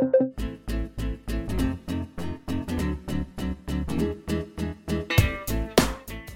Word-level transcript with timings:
Thank 0.00 0.40
you. 0.40 0.57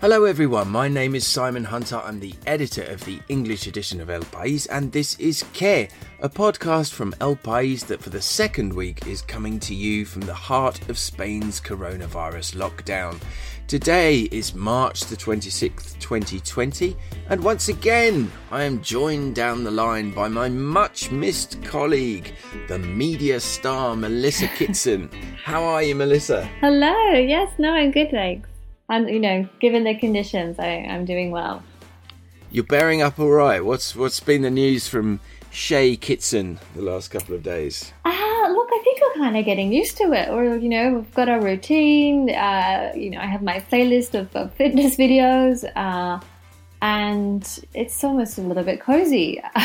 Hello, 0.02 0.24
everyone. 0.24 0.68
My 0.68 0.88
name 0.88 1.14
is 1.14 1.24
Simon 1.24 1.62
Hunter. 1.62 2.02
I'm 2.04 2.18
the 2.18 2.34
editor 2.44 2.82
of 2.82 3.04
the 3.04 3.20
English 3.28 3.68
edition 3.68 4.00
of 4.00 4.10
El 4.10 4.22
País, 4.22 4.66
and 4.68 4.90
this 4.90 5.16
is 5.20 5.44
Que, 5.52 5.86
a 6.18 6.28
podcast 6.28 6.92
from 6.92 7.14
El 7.20 7.36
País 7.36 7.86
that 7.86 8.02
for 8.02 8.10
the 8.10 8.20
second 8.20 8.72
week 8.72 9.06
is 9.06 9.22
coming 9.22 9.60
to 9.60 9.76
you 9.76 10.04
from 10.04 10.22
the 10.22 10.34
heart 10.34 10.88
of 10.88 10.98
Spain's 10.98 11.60
coronavirus 11.60 12.56
lockdown. 12.56 13.22
Today 13.68 14.22
is 14.32 14.56
March 14.56 15.02
the 15.02 15.14
26th, 15.14 15.96
2020, 16.00 16.96
and 17.28 17.40
once 17.40 17.68
again, 17.68 18.28
I 18.50 18.64
am 18.64 18.82
joined 18.82 19.36
down 19.36 19.62
the 19.62 19.70
line 19.70 20.10
by 20.10 20.26
my 20.26 20.48
much 20.48 21.12
missed 21.12 21.62
colleague, 21.62 22.34
the 22.66 22.80
media 22.80 23.38
star 23.38 23.94
Melissa 23.94 24.48
Kitson. 24.48 25.08
How 25.44 25.62
are 25.62 25.84
you, 25.84 25.94
Melissa? 25.94 26.44
Hello. 26.60 27.12
Yes, 27.12 27.52
no, 27.56 27.70
I'm 27.70 27.92
good, 27.92 28.10
thanks. 28.10 28.51
And 28.92 29.08
you 29.08 29.20
know, 29.20 29.48
given 29.58 29.84
the 29.84 29.94
conditions, 29.94 30.58
I, 30.58 30.86
I'm 30.86 31.06
doing 31.06 31.30
well. 31.30 31.62
You're 32.50 32.64
bearing 32.64 33.00
up 33.00 33.18
all 33.18 33.30
right. 33.30 33.64
What's 33.64 33.96
what's 33.96 34.20
been 34.20 34.42
the 34.42 34.50
news 34.50 34.86
from 34.86 35.18
Chez 35.50 35.96
Kitson 35.96 36.58
the 36.76 36.82
last 36.82 37.10
couple 37.10 37.34
of 37.34 37.42
days? 37.42 37.90
Ah, 38.04 38.48
look, 38.52 38.68
I 38.70 38.80
think 38.84 39.00
we're 39.00 39.22
kind 39.22 39.38
of 39.38 39.46
getting 39.46 39.72
used 39.72 39.96
to 39.96 40.12
it. 40.12 40.28
Or 40.28 40.56
you 40.58 40.68
know, 40.68 40.96
we've 40.96 41.14
got 41.14 41.30
our 41.30 41.40
routine. 41.40 42.28
Uh, 42.28 42.92
you 42.94 43.08
know, 43.08 43.18
I 43.18 43.24
have 43.24 43.40
my 43.40 43.60
playlist 43.60 44.12
of, 44.12 44.36
of 44.36 44.52
fitness 44.52 44.96
videos, 44.96 45.64
uh, 45.74 46.20
and 46.82 47.64
it's 47.72 48.04
almost 48.04 48.36
a 48.36 48.42
little 48.42 48.62
bit 48.62 48.78
cozy. 48.78 49.40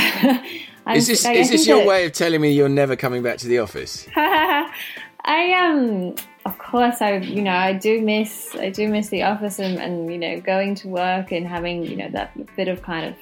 is 0.96 1.08
this 1.08 1.26
is 1.26 1.50
this 1.50 1.68
your 1.68 1.80
that... 1.80 1.88
way 1.88 2.06
of 2.06 2.14
telling 2.14 2.40
me 2.40 2.54
you're 2.54 2.70
never 2.70 2.96
coming 2.96 3.24
back 3.24 3.40
to 3.40 3.48
the 3.50 3.60
office? 3.60 4.08
I 4.16 5.52
um 5.52 6.16
of 6.48 6.58
course 6.58 7.02
I 7.02 7.18
you 7.18 7.42
know 7.42 7.52
I 7.52 7.74
do 7.74 8.02
miss 8.02 8.56
I 8.56 8.70
do 8.70 8.88
miss 8.88 9.10
the 9.10 9.24
office 9.24 9.60
and, 9.60 9.78
and 9.80 10.10
you 10.12 10.18
know 10.18 10.40
going 10.40 10.76
to 10.76 10.88
work 10.88 11.32
and 11.34 11.46
having 11.46 11.84
you 11.84 11.98
know 11.98 12.10
that 12.12 12.30
bit 12.56 12.70
of 12.70 12.82
kind 12.82 13.06
of 13.06 13.16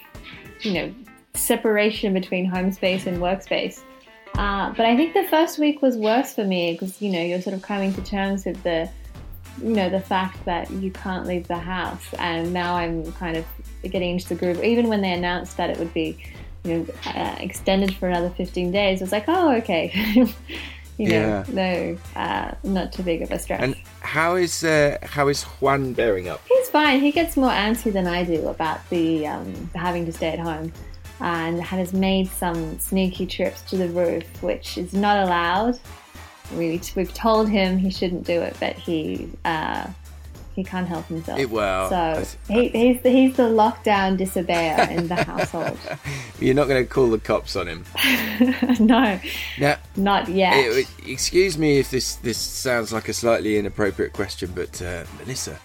you 0.64 0.74
know 0.74 0.94
separation 1.34 2.14
between 2.14 2.46
home 2.46 2.72
space 2.72 3.08
and 3.08 3.18
workspace. 3.18 3.82
Uh, 4.38 4.72
but 4.72 4.86
I 4.86 4.96
think 4.96 5.14
the 5.14 5.28
first 5.30 5.58
week 5.60 5.82
was 5.82 5.98
worse 5.98 6.34
for 6.36 6.44
me 6.44 6.74
because 6.74 7.02
you 7.02 7.10
know 7.12 7.22
you're 7.22 7.42
sort 7.42 7.56
of 7.56 7.64
coming 7.64 7.94
to 7.96 8.02
terms 8.04 8.46
with 8.46 8.62
the 8.62 8.90
you 9.64 9.74
know 9.74 9.90
the 9.90 10.02
fact 10.02 10.44
that 10.46 10.70
you 10.70 10.92
can't 10.92 11.26
leave 11.26 11.48
the 11.48 11.58
house 11.58 12.06
and 12.20 12.54
now 12.54 12.76
I'm 12.76 13.12
kind 13.14 13.38
of 13.38 13.46
getting 13.82 14.12
into 14.12 14.30
the 14.30 14.36
groove. 14.36 14.64
Even 14.64 14.88
when 14.88 15.02
they 15.02 15.14
announced 15.14 15.58
that 15.58 15.72
it 15.72 15.80
would 15.80 15.94
be 15.94 16.18
you 16.64 16.78
know 16.78 16.88
uh, 17.08 17.36
extended 17.40 17.96
for 17.96 18.08
another 18.08 18.30
15 18.30 18.72
days, 18.72 19.02
I 19.02 19.04
was 19.04 19.12
like, 19.12 19.26
oh 19.28 19.56
okay. 19.56 20.28
you 20.98 21.10
know, 21.10 21.16
yeah. 21.16 21.46
no, 21.50 21.98
uh, 22.16 22.52
not 22.64 22.94
too 22.94 23.04
big 23.04 23.22
of 23.22 23.32
a 23.32 23.40
stress. 23.40 23.62
And 23.62 23.76
how 24.00 24.36
is 24.36 24.64
uh, 24.64 24.98
how 25.04 25.28
is 25.28 25.44
Juan 25.44 25.94
bearing 25.94 26.30
up? 26.30 26.42
He's 26.48 26.70
fine. 26.70 27.02
He 27.02 27.12
gets 27.12 27.36
more 27.36 27.52
antsy 27.52 27.92
than 27.92 28.08
I 28.08 28.24
do 28.24 28.48
about 28.48 28.88
the 28.90 29.28
um, 29.28 29.70
having 29.76 30.06
to 30.06 30.12
stay 30.14 30.30
at 30.30 30.40
home, 30.40 30.72
and 31.20 31.62
has 31.62 31.94
made 31.94 32.30
some 32.30 32.80
sneaky 32.80 33.26
trips 33.26 33.62
to 33.64 33.78
the 33.78 33.90
roof, 33.90 34.26
which 34.42 34.78
is 34.78 34.94
not 34.94 35.24
allowed. 35.26 35.80
We, 36.56 36.80
we've 36.96 37.14
told 37.14 37.50
him 37.50 37.78
he 37.78 37.90
shouldn't 37.90 38.24
do 38.24 38.42
it, 38.42 38.56
but 38.60 38.76
he 38.76 39.30
uh, 39.44 39.88
he 40.56 40.64
can't 40.64 40.88
help 40.88 41.06
himself. 41.08 41.38
It, 41.38 41.50
well, 41.50 41.90
so 41.90 42.26
he, 42.48 42.70
he's 42.70 43.02
the, 43.02 43.10
he's 43.10 43.36
the 43.36 43.44
lockdown 43.44 44.18
disobeyer 44.18 44.90
in 44.90 45.10
the 45.10 45.16
household. 45.24 45.78
You're 46.40 46.56
not 46.56 46.70
going 46.70 46.82
to 46.82 46.90
call 46.90 47.10
the 47.10 47.20
cops 47.20 47.58
on 47.58 47.68
him. 47.68 47.84
no, 48.80 49.20
now, 49.60 49.78
not 49.98 50.30
yet. 50.30 50.54
It, 50.56 50.88
excuse 51.06 51.58
me 51.58 51.80
if 51.80 51.92
this 51.92 52.16
this 52.16 52.38
sounds 52.38 52.94
like 52.94 53.10
a 53.10 53.14
slightly 53.14 53.58
inappropriate 53.58 54.14
question, 54.14 54.54
but 54.56 54.82
uh, 54.82 55.04
Melissa, 55.20 55.60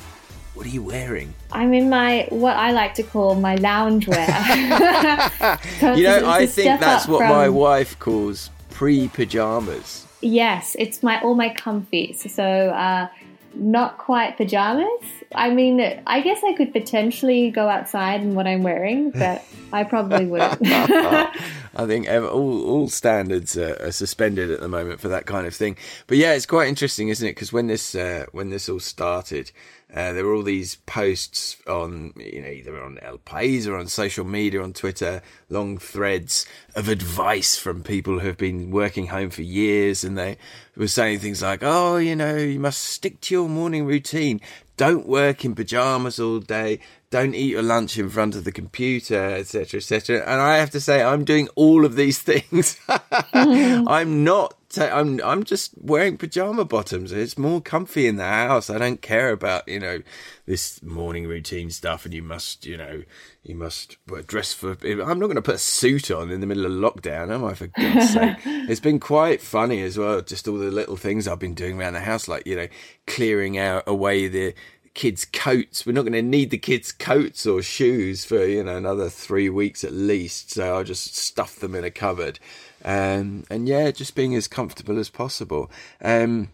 what 0.54 0.66
are 0.66 0.70
you 0.70 0.82
wearing? 0.82 1.34
I'm 1.52 1.72
in 1.72 1.88
my 1.88 2.26
what 2.30 2.56
I 2.56 2.72
like 2.72 2.94
to 2.94 3.04
call 3.04 3.36
my 3.36 3.54
lounge 3.54 4.08
wear. 4.08 4.26
you 5.94 6.02
know, 6.02 6.28
I 6.28 6.46
think 6.46 6.80
that's 6.80 7.06
what 7.06 7.20
from... 7.20 7.28
my 7.28 7.48
wife 7.48 7.96
calls 8.00 8.50
pre 8.70 9.06
pajamas. 9.06 10.04
Yes, 10.20 10.74
it's 10.80 11.00
my 11.00 11.20
all 11.20 11.36
my 11.36 11.50
comfies. 11.50 12.28
So. 12.28 12.42
Uh, 12.42 13.06
not 13.54 13.98
quite 13.98 14.36
pajamas. 14.36 14.86
I 15.34 15.50
mean, 15.50 15.80
I 16.06 16.20
guess 16.20 16.40
I 16.44 16.54
could 16.54 16.72
potentially 16.72 17.50
go 17.50 17.68
outside 17.68 18.22
in 18.22 18.34
what 18.34 18.46
I'm 18.46 18.62
wearing, 18.62 19.10
but 19.14 19.44
I 19.72 19.84
probably 19.84 20.26
wouldn't. 20.26 20.58
I 20.66 21.86
think 21.86 22.08
all, 22.08 22.64
all 22.64 22.88
standards 22.88 23.56
are, 23.56 23.80
are, 23.80 23.92
suspended 23.92 24.50
at 24.50 24.60
the 24.60 24.68
moment 24.68 25.00
for 25.00 25.08
that 25.08 25.26
kind 25.26 25.46
of 25.46 25.54
thing. 25.54 25.76
But 26.08 26.18
yeah, 26.18 26.32
it's 26.32 26.46
quite 26.46 26.68
interesting, 26.68 27.08
isn't 27.08 27.26
it? 27.26 27.32
Because 27.32 27.52
when 27.52 27.68
this 27.68 27.94
uh, 27.94 28.26
when 28.32 28.50
this 28.50 28.68
all 28.68 28.80
started, 28.80 29.52
uh, 29.94 30.12
there 30.12 30.24
were 30.24 30.34
all 30.34 30.42
these 30.42 30.76
posts 30.86 31.56
on, 31.66 32.12
you 32.16 32.40
know, 32.40 32.48
either 32.48 32.80
on 32.80 32.98
El 33.02 33.18
País 33.18 33.66
or 33.66 33.76
on 33.76 33.88
social 33.88 34.24
media, 34.24 34.62
on 34.62 34.72
Twitter, 34.72 35.20
long 35.48 35.78
threads 35.78 36.46
of 36.76 36.88
advice 36.88 37.56
from 37.56 37.82
people 37.82 38.20
who 38.20 38.28
have 38.28 38.36
been 38.36 38.70
working 38.70 39.08
home 39.08 39.30
for 39.30 39.42
years. 39.42 40.04
And 40.04 40.16
they 40.16 40.36
were 40.76 40.86
saying 40.86 41.18
things 41.18 41.42
like, 41.42 41.60
oh, 41.62 41.96
you 41.96 42.14
know, 42.14 42.36
you 42.36 42.60
must 42.60 42.82
stick 42.82 43.20
to 43.22 43.34
your 43.34 43.48
morning 43.48 43.84
routine. 43.84 44.40
Don't 44.76 45.08
work 45.08 45.44
in 45.44 45.54
pajamas 45.54 46.20
all 46.20 46.38
day. 46.38 46.78
Don't 47.10 47.34
eat 47.34 47.50
your 47.50 47.62
lunch 47.62 47.98
in 47.98 48.08
front 48.08 48.36
of 48.36 48.44
the 48.44 48.52
computer, 48.52 49.20
etc., 49.20 49.78
etc. 49.78 50.20
And 50.20 50.40
I 50.40 50.58
have 50.58 50.70
to 50.70 50.80
say, 50.80 51.02
I'm 51.02 51.24
doing 51.24 51.48
all 51.56 51.84
of 51.84 51.96
these 51.96 52.18
things. 52.22 52.78
I'm 53.34 54.22
not 54.22 54.54
I'm 54.78 55.20
I'm 55.24 55.42
just 55.42 55.72
wearing 55.80 56.16
pajama 56.16 56.64
bottoms. 56.64 57.10
It's 57.10 57.36
more 57.36 57.60
comfy 57.60 58.06
in 58.06 58.16
the 58.16 58.24
house. 58.24 58.70
I 58.70 58.78
don't 58.78 59.02
care 59.02 59.30
about 59.30 59.66
you 59.66 59.80
know 59.80 60.02
this 60.46 60.82
morning 60.82 61.26
routine 61.26 61.70
stuff. 61.70 62.04
And 62.04 62.14
you 62.14 62.22
must 62.22 62.64
you 62.66 62.76
know 62.76 63.02
you 63.42 63.56
must 63.56 63.96
dress 64.26 64.52
for. 64.52 64.76
I'm 64.82 65.18
not 65.18 65.26
going 65.26 65.34
to 65.34 65.42
put 65.42 65.56
a 65.56 65.58
suit 65.58 66.10
on 66.10 66.30
in 66.30 66.40
the 66.40 66.46
middle 66.46 66.66
of 66.66 66.72
lockdown, 66.72 67.34
am 67.34 67.44
I? 67.44 67.54
For 67.54 67.66
God's 67.66 68.10
sake, 68.12 68.36
it's 68.44 68.80
been 68.80 69.00
quite 69.00 69.40
funny 69.40 69.82
as 69.82 69.98
well. 69.98 70.20
Just 70.20 70.46
all 70.46 70.58
the 70.58 70.70
little 70.70 70.96
things 70.96 71.26
I've 71.26 71.40
been 71.40 71.54
doing 71.54 71.78
around 71.78 71.94
the 71.94 72.00
house, 72.00 72.28
like 72.28 72.46
you 72.46 72.54
know 72.54 72.68
clearing 73.06 73.58
out 73.58 73.84
away 73.88 74.28
the 74.28 74.54
kids' 74.94 75.24
coats. 75.24 75.84
We're 75.84 75.92
not 75.92 76.02
going 76.02 76.12
to 76.12 76.22
need 76.22 76.50
the 76.50 76.58
kids' 76.58 76.92
coats 76.92 77.46
or 77.46 77.62
shoes 77.62 78.24
for 78.24 78.44
you 78.44 78.62
know 78.62 78.76
another 78.76 79.08
three 79.08 79.48
weeks 79.48 79.82
at 79.82 79.92
least. 79.92 80.52
So 80.52 80.76
I'll 80.76 80.84
just 80.84 81.16
stuff 81.16 81.56
them 81.56 81.74
in 81.74 81.82
a 81.82 81.90
cupboard 81.90 82.38
um, 82.84 83.44
and 83.50 83.68
yeah, 83.68 83.90
just 83.90 84.14
being 84.14 84.34
as 84.34 84.48
comfortable 84.48 84.98
as 84.98 85.08
possible. 85.08 85.70
Um, 86.02 86.50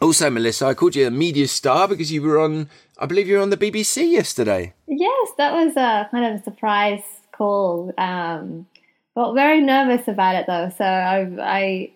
also, 0.00 0.30
Melissa, 0.30 0.66
I 0.66 0.74
called 0.74 0.94
you 0.94 1.06
a 1.06 1.10
media 1.10 1.48
star 1.48 1.88
because 1.88 2.12
you 2.12 2.22
were 2.22 2.38
on, 2.38 2.68
I 2.98 3.06
believe 3.06 3.26
you 3.26 3.36
were 3.36 3.42
on 3.42 3.50
the 3.50 3.56
BBC 3.56 4.10
yesterday. 4.12 4.74
Yes, 4.86 5.30
that 5.38 5.52
was 5.52 5.76
a 5.76 6.08
kind 6.10 6.24
of 6.24 6.40
a 6.40 6.44
surprise 6.44 7.02
call. 7.32 7.92
Um, 7.98 8.66
well, 9.14 9.34
very 9.34 9.60
nervous 9.60 10.06
about 10.06 10.36
it 10.36 10.46
though. 10.46 10.70
So 10.76 10.84
I, 10.84 11.28
I, 11.40 11.90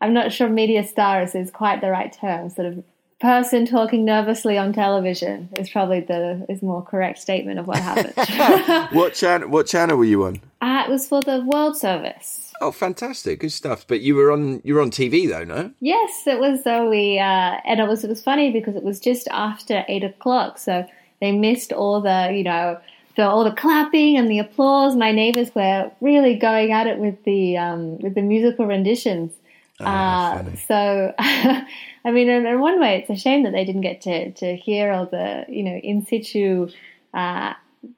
I'm 0.00 0.14
not 0.14 0.32
sure 0.32 0.48
media 0.48 0.86
stars 0.86 1.34
is 1.34 1.50
quite 1.50 1.82
the 1.82 1.90
right 1.90 2.12
term. 2.12 2.48
Sort 2.48 2.66
of 2.66 2.84
person 3.20 3.64
talking 3.64 4.04
nervously 4.04 4.58
on 4.58 4.72
television 4.72 5.48
is 5.58 5.70
probably 5.70 6.00
the 6.00 6.44
is 6.48 6.62
more 6.62 6.82
correct 6.82 7.18
statement 7.18 7.58
of 7.58 7.66
what 7.66 7.78
happened. 7.78 8.88
what 8.96 9.14
channel? 9.14 9.48
What 9.48 9.66
channel 9.66 9.96
were 9.96 10.04
you 10.04 10.24
on? 10.24 10.40
Uh, 10.60 10.84
it 10.86 10.90
was 10.90 11.08
for 11.08 11.22
the 11.22 11.40
World 11.40 11.76
Service. 11.76 12.43
Oh, 12.60 12.70
fantastic! 12.70 13.40
Good 13.40 13.52
stuff. 13.52 13.86
But 13.86 14.00
you 14.00 14.14
were 14.14 14.30
on 14.30 14.60
you 14.64 14.74
were 14.74 14.80
on 14.80 14.90
TV 14.90 15.28
though, 15.28 15.44
no? 15.44 15.72
Yes, 15.80 16.26
it 16.26 16.38
was. 16.38 16.62
So 16.62 16.88
we 16.88 17.18
uh, 17.18 17.58
and 17.64 17.80
it 17.80 17.88
was 17.88 18.04
it 18.04 18.08
was 18.08 18.22
funny 18.22 18.52
because 18.52 18.76
it 18.76 18.82
was 18.82 19.00
just 19.00 19.28
after 19.28 19.84
eight 19.88 20.04
o'clock, 20.04 20.58
so 20.58 20.86
they 21.20 21.32
missed 21.32 21.72
all 21.72 22.00
the 22.00 22.32
you 22.32 22.44
know 22.44 22.78
the, 23.16 23.26
all 23.26 23.44
the 23.44 23.52
clapping 23.52 24.16
and 24.16 24.30
the 24.30 24.38
applause. 24.38 24.96
My 24.96 25.12
neighbours 25.12 25.54
were 25.54 25.90
really 26.00 26.36
going 26.36 26.72
at 26.72 26.86
it 26.86 26.98
with 26.98 27.22
the 27.24 27.56
um, 27.56 27.98
with 27.98 28.14
the 28.14 28.22
musical 28.22 28.66
renditions. 28.66 29.32
Oh, 29.80 29.84
uh, 29.84 30.44
so, 30.68 31.14
I 31.18 31.66
mean, 32.12 32.28
in, 32.28 32.46
in, 32.46 32.60
one 32.60 32.80
way, 32.80 32.98
it's 32.98 33.10
a 33.10 33.20
shame 33.20 33.42
that 33.42 33.52
they 33.52 33.64
didn't 33.64 33.80
get 33.80 34.00
to 34.02 34.30
to 34.32 34.56
hear 34.56 34.92
all 34.92 35.06
the 35.06 35.44
you 35.48 35.64
know 35.64 35.76
in 35.76 36.04
situ. 36.04 36.68
Uh, 37.12 37.54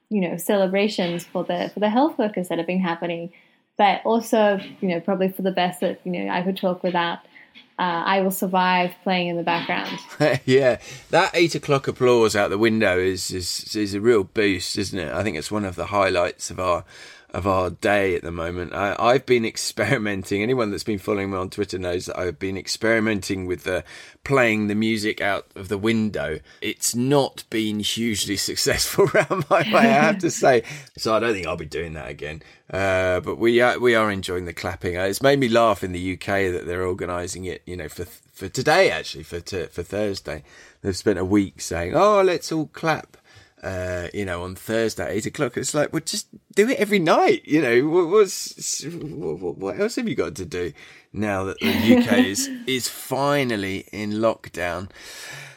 you 0.09 0.19
know 0.19 0.35
celebrations 0.35 1.23
for 1.23 1.45
the 1.45 1.71
for 1.73 1.79
the 1.79 1.89
health 1.89 2.17
workers 2.17 2.49
that 2.49 2.57
have 2.57 2.67
been 2.67 2.81
happening 2.81 3.31
but 3.77 4.01
also, 4.05 4.59
you 4.81 4.87
know, 4.87 4.99
probably 4.99 5.29
for 5.29 5.43
the 5.43 5.51
best 5.51 5.81
that, 5.81 6.01
you 6.03 6.11
know, 6.11 6.29
I 6.29 6.41
could 6.41 6.57
talk 6.57 6.83
without 6.83 7.19
uh, 7.79 8.03
I 8.05 8.21
Will 8.21 8.31
Survive 8.31 8.95
playing 9.03 9.27
in 9.27 9.37
the 9.37 9.43
background. 9.43 9.99
yeah, 10.45 10.79
that 11.11 11.31
eight 11.35 11.53
o'clock 11.53 11.87
applause 11.87 12.35
out 12.35 12.49
the 12.49 12.57
window 12.57 12.97
is, 12.97 13.29
is 13.29 13.75
is 13.75 13.93
a 13.93 14.01
real 14.01 14.23
boost, 14.23 14.77
isn't 14.77 14.97
it? 14.97 15.13
I 15.13 15.23
think 15.23 15.37
it's 15.37 15.51
one 15.51 15.63
of 15.63 15.75
the 15.75 15.87
highlights 15.87 16.49
of 16.49 16.59
our 16.59 16.85
of 17.31 17.45
our 17.45 17.69
day 17.69 18.15
at 18.15 18.21
the 18.21 18.31
moment. 18.31 18.73
I, 18.73 19.13
have 19.13 19.25
been 19.25 19.45
experimenting. 19.45 20.41
Anyone 20.41 20.71
that's 20.71 20.83
been 20.83 20.97
following 20.97 21.31
me 21.31 21.37
on 21.37 21.49
Twitter 21.49 21.77
knows 21.77 22.05
that 22.05 22.17
I've 22.17 22.39
been 22.39 22.57
experimenting 22.57 23.45
with 23.45 23.63
the 23.63 23.83
playing 24.23 24.67
the 24.67 24.75
music 24.75 25.19
out 25.19 25.45
of 25.55 25.67
the 25.67 25.77
window. 25.77 26.39
It's 26.61 26.95
not 26.95 27.43
been 27.49 27.81
hugely 27.81 28.37
successful 28.37 29.09
around 29.13 29.45
my 29.49 29.61
way, 29.63 29.79
I 29.79 30.03
have 30.03 30.19
to 30.19 30.31
say. 30.31 30.63
So 30.97 31.13
I 31.13 31.19
don't 31.19 31.33
think 31.33 31.47
I'll 31.47 31.57
be 31.57 31.65
doing 31.65 31.93
that 31.93 32.09
again. 32.09 32.43
Uh, 32.71 33.19
but 33.19 33.37
we 33.37 33.59
are, 33.59 33.77
we 33.77 33.93
are 33.93 34.09
enjoying 34.09 34.45
the 34.45 34.53
clapping. 34.53 34.97
Uh, 34.97 35.03
it's 35.03 35.21
made 35.21 35.39
me 35.39 35.49
laugh 35.49 35.83
in 35.83 35.91
the 35.91 36.13
UK 36.13 36.51
that 36.53 36.63
they're 36.65 36.85
organising 36.85 37.45
it, 37.45 37.61
you 37.65 37.75
know, 37.75 37.89
for 37.89 38.05
for 38.05 38.47
today 38.47 38.91
actually 38.91 39.23
for 39.23 39.39
for 39.39 39.83
Thursday. 39.83 40.43
They've 40.81 40.95
spent 40.95 41.17
a 41.17 41.25
week 41.25 41.59
saying, 41.59 41.95
"Oh, 41.95 42.21
let's 42.21 42.51
all 42.51 42.67
clap." 42.67 43.17
Uh, 43.67 44.07
you 44.13 44.23
know, 44.23 44.43
on 44.43 44.55
Thursday 44.55 45.03
at 45.03 45.09
eight 45.09 45.25
o'clock. 45.25 45.57
It's 45.57 45.73
like, 45.73 45.91
well, 45.91 46.01
just 46.05 46.27
do 46.55 46.69
it 46.69 46.79
every 46.79 46.99
night. 46.99 47.41
You 47.45 47.61
know, 47.61 47.89
what, 47.89 48.07
what's, 48.07 48.85
what, 48.85 49.57
what 49.57 49.77
else 49.77 49.97
have 49.97 50.07
you 50.07 50.15
got 50.15 50.35
to 50.35 50.45
do 50.45 50.71
now 51.11 51.43
that 51.43 51.59
the 51.59 51.97
UK 51.97 52.17
is 52.33 52.49
is 52.65 52.87
finally 52.87 53.85
in 53.91 54.11
lockdown? 54.13 54.89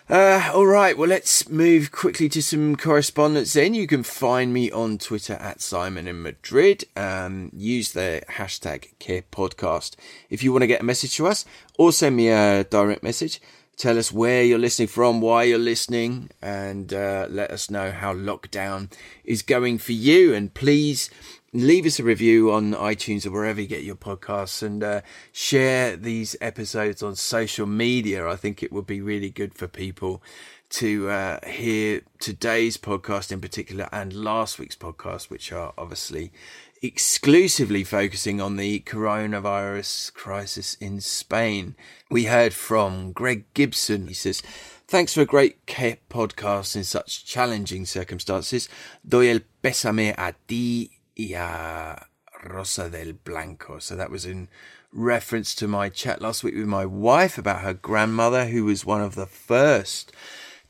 Uh, 0.09 0.51
all 0.53 0.67
right, 0.67 0.99
well, 0.99 1.09
let's 1.09 1.49
move 1.49 1.93
quickly 1.93 2.29
to 2.31 2.43
some 2.43 2.75
correspondence 2.75 3.53
then. 3.53 3.75
You 3.75 3.87
can 3.87 4.03
find 4.03 4.53
me 4.53 4.69
on 4.73 4.99
Twitter 4.99 5.35
at 5.35 5.61
Simon 5.61 6.09
in 6.09 6.21
Madrid. 6.21 6.83
Um, 6.97 7.53
use 7.55 7.93
the 7.93 8.23
hashtag 8.29 8.89
Que 8.99 9.23
Podcast 9.31 9.95
if 10.29 10.43
you 10.43 10.51
want 10.51 10.63
to 10.63 10.67
get 10.67 10.81
a 10.81 10.85
message 10.85 11.15
to 11.19 11.29
us 11.29 11.45
or 11.79 11.93
send 11.93 12.17
me 12.17 12.29
a 12.29 12.65
direct 12.65 13.05
message. 13.05 13.41
Tell 13.81 13.97
us 13.97 14.13
where 14.13 14.45
you're 14.45 14.59
listening 14.59 14.89
from, 14.89 15.23
why 15.23 15.45
you're 15.45 15.57
listening, 15.57 16.29
and 16.43 16.93
uh, 16.93 17.27
let 17.31 17.51
us 17.51 17.71
know 17.71 17.91
how 17.91 18.13
lockdown 18.13 18.93
is 19.25 19.41
going 19.41 19.79
for 19.79 19.93
you. 19.93 20.35
And 20.35 20.53
please 20.53 21.09
leave 21.55 21.87
us 21.87 21.99
a 21.99 22.05
review 22.05 22.53
on 22.53 22.75
iTunes 22.75 23.25
or 23.25 23.31
wherever 23.31 23.59
you 23.59 23.67
get 23.67 23.83
your 23.83 23.97
podcasts 23.97 24.63
and 24.63 24.85
uh, 24.85 25.01
share 25.33 25.97
these 25.97 26.37
episodes 26.43 27.03
on 27.03 27.17
social 27.17 27.67
media. 27.67 28.29
I 28.29 28.37
think 28.37 28.63
it 28.63 28.71
would 28.71 28.87
be 28.87 29.01
really 29.01 29.31
good 29.31 29.55
for 29.55 29.67
people 29.67 30.23
to 30.71 31.11
uh, 31.11 31.47
hear 31.47 32.03
today's 32.21 32.77
podcast 32.77 33.33
in 33.33 33.41
particular 33.41 33.89
and 33.93 34.13
last 34.13 34.59
week's 34.59 34.77
podcast, 34.77 35.29
which 35.29 35.53
are 35.53 35.75
obviously 35.77 36.33
exclusively 36.81 37.85
focusing 37.85 38.41
on 38.41 38.57
the 38.57 38.81
coronavirus 38.81 40.15
crisis 40.15 40.75
in 40.81 41.01
Spain. 41.01 41.75
We 42.09 42.25
heard 42.25 42.55
from 42.55 43.13
Greg 43.13 43.45
Gibson. 43.53 44.09
He 44.09 44.15
says, 44.15 44.43
Thanks 44.87 45.15
for 45.15 45.21
a 45.21 45.27
great 45.27 45.67
podcast 45.67 46.75
in 46.75 46.85
such 46.85 47.25
challenging 47.25 47.85
circumstances. 47.85 48.69
Doy 49.07 49.29
el 49.29 49.41
pésame 49.63 50.15
a 50.17 50.35
ti 50.49 50.91
y 51.17 51.35
a 51.35 52.07
Rosa 52.45 52.89
del 52.89 53.13
Blanco. 53.13 53.79
So 53.79 53.95
that 53.97 54.11
was 54.11 54.25
in 54.25 54.49
reference 54.93 55.55
to 55.57 55.69
my 55.69 55.89
chat 55.89 56.21
last 56.21 56.43
week 56.43 56.55
with 56.55 56.67
my 56.67 56.87
wife 56.87 57.39
about 57.39 57.63
her 57.63 57.75
grandmother, 57.75 58.47
who 58.47 58.65
was 58.65 58.85
one 58.85 59.01
of 59.01 59.15
the 59.15 59.27
first 59.27 60.13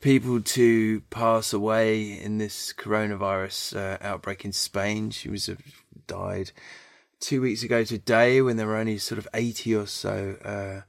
people 0.01 0.41
to 0.41 1.01
pass 1.09 1.53
away 1.53 2.19
in 2.19 2.39
this 2.39 2.73
coronavirus 2.73 3.77
uh, 3.77 3.97
outbreak 4.01 4.43
in 4.43 4.51
Spain. 4.51 5.11
She 5.11 5.29
was 5.29 5.47
uh, 5.47 5.55
died 6.07 6.51
two 7.19 7.41
weeks 7.41 7.63
ago 7.63 7.83
today 7.83 8.41
when 8.41 8.57
there 8.57 8.67
were 8.67 8.75
only 8.75 8.97
sort 8.97 9.19
of 9.19 9.27
80 9.33 9.75
or 9.75 9.85
so 9.85 10.35
uh, 10.43 10.81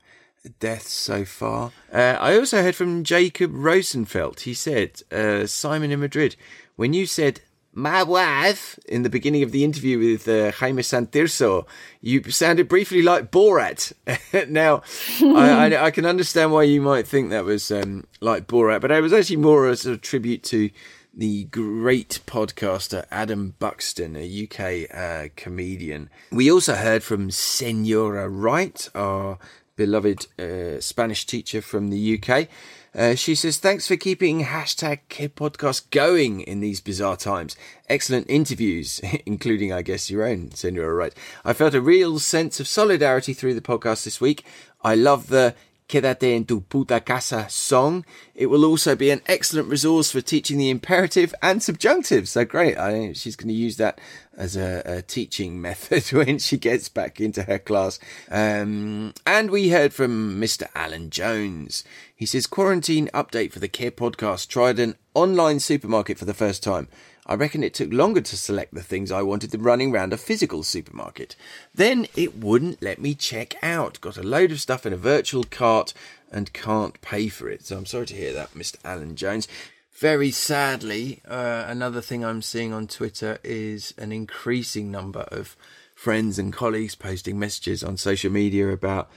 deaths 0.59 0.91
so 0.91 1.25
far. 1.25 1.73
Uh, 1.93 2.17
I 2.19 2.37
also 2.37 2.63
heard 2.63 2.75
from 2.75 3.05
Jacob 3.05 3.53
Rosenfeld. 3.55 4.41
He 4.41 4.55
said, 4.55 5.03
uh, 5.13 5.47
Simon 5.47 5.93
in 5.93 6.01
Madrid, 6.01 6.35
when 6.77 6.95
you 6.95 7.07
said 7.07 7.43
my 7.73 8.03
wife 8.03 8.79
in 8.87 9.03
the 9.03 9.11
beginning 9.11 9.43
of 9.43 9.51
the 9.51 9.65
interview 9.65 9.99
with 9.99 10.29
uh, 10.29 10.53
Jaime 10.53 10.83
Santirso, 10.83 11.67
you 12.01 12.23
sounded 12.31 12.69
briefly 12.69 13.03
like 13.03 13.31
Borat. 13.31 13.93
now, 14.51 14.83
I, 15.23 15.75
I, 15.75 15.85
I, 15.87 15.91
can 15.91 16.05
understand 16.05 16.53
why 16.53 16.65
you 16.65 16.83
might 16.83 17.07
think 17.07 17.31
that 17.31 17.45
was 17.45 17.71
um, 17.71 18.07
like 18.21 18.47
Borat, 18.47 18.81
but 18.81 18.91
it 18.91 19.01
was 19.01 19.13
actually 19.13 19.37
more 19.37 19.69
a 19.69 19.77
sort 19.77 19.95
of 19.95 20.03
tribute 20.03 20.43
to 20.45 20.71
the 21.15 21.45
great 21.45 22.21
podcaster 22.27 23.05
Adam 23.11 23.55
Buxton, 23.59 24.17
a 24.17 24.45
UK 24.45 24.95
uh, 24.95 25.29
comedian. 25.37 26.11
We 26.31 26.51
also 26.51 26.75
heard 26.75 27.03
from 27.03 27.31
Senora 27.31 28.29
Wright, 28.29 28.89
our 28.95 29.39
beloved 29.77 30.27
uh, 30.39 30.81
Spanish 30.81 31.27
teacher 31.27 31.63
from 31.63 31.89
the 31.89 32.21
UK. 32.21 32.49
Uh, 32.95 33.15
she 33.15 33.35
says, 33.35 33.57
thanks 33.57 33.89
for 33.89 33.97
keeping 33.97 34.45
hashtag 34.45 35.01
Podcast 35.35 35.91
going 35.91 36.43
in 36.43 36.61
these 36.61 36.81
bizarre 36.81 37.17
times. 37.17 37.57
Excellent 37.89 38.29
interviews, 38.29 39.01
including, 39.27 39.73
I 39.73 39.83
guess, 39.83 40.11
your 40.11 40.25
own, 40.25 40.51
Senora 40.53 40.95
Wright. 40.95 41.15
I 41.45 41.55
felt 41.55 41.75
a 41.75 41.81
real 41.81 42.19
sense 42.19 42.61
of 42.61 42.69
solidarity 42.69 43.33
through 43.33 43.55
the 43.55 43.63
podcast 43.63 44.05
this 44.05 44.21
week. 44.21 44.45
I 44.83 44.95
love 44.95 45.29
the 45.29 45.55
Quédate 45.93 46.35
en 46.35 46.47
tu 46.47 46.63
puta 46.63 47.01
casa 47.01 47.47
song. 47.51 48.03
It 48.35 48.47
will 48.47 48.65
also 48.65 48.97
be 48.97 49.11
an 49.11 49.21
excellent 49.27 49.69
resource 49.69 50.11
for 50.11 50.23
teaching 50.23 50.57
the 50.57 50.71
imperative 50.71 51.35
and 51.43 51.63
subjunctive. 51.63 52.31
So 52.31 52.47
great. 52.47 52.79
I 52.79 53.13
she's 53.13 53.37
going 53.37 53.49
to 53.49 53.55
use 53.55 53.77
that 53.77 54.01
as 54.35 54.57
a, 54.57 54.83
a 54.87 55.03
teaching 55.03 55.61
method 55.61 56.11
when 56.13 56.39
she 56.39 56.57
gets 56.57 56.89
back 56.89 57.21
into 57.21 57.43
her 57.43 57.59
class. 57.59 57.99
Um, 58.31 59.13
and 59.27 59.51
we 59.51 59.69
heard 59.69 59.93
from 59.93 60.41
Mr. 60.41 60.67
Alan 60.75 61.11
Jones. 61.11 61.85
He 62.17 62.25
says, 62.25 62.47
quarantine 62.47 63.11
update 63.13 63.53
for 63.53 63.59
the 63.59 63.69
Que 63.69 63.91
podcast. 63.91 64.49
Tried 64.49 64.79
an 64.79 64.97
online 65.13 65.61
supermarket 65.61 66.17
for 66.17 66.25
the 66.25 66.33
first 66.33 66.63
time. 66.63 66.89
I 67.25 67.35
reckon 67.35 67.63
it 67.63 67.75
took 67.75 67.93
longer 67.93 68.21
to 68.21 68.37
select 68.37 68.75
the 68.75 68.83
things 68.83 69.13
I 69.13 69.23
wanted 69.23 69.53
than 69.53 69.63
running 69.63 69.95
around 69.95 70.13
a 70.13 70.17
physical 70.17 70.65
supermarket. 70.65 71.37
Then 71.73 72.09
it 72.17 72.37
wouldn't 72.37 72.83
let 72.83 73.01
me 73.01 73.15
check 73.15 73.55
out. 73.63 74.01
Got 74.01 74.17
a 74.17 74.23
load 74.25 74.51
of 74.51 74.61
stuff 74.61 74.85
in 74.87 74.93
a 74.93 74.97
virtual 74.97 75.45
cart 75.45 75.95
and 76.33 76.53
can't 76.53 77.01
pay 77.01 77.29
for 77.29 77.49
it. 77.49 77.65
So 77.65 77.77
I'm 77.77 77.87
sorry 77.87 78.07
to 78.07 78.17
hear 78.17 78.33
that, 78.33 78.55
Mr. 78.55 78.77
Alan 78.85 79.15
Jones. 79.15 79.47
Very 79.93 80.33
sadly, 80.33 81.21
uh, 81.29 81.65
another 81.69 82.01
thing 82.01 82.25
I'm 82.25 82.43
seeing 82.43 82.73
on 82.73 82.89
Twitter 82.89 83.39
is 83.45 83.95
an 83.97 84.11
increasing 84.11 84.91
number 84.91 85.29
of 85.31 85.57
friends 85.95 86.41
and 86.41 86.53
colleagues 86.53 86.97
posting 86.97 87.39
messages 87.39 87.85
on 87.85 87.97
social 87.97 88.33
media 88.33 88.69
about 88.71 89.09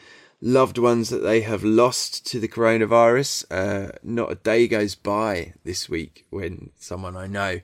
loved 0.42 0.78
ones 0.78 1.10
that 1.10 1.24
they 1.24 1.42
have 1.42 1.64
lost 1.64 2.24
to 2.28 2.40
the 2.40 2.48
coronavirus. 2.48 3.46
Uh, 3.50 3.94
not 4.04 4.32
a 4.32 4.36
day 4.36 4.68
goes 4.68 4.94
by 4.94 5.54
this 5.64 5.90
week 5.90 6.28
when 6.30 6.70
someone 6.78 7.18
I 7.18 7.26
know 7.26 7.62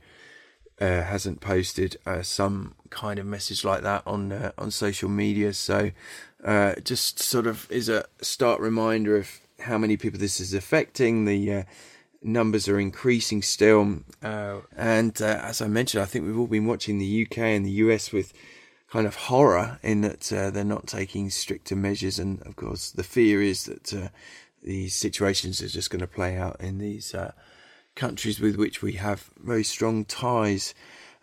uh, 0.81 1.04
hasn't 1.04 1.42
posted 1.42 1.95
uh, 2.07 2.24
some 2.24 2.74
kind 2.89 3.19
of 3.19 3.25
message 3.25 3.63
like 3.63 3.83
that 3.83 4.01
on 4.07 4.31
uh, 4.31 4.51
on 4.57 4.72
social 4.72 5.10
media. 5.10 5.54
So 5.54 5.92
uh, 6.44 6.74
just 6.83 7.19
sort 7.19 7.45
of 7.45 7.72
is 7.72 7.88
a 7.88 8.06
stark 8.22 8.60
reminder 8.60 9.16
of 9.16 9.30
how 9.60 9.78
many 9.78 9.95
people 9.95 10.19
this 10.19 10.39
is 10.39 10.56
affecting. 10.56 11.25
The 11.25 11.54
uh, 11.54 11.63
numbers 12.24 12.68
are 12.68 12.80
increasing 12.80 13.44
still, 13.44 14.00
uh, 14.24 14.62
and 14.75 15.22
as 15.22 15.62
I 15.62 15.68
mentioned, 15.68 16.01
I 16.01 16.06
think 16.07 16.25
we've 16.25 16.39
all 16.39 16.48
been 16.48 16.66
watching 16.66 16.98
the 16.98 17.28
UK 17.28 17.38
and 17.38 17.63
the 17.63 17.83
US 17.86 18.12
with 18.12 18.33
kind 18.89 19.06
of 19.06 19.16
horror 19.16 19.80
in 19.83 20.01
that 20.01 20.22
they're 20.54 20.63
not 20.63 20.88
taking 20.88 21.30
stricter 21.30 21.75
measures, 21.75 22.18
and 22.18 22.42
of 22.42 22.56
course 22.56 22.89
the 22.89 23.04
fear 23.04 23.42
is 23.42 23.66
that 23.66 24.12
these 24.63 24.95
situations 24.95 25.61
are 25.61 25.68
just 25.68 25.92
going 25.92 26.02
to 26.02 26.07
play 26.07 26.38
out 26.38 26.59
in 26.59 26.80
these 26.80 27.14
countries 27.95 28.40
with 28.40 28.56
which 28.56 28.81
we 28.81 28.94
have 28.94 29.30
very 29.38 29.64
strong 29.64 30.06
ties. 30.06 30.74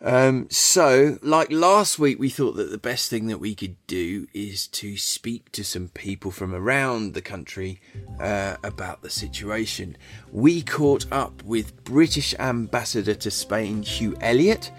Um, 0.01 0.47
so, 0.49 1.17
like 1.21 1.51
last 1.51 1.99
week, 1.99 2.19
we 2.19 2.29
thought 2.29 2.55
that 2.55 2.71
the 2.71 2.77
best 2.77 3.09
thing 3.09 3.27
that 3.27 3.39
we 3.39 3.53
could 3.53 3.75
do 3.85 4.27
is 4.33 4.65
to 4.67 4.95
speak 4.95 5.51
to 5.51 5.63
some 5.65 5.89
people 5.89 6.31
from 6.31 6.55
around 6.55 7.13
the 7.13 7.21
country 7.21 7.81
uh, 8.17 8.55
about 8.63 9.01
the 9.01 9.09
situation. 9.09 9.97
We 10.31 10.61
caught 10.61 11.05
up 11.11 11.43
with 11.43 11.83
British 11.83 12.33
Ambassador 12.39 13.13
to 13.15 13.29
Spain, 13.29 13.81
Hugh 13.81 14.15
Elliott, 14.21 14.71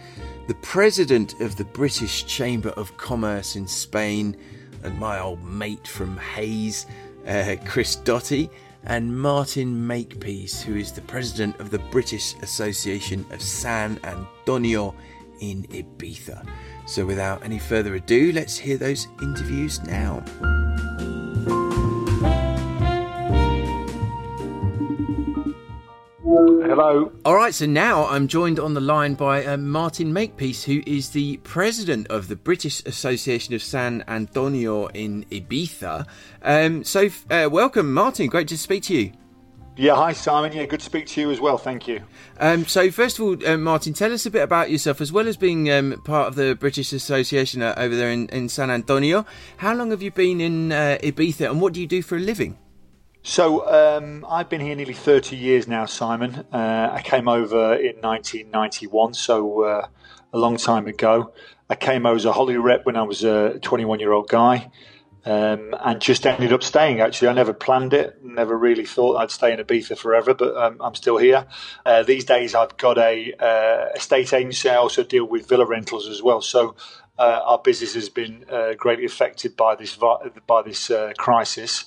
the 0.49 0.55
President 0.55 1.39
of 1.41 1.57
the 1.57 1.67
British 1.67 2.25
Chamber 2.25 2.71
of 2.71 2.97
Commerce 2.97 3.57
in 3.57 3.69
Spain, 3.69 4.35
and 4.83 4.99
my 4.99 5.21
old 5.21 5.45
mate 5.45 5.87
from 5.87 6.17
Hays, 6.17 6.87
uh, 7.27 7.57
Chris 7.67 7.97
Dottie 7.97 8.49
and 8.85 9.19
Martin 9.19 9.87
Makepeace, 9.87 10.63
who 10.63 10.77
is 10.77 10.93
the 10.93 11.03
president 11.03 11.59
of 11.61 11.71
the 11.71 11.79
British 11.91 12.35
Association 12.43 13.25
of 13.31 13.43
San 13.43 14.01
Antonio 14.05 14.95
in 15.41 15.65
Ibiza. 15.65 16.47
So, 16.87 17.05
without 17.05 17.45
any 17.45 17.59
further 17.59 17.95
ado, 17.95 18.33
let's 18.33 18.57
hear 18.57 18.77
those 18.77 19.09
interviews 19.21 19.83
now. 19.83 20.25
Hello. 26.31 27.11
All 27.25 27.35
right, 27.35 27.53
so 27.53 27.67
now 27.67 28.07
I'm 28.07 28.29
joined 28.29 28.61
on 28.61 28.73
the 28.73 28.81
line 28.81 29.15
by 29.15 29.45
uh, 29.45 29.57
Martin 29.57 30.13
Makepeace, 30.13 30.63
who 30.63 30.81
is 30.87 31.11
the 31.11 31.39
president 31.39 32.07
of 32.07 32.29
the 32.29 32.37
British 32.37 32.85
Association 32.87 33.53
of 33.53 33.65
San 33.65 34.05
Antonio 34.07 34.87
in 34.91 35.25
Ibiza. 35.25 36.07
Um, 36.43 36.85
so, 36.85 37.09
uh, 37.31 37.49
welcome, 37.51 37.93
Martin. 37.93 38.29
Great 38.29 38.47
to 38.47 38.57
speak 38.57 38.85
to 38.85 38.95
you. 38.95 39.13
Yeah, 39.77 39.97
hi 39.97 40.13
Simon. 40.13 40.53
Yeah, 40.53 40.67
good 40.67 40.79
to 40.79 40.87
speak 40.87 41.07
to 41.09 41.21
you 41.21 41.33
as 41.33 41.41
well. 41.41 41.59
Thank 41.59 41.89
you. 41.89 42.01
Um, 42.39 42.65
so, 42.65 42.93
first 42.93 43.19
of 43.19 43.25
all, 43.25 43.45
uh, 43.45 43.57
Martin, 43.57 43.93
tell 43.93 44.13
us 44.13 44.25
a 44.25 44.31
bit 44.31 44.43
about 44.43 44.71
yourself, 44.71 45.01
as 45.01 45.11
well 45.11 45.27
as 45.27 45.37
being 45.37 45.69
um, 45.73 46.01
part 46.05 46.29
of 46.29 46.37
the 46.37 46.55
British 46.55 46.93
Association 46.93 47.61
uh, 47.61 47.75
over 47.77 47.97
there 47.97 48.13
in, 48.13 48.29
in, 48.29 48.49
San 48.49 48.71
Antonio. 48.71 49.27
How 49.57 49.75
long 49.75 49.91
have 49.91 50.01
you 50.01 50.13
been 50.13 50.41
in 50.41 50.71
uh, 50.71 50.99
Ibiza, 51.03 51.51
and 51.51 51.61
what 51.61 51.73
do 51.73 51.81
you 51.81 51.89
do 51.89 52.03
for 52.03 52.17
a 52.17 52.21
living? 52.21 52.57
So, 53.23 53.69
um, 53.69 54.25
I've 54.29 54.49
been 54.49 54.63
here 54.63 54.75
nearly 54.75 54.95
30 54.95 55.37
years 55.37 55.69
now, 55.69 55.85
Simon. 55.85 56.47
Uh, 56.51 56.89
I 56.91 57.03
came 57.03 57.29
over 57.29 57.75
in 57.75 58.01
1991, 58.01 59.13
so 59.13 59.63
uh, 59.63 59.87
a 60.33 60.39
long 60.39 60.57
time 60.57 60.87
ago. 60.87 61.33
I 61.69 61.75
came 61.75 62.07
over 62.07 62.17
as 62.17 62.25
a 62.25 62.33
holiday 62.33 62.57
rep 62.57 62.87
when 62.87 62.97
I 62.97 63.03
was 63.03 63.23
a 63.23 63.59
21 63.61 64.01
year 64.01 64.13
old 64.13 64.29
guy 64.29 64.71
um, 65.27 65.75
and 65.81 66.01
just 66.01 66.27
ended 66.27 66.53
up 66.53 66.63
staying. 66.63 67.01
Actually, 67.01 67.29
I 67.29 67.33
never 67.35 67.53
planned 67.53 67.93
it. 67.93 68.25
Never 68.25 68.57
really 68.57 68.87
thought 68.87 69.17
I'd 69.17 69.31
stay 69.31 69.53
in 69.53 69.61
Ibiza 69.61 69.99
forever, 69.99 70.33
but 70.33 70.57
um, 70.57 70.79
I'm 70.81 70.95
still 70.95 71.19
here. 71.19 71.47
Uh, 71.85 72.03
these 72.03 72.25
days, 72.25 72.55
I've 72.55 72.77
got 72.79 72.97
a 72.97 73.35
uh, 73.35 73.97
estate 73.97 74.33
agency. 74.33 74.71
I 74.71 74.77
also 74.77 75.05
deal 75.05 75.27
with 75.27 75.47
villa 75.47 75.67
rentals 75.67 76.09
as 76.09 76.23
well. 76.23 76.41
So 76.41 76.75
uh, 77.19 77.41
our 77.45 77.59
business 77.59 77.95
has 77.95 78.09
been 78.09 78.47
uh, 78.51 78.73
greatly 78.79 79.05
affected 79.05 79.57
by 79.57 79.75
this 79.75 79.97
by 79.97 80.63
this 80.63 80.91
uh, 80.91 81.13
crisis. 81.19 81.85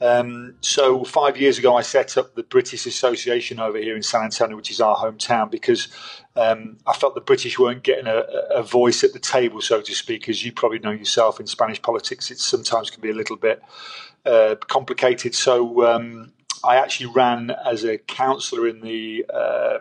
Um, 0.00 0.54
so 0.60 1.02
five 1.02 1.36
years 1.36 1.58
ago, 1.58 1.76
I 1.76 1.82
set 1.82 2.16
up 2.16 2.34
the 2.34 2.44
British 2.44 2.86
Association 2.86 3.58
over 3.58 3.78
here 3.78 3.96
in 3.96 4.02
San 4.02 4.22
Antonio, 4.22 4.56
which 4.56 4.70
is 4.70 4.80
our 4.80 4.96
hometown, 4.96 5.50
because 5.50 5.88
um, 6.36 6.78
I 6.86 6.92
felt 6.92 7.14
the 7.14 7.20
British 7.20 7.58
weren't 7.58 7.82
getting 7.82 8.06
a, 8.06 8.24
a, 8.50 8.62
voice 8.62 9.02
at 9.02 9.12
the 9.12 9.18
table, 9.18 9.60
so 9.60 9.80
to 9.80 9.94
speak. 9.94 10.28
As 10.28 10.44
you 10.44 10.52
probably 10.52 10.78
know 10.78 10.92
yourself, 10.92 11.40
in 11.40 11.48
Spanish 11.48 11.82
politics, 11.82 12.30
it 12.30 12.38
sometimes 12.38 12.90
can 12.90 13.00
be 13.00 13.10
a 13.10 13.14
little 13.14 13.36
bit 13.36 13.60
uh, 14.24 14.54
complicated. 14.68 15.34
So 15.34 15.84
um, 15.84 16.32
I 16.62 16.76
actually 16.76 17.12
ran 17.12 17.50
as 17.50 17.84
a 17.84 17.98
councillor 17.98 18.68
in 18.68 18.80
the 18.80 19.24
um, 19.26 19.80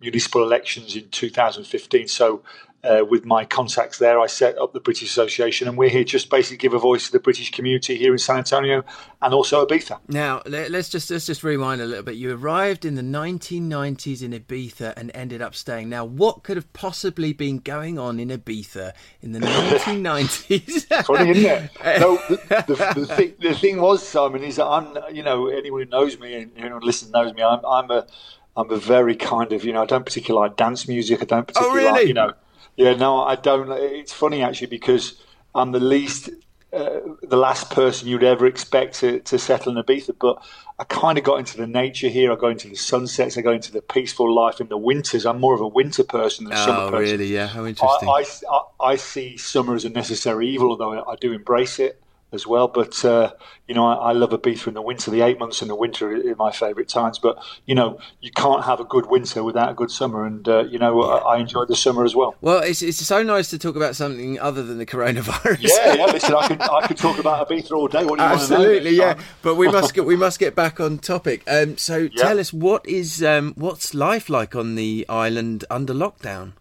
municipal 0.00 0.42
elections 0.42 0.94
in 0.94 1.08
2015. 1.08 2.06
So 2.08 2.42
uh, 2.86 3.04
with 3.04 3.24
my 3.24 3.44
contacts 3.44 3.98
there, 3.98 4.20
I 4.20 4.26
set 4.26 4.56
up 4.58 4.72
the 4.72 4.80
British 4.80 5.10
Association, 5.10 5.68
and 5.68 5.76
we're 5.76 5.88
here 5.88 6.04
just 6.04 6.30
basically 6.30 6.58
give 6.58 6.74
a 6.74 6.78
voice 6.78 7.06
to 7.06 7.12
the 7.12 7.20
British 7.20 7.50
community 7.50 7.96
here 7.96 8.12
in 8.12 8.18
San 8.18 8.38
Antonio 8.38 8.84
and 9.20 9.34
also 9.34 9.66
Ibiza. 9.66 9.98
Now, 10.08 10.42
let's 10.46 10.88
just 10.88 11.10
let's 11.10 11.26
just 11.26 11.42
rewind 11.42 11.80
a 11.80 11.86
little 11.86 12.04
bit. 12.04 12.16
You 12.16 12.34
arrived 12.34 12.84
in 12.84 12.94
the 12.94 13.02
1990s 13.02 14.22
in 14.22 14.32
Ibiza 14.32 14.94
and 14.96 15.10
ended 15.14 15.42
up 15.42 15.54
staying. 15.54 15.88
Now, 15.88 16.04
what 16.04 16.42
could 16.42 16.56
have 16.56 16.72
possibly 16.72 17.32
been 17.32 17.58
going 17.58 17.98
on 17.98 18.20
in 18.20 18.28
Ibiza 18.28 18.92
in 19.22 19.32
the 19.32 19.40
1990s? 19.40 21.04
Funny, 21.04 21.30
isn't 21.30 21.44
it? 21.44 21.70
No, 22.06 22.16
the, 22.28 22.64
the, 22.66 23.00
the, 23.00 23.06
thing, 23.06 23.34
the 23.40 23.54
thing 23.54 23.80
was, 23.80 24.06
Simon, 24.06 24.42
is 24.42 24.56
that 24.56 24.66
I'm, 24.66 24.96
you 25.14 25.22
know, 25.22 25.48
anyone 25.48 25.82
who 25.82 25.88
knows 25.88 26.18
me 26.18 26.34
and 26.34 26.52
anyone 26.56 26.80
who 26.80 26.86
listens 26.86 27.10
knows 27.10 27.32
me, 27.32 27.42
I'm, 27.42 27.64
I'm 27.64 27.90
a 27.90 28.06
I'm 28.56 28.70
a 28.70 28.76
very 28.76 29.14
kind 29.14 29.52
of, 29.52 29.64
you 29.64 29.72
know, 29.72 29.82
I 29.82 29.86
don't 29.86 30.04
particularly 30.04 30.48
like 30.48 30.56
dance 30.56 30.88
music. 30.88 31.20
I 31.20 31.26
don't 31.26 31.46
particularly 31.46 31.80
oh, 31.80 31.84
really? 31.84 31.98
like, 31.98 32.08
you 32.08 32.14
know, 32.14 32.32
yeah, 32.76 32.94
no, 32.94 33.22
I 33.22 33.36
don't. 33.36 33.70
It's 33.72 34.12
funny 34.12 34.42
actually 34.42 34.68
because 34.68 35.20
I'm 35.54 35.72
the 35.72 35.80
least, 35.80 36.28
uh, 36.72 37.00
the 37.22 37.36
last 37.36 37.70
person 37.70 38.08
you'd 38.08 38.22
ever 38.22 38.46
expect 38.46 39.00
to, 39.00 39.20
to 39.20 39.38
settle 39.38 39.76
in 39.76 39.82
Ibiza. 39.82 40.16
But 40.18 40.42
I 40.78 40.84
kind 40.84 41.16
of 41.16 41.24
got 41.24 41.38
into 41.38 41.56
the 41.56 41.66
nature 41.66 42.08
here. 42.08 42.30
I 42.30 42.36
go 42.36 42.48
into 42.48 42.68
the 42.68 42.76
sunsets. 42.76 43.38
I 43.38 43.40
go 43.40 43.52
into 43.52 43.72
the 43.72 43.80
peaceful 43.80 44.32
life 44.32 44.60
in 44.60 44.68
the 44.68 44.76
winters. 44.76 45.24
I'm 45.24 45.40
more 45.40 45.54
of 45.54 45.60
a 45.60 45.68
winter 45.68 46.04
person 46.04 46.44
than 46.44 46.52
a 46.52 46.60
oh, 46.60 46.66
summer 46.66 46.90
person. 46.90 47.18
really? 47.18 47.32
Yeah, 47.32 47.46
how 47.46 47.64
interesting. 47.64 48.08
I, 48.08 48.24
I, 48.50 48.60
I, 48.80 48.96
see 48.96 49.38
summer 49.38 49.74
as 49.74 49.86
a 49.86 49.90
necessary 49.90 50.48
evil, 50.50 50.70
although 50.70 51.02
I 51.04 51.16
do 51.16 51.32
embrace 51.32 51.78
it 51.78 52.02
as 52.32 52.46
well. 52.46 52.68
But 52.68 53.04
uh, 53.04 53.32
you 53.66 53.74
know, 53.74 53.86
I, 53.86 54.10
I, 54.10 54.12
love 54.12 54.30
Ibiza 54.30 54.68
in 54.68 54.74
the 54.74 54.82
winter. 54.82 55.10
The 55.10 55.22
eight 55.22 55.38
months 55.38 55.62
in 55.62 55.68
the 55.68 55.74
winter 55.74 56.10
are, 56.10 56.36
my 56.36 56.50
favourite 56.50 56.88
times. 56.88 57.18
But 57.18 57.42
you 57.66 57.74
know, 57.74 57.98
you 58.20 58.30
can't 58.30 58.64
have 58.64 58.80
a 58.80 58.84
good 58.84 59.06
winter 59.06 59.42
without 59.42 59.70
a 59.70 59.74
good 59.74 59.90
summer, 59.90 60.24
and 60.24 60.46
uh, 60.48 60.64
you 60.64 60.78
know, 60.78 61.02
I, 61.02 61.36
I 61.36 61.38
enjoy 61.38 61.64
the 61.64 61.76
summer 61.76 62.04
as 62.04 62.14
well. 62.14 62.36
Well, 62.40 62.62
it's 62.62 62.82
it's 62.82 62.98
so 62.98 63.22
nice 63.22 63.48
to 63.50 63.58
talk 63.58 63.76
about 63.76 63.96
something 63.96 64.38
other 64.38 64.62
than 64.62 64.78
the 64.78 64.86
coronavirus. 64.86 65.58
yeah, 65.60 65.94
yeah. 65.94 66.04
Listen, 66.12 66.34
I 66.34 66.48
could 66.48 66.62
I 66.62 66.86
could 66.86 66.96
talk 66.96 67.18
about 67.18 67.48
Ibiza 67.48 67.72
all 67.72 67.88
day. 67.88 68.04
What 68.04 68.18
do 68.18 68.24
you 68.24 68.30
Absolutely, 68.30 68.90
yeah. 68.90 69.18
But 69.42 69.56
we 69.56 69.68
must 69.68 69.94
get 69.94 70.04
we 70.04 70.16
must 70.16 70.38
get 70.38 70.54
back 70.54 70.80
on 70.80 70.98
topic. 70.98 71.42
Um, 71.46 71.76
so 71.76 71.96
yeah. 71.96 72.22
tell 72.22 72.38
us 72.38 72.52
what 72.52 72.86
is 72.86 73.22
um, 73.22 73.54
what's 73.56 73.94
life 73.94 74.28
like 74.28 74.54
on 74.54 74.74
the 74.74 75.06
island 75.08 75.64
under 75.70 75.94
lockdown. 75.94 76.52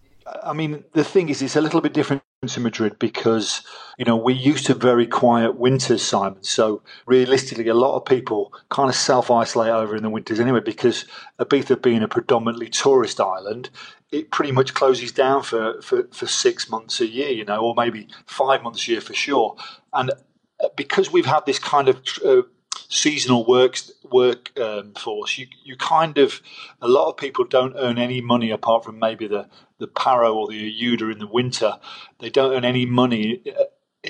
I 0.43 0.53
mean, 0.53 0.83
the 0.93 1.03
thing 1.03 1.29
is, 1.29 1.41
it's 1.41 1.55
a 1.55 1.61
little 1.61 1.81
bit 1.81 1.93
different 1.93 2.23
to 2.47 2.59
Madrid 2.59 2.97
because, 2.99 3.61
you 3.97 4.05
know, 4.05 4.15
we're 4.15 4.35
used 4.35 4.65
to 4.67 4.73
very 4.73 5.07
quiet 5.07 5.57
winters, 5.57 6.01
Simon. 6.01 6.43
So 6.43 6.81
realistically, 7.05 7.67
a 7.67 7.73
lot 7.73 7.95
of 7.95 8.05
people 8.05 8.53
kind 8.69 8.89
of 8.89 8.95
self 8.95 9.31
isolate 9.31 9.71
over 9.71 9.95
in 9.95 10.03
the 10.03 10.09
winters 10.09 10.39
anyway 10.39 10.61
because 10.61 11.05
Ibiza 11.39 11.81
being 11.81 12.03
a 12.03 12.07
predominantly 12.07 12.69
tourist 12.69 13.19
island, 13.19 13.69
it 14.11 14.31
pretty 14.31 14.51
much 14.51 14.73
closes 14.73 15.11
down 15.11 15.43
for, 15.43 15.81
for, 15.81 16.07
for 16.11 16.27
six 16.27 16.69
months 16.69 17.01
a 17.01 17.07
year, 17.07 17.29
you 17.29 17.45
know, 17.45 17.59
or 17.59 17.75
maybe 17.75 18.07
five 18.25 18.63
months 18.63 18.87
a 18.87 18.91
year 18.91 19.01
for 19.01 19.13
sure. 19.13 19.55
And 19.93 20.11
uh, 20.11 20.69
because 20.75 21.11
we've 21.11 21.25
had 21.25 21.45
this 21.45 21.59
kind 21.59 21.89
of 21.89 22.01
uh, 22.25 22.43
seasonal 22.89 23.45
works 23.45 23.91
work 24.03 24.57
um, 24.59 24.93
force, 24.93 25.37
you 25.37 25.47
you 25.63 25.75
kind 25.75 26.17
of 26.17 26.41
a 26.81 26.87
lot 26.87 27.09
of 27.09 27.17
people 27.17 27.45
don't 27.45 27.75
earn 27.77 27.97
any 27.97 28.21
money 28.21 28.51
apart 28.51 28.83
from 28.83 28.99
maybe 28.99 29.27
the 29.27 29.47
the 29.77 29.87
paro 29.87 30.33
or 30.35 30.47
the 30.47 30.73
Ouda 30.81 31.11
in 31.11 31.19
the 31.19 31.27
winter. 31.27 31.79
They 32.19 32.29
don't 32.29 32.53
earn 32.53 32.65
any 32.65 32.85
money 32.85 33.41
uh, 33.47 33.65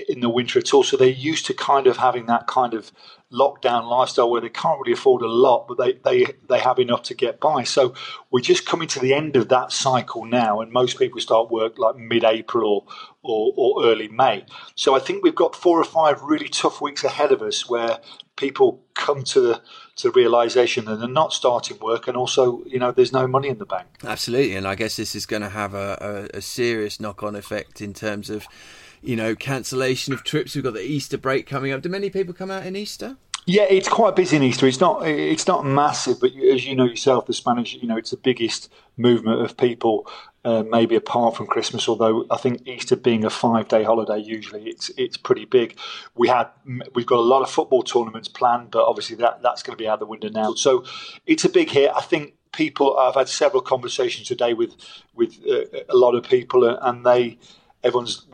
in 0.08 0.20
the 0.20 0.30
winter 0.30 0.60
at 0.60 0.74
all. 0.74 0.84
So 0.84 0.98
they're 0.98 1.08
used 1.08 1.46
to 1.48 1.54
kind 1.54 1.88
of 1.88 1.98
having 1.98 2.26
that 2.28 2.48
kind 2.48 2.74
of 2.74 2.92
lockdown 3.32 3.90
lifestyle 3.90 4.30
where 4.30 4.42
they 4.42 4.50
can't 4.50 4.80
really 4.80 4.94
afford 4.94 5.22
a 5.22 5.28
lot, 5.28 5.68
but 5.68 5.78
they, 5.78 5.94
they, 5.94 6.34
they 6.48 6.60
have 6.60 6.80
enough 6.80 7.04
to 7.04 7.14
get 7.14 7.40
by. 7.40 7.64
So 7.64 7.94
we're 8.32 8.42
just 8.42 8.66
coming 8.66 8.88
to 8.90 9.00
the 9.00 9.14
end 9.14 9.36
of 9.36 9.50
that 9.50 9.72
cycle 9.72 10.26
now, 10.26 10.62
and 10.62 10.72
most 10.72 11.00
people 11.00 11.20
start 11.20 11.52
work 11.52 11.78
like 11.78 11.96
mid 11.98 12.24
April 12.24 12.88
or, 13.24 13.54
or, 13.54 13.54
or 13.56 13.86
early 13.86 14.08
May. 14.08 14.46
So 14.76 14.96
I 14.96 15.00
think 15.00 15.24
we've 15.24 15.36
got 15.36 15.56
four 15.56 15.80
or 15.80 15.86
five 15.86 16.22
really 16.22 16.50
tough 16.50 16.82
weeks 16.82 17.04
ahead 17.04 17.32
of 17.32 17.42
us 17.42 17.70
where 17.70 18.00
people 18.36 18.82
come 18.94 19.24
to 19.24 19.40
the 19.40 19.62
to 19.96 20.12
realization 20.12 20.86
that 20.86 20.98
they're 20.98 21.08
not 21.08 21.32
starting 21.32 21.78
work 21.80 22.08
and 22.08 22.18
also 22.18 22.64
you 22.66 22.78
know 22.78 22.92
there's 22.92 23.14
no 23.14 23.28
money 23.28 23.48
in 23.48 23.58
the 23.60 23.66
bank 23.66 23.88
absolutely 24.04 24.56
and 24.56 24.68
i 24.68 24.76
guess 24.76 24.98
this 24.98 25.16
is 25.16 25.26
going 25.26 25.42
to 25.42 25.50
have 25.50 25.74
a, 25.74 26.30
a, 26.34 26.38
a 26.38 26.42
serious 26.42 27.00
knock-on 27.00 27.36
effect 27.36 27.82
in 27.82 27.94
terms 27.94 28.30
of 28.30 28.46
you 29.06 29.16
know, 29.16 29.36
cancellation 29.36 30.14
of 30.14 30.24
trips. 30.24 30.56
We've 30.56 30.64
got 30.64 30.74
the 30.74 30.82
Easter 30.82 31.18
break 31.18 31.46
coming 31.46 31.72
up. 31.72 31.82
Do 31.82 31.90
many 31.90 32.10
people 32.10 32.34
come 32.34 32.52
out 32.52 32.66
in 32.66 32.76
Easter? 32.76 33.18
Yeah, 33.48 33.68
it's 33.70 33.88
quite 33.88 34.16
busy 34.16 34.38
in 34.38 34.44
Easter. 34.44 34.66
It's 34.66 34.80
not 34.80 35.08
it's 35.08 35.46
not 35.46 35.66
massive, 35.66 36.20
but 36.20 36.32
as 36.36 36.66
you 36.66 36.76
know 36.76 36.86
yourself, 36.86 37.28
the 37.28 37.34
Spanish, 37.34 37.76
you 37.76 37.88
know, 37.88 37.96
it's 37.96 38.10
the 38.10 38.18
biggest 38.18 38.72
movement 38.98 39.42
of 39.42 39.56
people, 39.56 40.08
uh, 40.44 40.64
maybe 40.64 40.96
apart 40.96 41.36
from 41.36 41.46
Christmas. 41.46 41.88
Although 41.88 42.26
I 42.32 42.38
think 42.38 42.68
Easter 42.68 42.96
being 42.96 43.24
a 43.24 43.30
five 43.30 43.68
day 43.68 43.84
holiday, 43.84 44.18
usually 44.18 44.64
it's 44.64 44.90
it's 44.98 45.16
pretty 45.16 45.46
big. 45.46 45.78
We 46.16 46.28
had 46.28 46.48
we've 46.96 47.06
got 47.06 47.20
a 47.20 47.30
lot 47.34 47.44
of 47.44 47.50
football 47.52 47.84
tournaments 47.84 48.28
planned, 48.28 48.72
but 48.72 48.84
obviously 48.84 49.18
that 49.18 49.44
that's 49.44 49.62
going 49.62 49.78
to 49.78 49.82
be 49.82 49.88
out 49.88 50.00
the 50.00 50.08
window 50.08 50.30
now. 50.30 50.56
So 50.56 50.84
it's 51.28 51.46
a 51.46 51.50
big 51.50 51.70
hit. 51.70 51.92
I 51.96 52.02
think 52.02 52.34
people. 52.52 52.98
I've 52.98 53.14
had 53.14 53.30
several 53.30 53.62
conversations 53.62 54.28
today 54.28 54.56
with 54.56 54.76
with 55.14 55.40
uh, 55.48 55.84
a 55.88 55.96
lot 55.96 56.16
of 56.16 56.24
people, 56.24 56.66
and 56.68 57.06
they 57.06 57.38
everyone's 57.84 58.26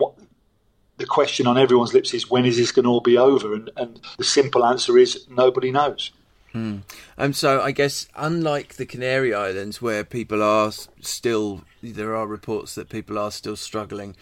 the 1.02 1.08
question 1.08 1.48
on 1.48 1.58
everyone's 1.58 1.94
lips 1.94 2.14
is 2.14 2.30
when 2.30 2.46
is 2.46 2.58
this 2.58 2.72
going 2.72 2.86
to 2.86 2.90
all 2.90 3.02
be 3.02 3.18
over? 3.18 3.54
And, 3.54 3.70
and 3.76 4.00
the 4.18 4.24
simple 4.24 4.66
answer 4.66 4.98
is 4.98 5.28
nobody 5.30 5.72
knows. 5.72 6.12
Hmm. 6.52 6.80
So 7.32 7.62
I 7.62 7.72
guess 7.72 8.08
unlike 8.16 8.76
the 8.76 8.86
Canary 8.86 9.34
Islands, 9.34 9.82
where 9.82 10.04
people 10.04 10.44
are 10.44 10.72
still, 11.00 11.64
there 11.82 12.16
are 12.16 12.28
reports 12.28 12.76
that 12.76 12.90
people 12.90 13.18
are 13.18 13.32
still 13.32 13.56
struggling 13.56 14.16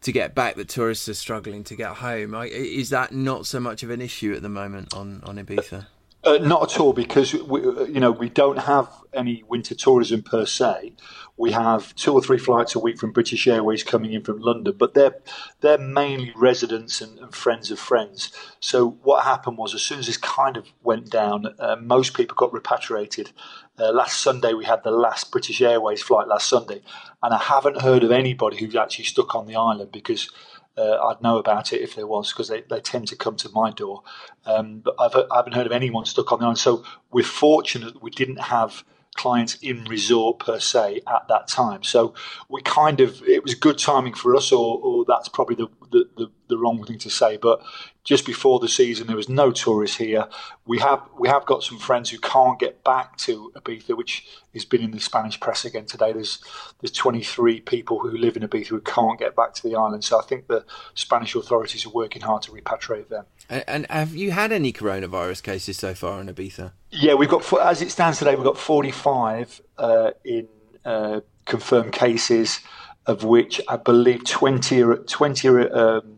to 0.00 0.12
get 0.12 0.34
back. 0.34 0.56
That 0.56 0.68
tourists 0.68 1.08
are 1.08 1.14
struggling 1.14 1.62
to 1.64 1.76
get 1.76 1.96
home. 1.96 2.34
Is 2.44 2.90
that 2.90 3.12
not 3.12 3.46
so 3.46 3.60
much 3.60 3.82
of 3.82 3.90
an 3.90 4.00
issue 4.00 4.34
at 4.34 4.42
the 4.42 4.48
moment 4.48 4.94
on 4.94 5.22
on 5.24 5.36
Ibiza? 5.36 5.86
Uh, 6.24 6.38
not 6.38 6.62
at 6.62 6.80
all, 6.80 6.94
because 6.94 7.34
we, 7.34 7.60
you 7.60 8.00
know 8.00 8.10
we 8.10 8.30
don't 8.30 8.60
have 8.60 8.88
any 9.12 9.42
winter 9.46 9.74
tourism 9.74 10.22
per 10.22 10.46
se. 10.46 10.92
We 11.36 11.52
have 11.52 11.94
two 11.96 12.14
or 12.14 12.22
three 12.22 12.38
flights 12.38 12.74
a 12.74 12.78
week 12.78 12.98
from 12.98 13.12
British 13.12 13.46
Airways 13.46 13.82
coming 13.82 14.14
in 14.14 14.22
from 14.22 14.38
London, 14.38 14.74
but 14.78 14.94
they're 14.94 15.16
they're 15.60 15.76
mainly 15.76 16.32
residents 16.34 17.02
and, 17.02 17.18
and 17.18 17.34
friends 17.34 17.70
of 17.70 17.78
friends. 17.78 18.32
So 18.58 18.88
what 19.02 19.24
happened 19.24 19.58
was, 19.58 19.74
as 19.74 19.82
soon 19.82 19.98
as 19.98 20.06
this 20.06 20.16
kind 20.16 20.56
of 20.56 20.66
went 20.82 21.10
down, 21.10 21.54
uh, 21.58 21.76
most 21.76 22.14
people 22.14 22.36
got 22.36 22.54
repatriated. 22.54 23.32
Uh, 23.78 23.92
last 23.92 24.22
Sunday 24.22 24.54
we 24.54 24.64
had 24.64 24.82
the 24.82 24.92
last 24.92 25.30
British 25.30 25.60
Airways 25.60 26.02
flight 26.02 26.28
last 26.28 26.48
Sunday, 26.48 26.80
and 27.22 27.34
I 27.34 27.38
haven't 27.38 27.82
heard 27.82 28.02
of 28.02 28.10
anybody 28.10 28.56
who's 28.56 28.76
actually 28.76 29.04
stuck 29.04 29.34
on 29.34 29.46
the 29.46 29.56
island 29.56 29.92
because 29.92 30.30
uh, 30.76 30.98
I'd 31.06 31.22
know 31.22 31.38
about 31.38 31.72
it 31.72 31.80
if 31.80 31.94
there 31.94 32.06
was 32.06 32.32
because 32.32 32.48
they, 32.48 32.62
they 32.62 32.80
tend 32.80 33.08
to 33.08 33.16
come 33.16 33.36
to 33.36 33.48
my 33.50 33.70
door. 33.70 34.02
Um, 34.44 34.78
but 34.78 34.94
I've, 34.98 35.14
I 35.30 35.36
haven't 35.36 35.54
heard 35.54 35.66
of 35.66 35.72
anyone 35.72 36.04
stuck 36.04 36.32
on 36.32 36.40
the 36.40 36.44
island. 36.44 36.58
So 36.58 36.84
we're 37.12 37.24
fortunate 37.24 37.94
that 37.94 38.02
we 38.02 38.10
didn't 38.10 38.40
have 38.40 38.84
clients 39.14 39.56
in 39.62 39.84
resort 39.84 40.40
per 40.40 40.58
se 40.58 41.00
at 41.06 41.28
that 41.28 41.48
time. 41.48 41.82
So 41.84 42.14
we 42.48 42.60
kind 42.62 43.00
of 43.00 43.22
it 43.22 43.42
was 43.42 43.54
good 43.54 43.78
timing 43.78 44.14
for 44.14 44.34
us, 44.36 44.52
or, 44.52 44.80
or 44.82 45.04
that's 45.06 45.28
probably 45.28 45.54
the, 45.54 45.68
the, 45.94 46.08
the, 46.16 46.30
the 46.48 46.58
wrong 46.58 46.84
thing 46.84 46.98
to 46.98 47.10
say. 47.10 47.36
But 47.36 47.62
just 48.02 48.26
before 48.26 48.58
the 48.58 48.68
season, 48.68 49.06
there 49.06 49.16
was 49.16 49.28
no 49.28 49.50
tourists 49.50 49.96
here. 49.96 50.26
We 50.66 50.78
have 50.80 51.00
we 51.18 51.28
have 51.28 51.46
got 51.46 51.62
some 51.62 51.78
friends 51.78 52.10
who 52.10 52.18
can't 52.18 52.58
get 52.58 52.84
back 52.84 53.16
to 53.18 53.52
Ibiza, 53.56 53.96
which 53.96 54.26
has 54.52 54.64
been 54.64 54.82
in 54.82 54.90
the 54.90 55.00
Spanish 55.00 55.38
press 55.38 55.64
again 55.64 55.86
today. 55.86 56.12
There's 56.12 56.42
there's 56.80 56.90
23 56.90 57.60
people 57.60 58.00
who 58.00 58.10
live 58.10 58.36
in 58.36 58.42
Ibiza 58.42 58.66
who 58.66 58.80
can't 58.80 59.18
get 59.18 59.36
back 59.36 59.54
to 59.54 59.62
the 59.62 59.76
island. 59.76 60.04
So 60.04 60.18
I 60.18 60.22
think 60.22 60.48
the 60.48 60.64
Spanish 60.94 61.34
authorities 61.34 61.86
are 61.86 61.90
working 61.90 62.22
hard 62.22 62.42
to 62.42 62.52
repatriate 62.52 63.08
them. 63.08 63.24
And, 63.48 63.64
and 63.66 63.86
have 63.88 64.14
you 64.14 64.32
had 64.32 64.52
any 64.52 64.72
coronavirus 64.72 65.42
cases 65.42 65.78
so 65.78 65.94
far 65.94 66.20
in 66.20 66.26
Ibiza? 66.26 66.72
Yeah, 66.90 67.14
we've 67.14 67.30
got 67.30 67.50
as 67.60 67.80
it 67.80 67.90
stands 67.90 68.18
today, 68.18 68.34
we've 68.34 68.44
got 68.44 68.58
45 68.58 69.62
uh, 69.78 70.10
in 70.24 70.48
uh, 70.84 71.20
confirmed 71.44 71.92
cases, 71.92 72.60
of 73.06 73.24
which 73.24 73.60
I 73.68 73.76
believe 73.76 74.24
20 74.24 74.82
are, 74.82 74.96
20 74.96 75.48
are, 75.48 75.76
um, 75.76 76.16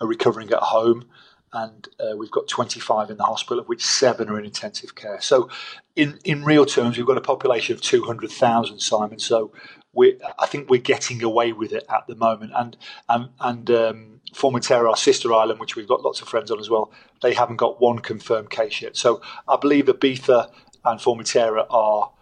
are 0.00 0.06
recovering 0.06 0.50
at 0.52 0.60
home 0.60 1.04
and 1.52 1.88
uh, 2.00 2.16
we've 2.16 2.30
got 2.30 2.48
25 2.48 3.10
in 3.10 3.18
the 3.18 3.24
hospital, 3.24 3.58
of 3.58 3.68
which 3.68 3.84
seven 3.84 4.30
are 4.30 4.38
in 4.38 4.44
intensive 4.44 4.94
care. 4.94 5.20
So, 5.20 5.50
in, 5.94 6.18
in 6.24 6.44
real 6.44 6.64
terms, 6.64 6.96
we've 6.96 7.06
got 7.06 7.18
a 7.18 7.22
population 7.22 7.74
of 7.74 7.82
200,000, 7.82 8.78
Simon. 8.78 9.18
So, 9.18 9.52
we 9.92 10.18
I 10.38 10.46
think 10.46 10.70
we're 10.70 10.80
getting 10.80 11.22
away 11.22 11.52
with 11.52 11.72
it 11.72 11.84
at 11.90 12.06
the 12.06 12.14
moment. 12.14 12.52
And 12.56 12.76
and, 13.08 13.28
and 13.38 13.70
um, 13.70 14.20
Formentera, 14.32 14.88
our 14.88 14.96
sister 14.96 15.32
island, 15.34 15.60
which 15.60 15.76
we've 15.76 15.88
got 15.88 16.02
lots 16.02 16.22
of 16.22 16.28
friends 16.28 16.50
on 16.50 16.58
as 16.58 16.70
well, 16.70 16.90
they 17.20 17.34
haven't 17.34 17.56
got 17.56 17.80
one 17.82 17.98
confirmed 17.98 18.48
case 18.48 18.80
yet. 18.80 18.96
So, 18.96 19.20
I 19.46 19.56
believe 19.56 19.86
Ibiza 19.86 20.50
and 20.84 21.00
Formentera 21.00 21.66
are 21.68 22.12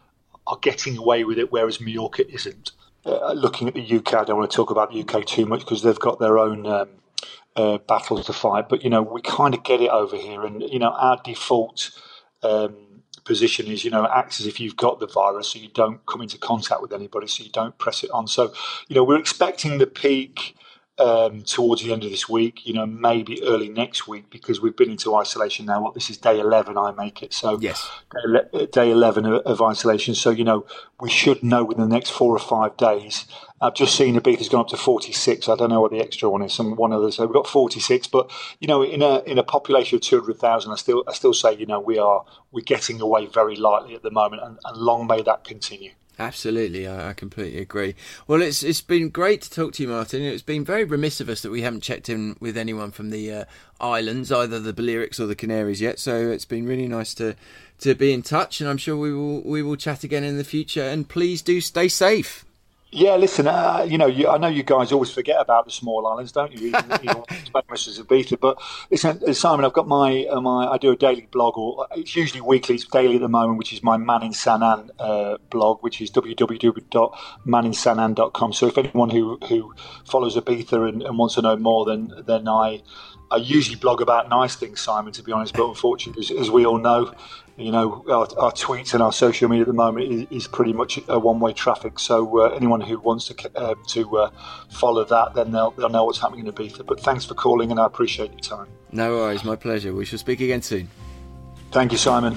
are 0.47 0.59
getting 0.61 0.99
away 0.99 1.23
with 1.23 1.39
it, 1.39 1.53
whereas 1.53 1.81
Mallorca 1.81 2.29
isn't. 2.29 2.73
Uh, 3.05 3.33
looking 3.33 3.67
at 3.67 3.75
the 3.75 3.97
UK, 3.97 4.15
I 4.15 4.25
don't 4.25 4.37
want 4.37 4.51
to 4.51 4.55
talk 4.55 4.71
about 4.71 4.93
the 4.93 5.01
UK 5.01 5.25
too 5.25 5.47
much 5.47 5.61
because 5.61 5.83
they've 5.83 5.99
got 5.99 6.19
their 6.21 6.39
own 6.39 6.67
um, 6.67 6.89
uh, 7.57 7.79
battles 7.79 8.27
to 8.27 8.33
fight. 8.33 8.69
But 8.69 8.85
you 8.85 8.91
know, 8.91 9.03
we 9.03 9.23
kind 9.23 9.55
of 9.55 9.63
get 9.63 9.81
it 9.81 9.89
over 9.89 10.17
here, 10.17 10.45
and 10.45 10.63
you 10.63 10.79
know, 10.79 10.91
our 10.91 11.19
default 11.25 11.91
um, 12.43 13.03
position 13.25 13.67
is 13.67 13.85
you 13.85 13.91
know 13.91 14.07
acts 14.07 14.41
as 14.41 14.47
if 14.47 14.61
you've 14.61 14.77
got 14.77 15.01
the 15.01 15.07
virus, 15.07 15.49
so 15.49 15.59
you 15.59 15.69
don't 15.69 16.05
come 16.07 16.21
into 16.21 16.39
contact 16.39 16.83
with 16.83 16.93
anybody, 16.93 17.27
so 17.27 17.43
you 17.43 17.51
don't 17.51 17.77
press 17.79 18.05
it 18.05 18.11
on. 18.11 18.27
So 18.27 18.53
you 18.89 18.97
know, 18.97 19.05
we're 19.05 19.19
expecting 19.19 19.79
the 19.79 19.87
peak. 19.87 20.57
Um, 21.01 21.43
towards 21.43 21.83
the 21.83 21.93
end 21.93 22.05
of 22.05 22.11
this 22.11 22.29
week, 22.29 22.67
you 22.67 22.75
know, 22.75 22.85
maybe 22.85 23.43
early 23.43 23.69
next 23.69 24.07
week, 24.07 24.29
because 24.31 24.61
we've 24.61 24.77
been 24.77 24.91
into 24.91 25.15
isolation 25.17 25.65
now. 25.67 25.83
What 25.83 25.95
this 25.95 26.11
is 26.11 26.19
day 26.19 26.39
eleven, 26.39 26.77
I 26.77 26.91
make 26.93 27.23
it 27.23 27.33
so. 27.33 27.59
Yes. 27.59 27.89
Day, 28.53 28.67
day 28.67 28.91
eleven 28.91 29.25
of, 29.25 29.43
of, 29.47 29.63
isolation, 29.63 30.15
so 30.15 30.31
you 30.31 30.45
know 30.45 30.67
we 31.01 31.09
should 31.09 31.43
know 31.43 31.65
within 31.65 31.89
the 31.89 31.95
next 31.95 32.11
four 32.11 32.35
or 32.35 32.39
five 32.39 32.77
days 32.77 33.25
I've 33.63 33.75
just 33.75 33.95
seen 33.95 34.19
Ibiza's 34.19 34.49
gone 34.49 34.63
up 34.63 34.69
to 34.69 34.77
46. 34.77 35.49
I 35.49 35.55
don't 35.55 35.69
know 35.69 35.83
what 35.83 35.91
the 35.91 36.01
extra 36.01 36.31
one 36.31 36.41
is. 36.41 36.55
Some 36.55 36.77
one 36.77 36.93
other. 36.93 37.11
So 37.11 37.27
we've 37.27 37.35
got 37.35 37.47
46. 37.47 38.07
But 38.07 38.31
you 38.59 38.67
know, 38.67 38.83
in 38.83 39.03
a 39.03 39.23
in 39.25 39.37
a 39.39 39.43
population 39.43 39.97
of 39.97 40.03
200,000, 40.03 40.73
I 40.73 40.77
still 40.77 41.05
I 41.07 41.13
still 41.13 41.35
say 41.35 41.55
you 41.55 41.67
know 41.67 41.79
we 41.79 41.99
are 41.99 42.25
we're 42.53 42.63
getting 42.65 43.01
away 43.01 43.27
very 43.27 43.57
lightly 43.57 43.95
at 43.95 44.03
the 44.03 44.11
moment, 44.11 44.43
and, 44.43 44.59
and 44.65 44.77
long 44.77 45.07
may 45.07 45.23
that 45.23 45.45
continue. 45.45 45.93
Absolutely, 46.21 46.87
I, 46.87 47.09
I, 47.09 47.13
completely 47.15 47.63
agree. 47.63 47.95
Well, 48.27 48.43
it's 48.43 48.63
it's 48.63 48.83
been 48.83 49.09
great 49.09 49.41
to 49.41 49.51
talk 49.51 49.73
to 49.73 49.83
you, 49.83 49.89
Martin. 49.89 50.21
It's 50.21 50.43
been 50.43 50.67
very 50.67 50.85
remiss 50.85 51.19
of 51.19 51.31
us 51.31 51.41
that 51.41 51.51
we 51.51 51.63
haven't 51.63 51.81
checked 51.81 52.11
in 52.11 52.37
with 52.41 52.59
anyone 52.59 52.91
from 52.91 53.09
the 53.09 53.33
uh, 53.33 53.45
islands, 53.81 54.31
either 54.31 54.61
the 54.61 54.75
Balearics 54.75 55.19
or 55.19 55.25
the 55.25 55.35
Canaries 55.35 55.81
yet. 55.81 55.99
So 55.99 56.31
it's 56.31 56.45
been 56.45 56.67
really 56.67 56.89
nice 56.89 57.15
to 57.15 57.37
to 57.79 57.95
be 57.95 58.13
in 58.13 58.21
touch, 58.21 58.61
and 58.61 58.69
I'm 58.69 58.77
sure 58.77 58.99
we 58.99 59.15
will 59.15 59.41
we 59.41 59.63
will 59.63 59.77
chat 59.77 60.05
again 60.05 60.23
in 60.23 60.37
the 60.37 60.45
future. 60.45 60.83
And 60.83 61.09
please 61.09 61.41
do 61.41 61.59
stay 61.59 61.89
safe. 61.89 62.45
Yeah, 62.93 63.15
listen, 63.15 63.47
uh, 63.47 63.87
you 63.89 63.99
know, 63.99 64.09
you, 64.09 64.29
I 64.29 64.37
know 64.37 64.49
you 64.49 64.65
guys 64.65 64.91
always 64.91 65.13
forget 65.13 65.41
about 65.41 65.65
the 65.65 65.71
small 65.71 66.09
islands, 66.09 66.33
don't 66.33 66.51
you? 66.51 66.59
you 66.67 66.73
know, 66.73 67.25
famous 67.53 67.87
as 67.87 68.01
Ibiza, 68.01 68.41
but 68.41 68.61
listen, 68.91 69.21
uh, 69.25 69.33
Simon, 69.33 69.65
I've 69.65 69.75
got 69.75 69.87
my 69.87 70.25
uh, 70.25 70.41
my 70.41 70.67
I 70.67 70.77
do 70.77 70.91
a 70.91 70.97
daily 70.97 71.29
blog, 71.31 71.57
or 71.57 71.87
it's 71.95 72.17
usually 72.17 72.41
weekly, 72.41 72.75
it's 72.75 72.85
daily 72.85 73.15
at 73.15 73.21
the 73.21 73.29
moment, 73.29 73.59
which 73.59 73.73
is 73.73 73.85
my 73.85 73.97
Man 73.97 74.25
in 74.25 74.33
Sanan 74.33 74.91
uh, 74.99 75.39
blog, 75.51 75.85
which 75.85 76.01
is 76.01 76.11
www.maninsanan.com. 76.11 78.53
So 78.53 78.67
if 78.67 78.77
anyone 78.77 79.11
who 79.11 79.39
who 79.49 79.73
follows 80.05 80.35
Ibiza 80.35 80.89
and, 80.89 81.05
and 81.05 81.17
wants 81.17 81.37
to 81.37 81.43
know 81.43 81.57
more, 81.57 81.85
then 81.85 82.13
then 82.27 82.49
I 82.49 82.83
I 83.31 83.37
usually 83.37 83.77
blog 83.77 84.01
about 84.01 84.29
nice 84.29 84.57
things, 84.57 84.81
Simon, 84.81 85.13
to 85.13 85.23
be 85.23 85.31
honest. 85.31 85.55
But 85.55 85.69
unfortunately, 85.69 86.25
as, 86.25 86.33
as 86.33 86.51
we 86.51 86.67
all 86.67 86.79
know, 86.79 87.15
you 87.61 87.71
know, 87.71 88.05
our, 88.09 88.27
our, 88.39 88.53
tweets 88.53 88.95
and 88.95 89.03
our 89.03 89.13
social 89.13 89.49
media 89.49 89.63
at 89.63 89.67
the 89.67 89.75
moment 89.75 90.11
is, 90.11 90.27
is 90.31 90.49
pretty 90.49 90.73
much 90.73 90.99
a 91.09 91.19
one-way 91.19 91.53
traffic. 91.53 91.99
So 91.99 92.41
uh, 92.41 92.49
anyone 92.55 92.81
who 92.81 92.99
wants 92.99 93.27
to 93.27 93.51
uh, 93.57 93.75
to 93.89 94.17
uh, 94.17 94.31
follow 94.71 95.05
that, 95.05 95.35
then 95.35 95.53
they'll, 95.53 95.71
they'll 95.73 95.89
know 95.89 96.05
what's 96.05 96.21
happening 96.21 96.47
in 96.47 96.53
Ibiza. 96.53 96.87
But 96.87 97.01
thanks 97.01 97.25
for 97.25 97.35
calling, 97.35 97.71
and 97.71 97.79
I 97.79 97.87
appreciate 97.87 98.31
your 98.31 98.41
time. 98.41 98.69
No 98.93 99.15
worries, 99.17 99.45
my 99.45 99.57
pleasure. 99.57 99.95
We 99.95 100.05
shall 100.05 100.19
speak 100.19 100.41
again 100.41 100.63
soon. 100.63 100.89
Thank 101.71 101.93
you, 101.93 101.99
Simon. 101.99 102.37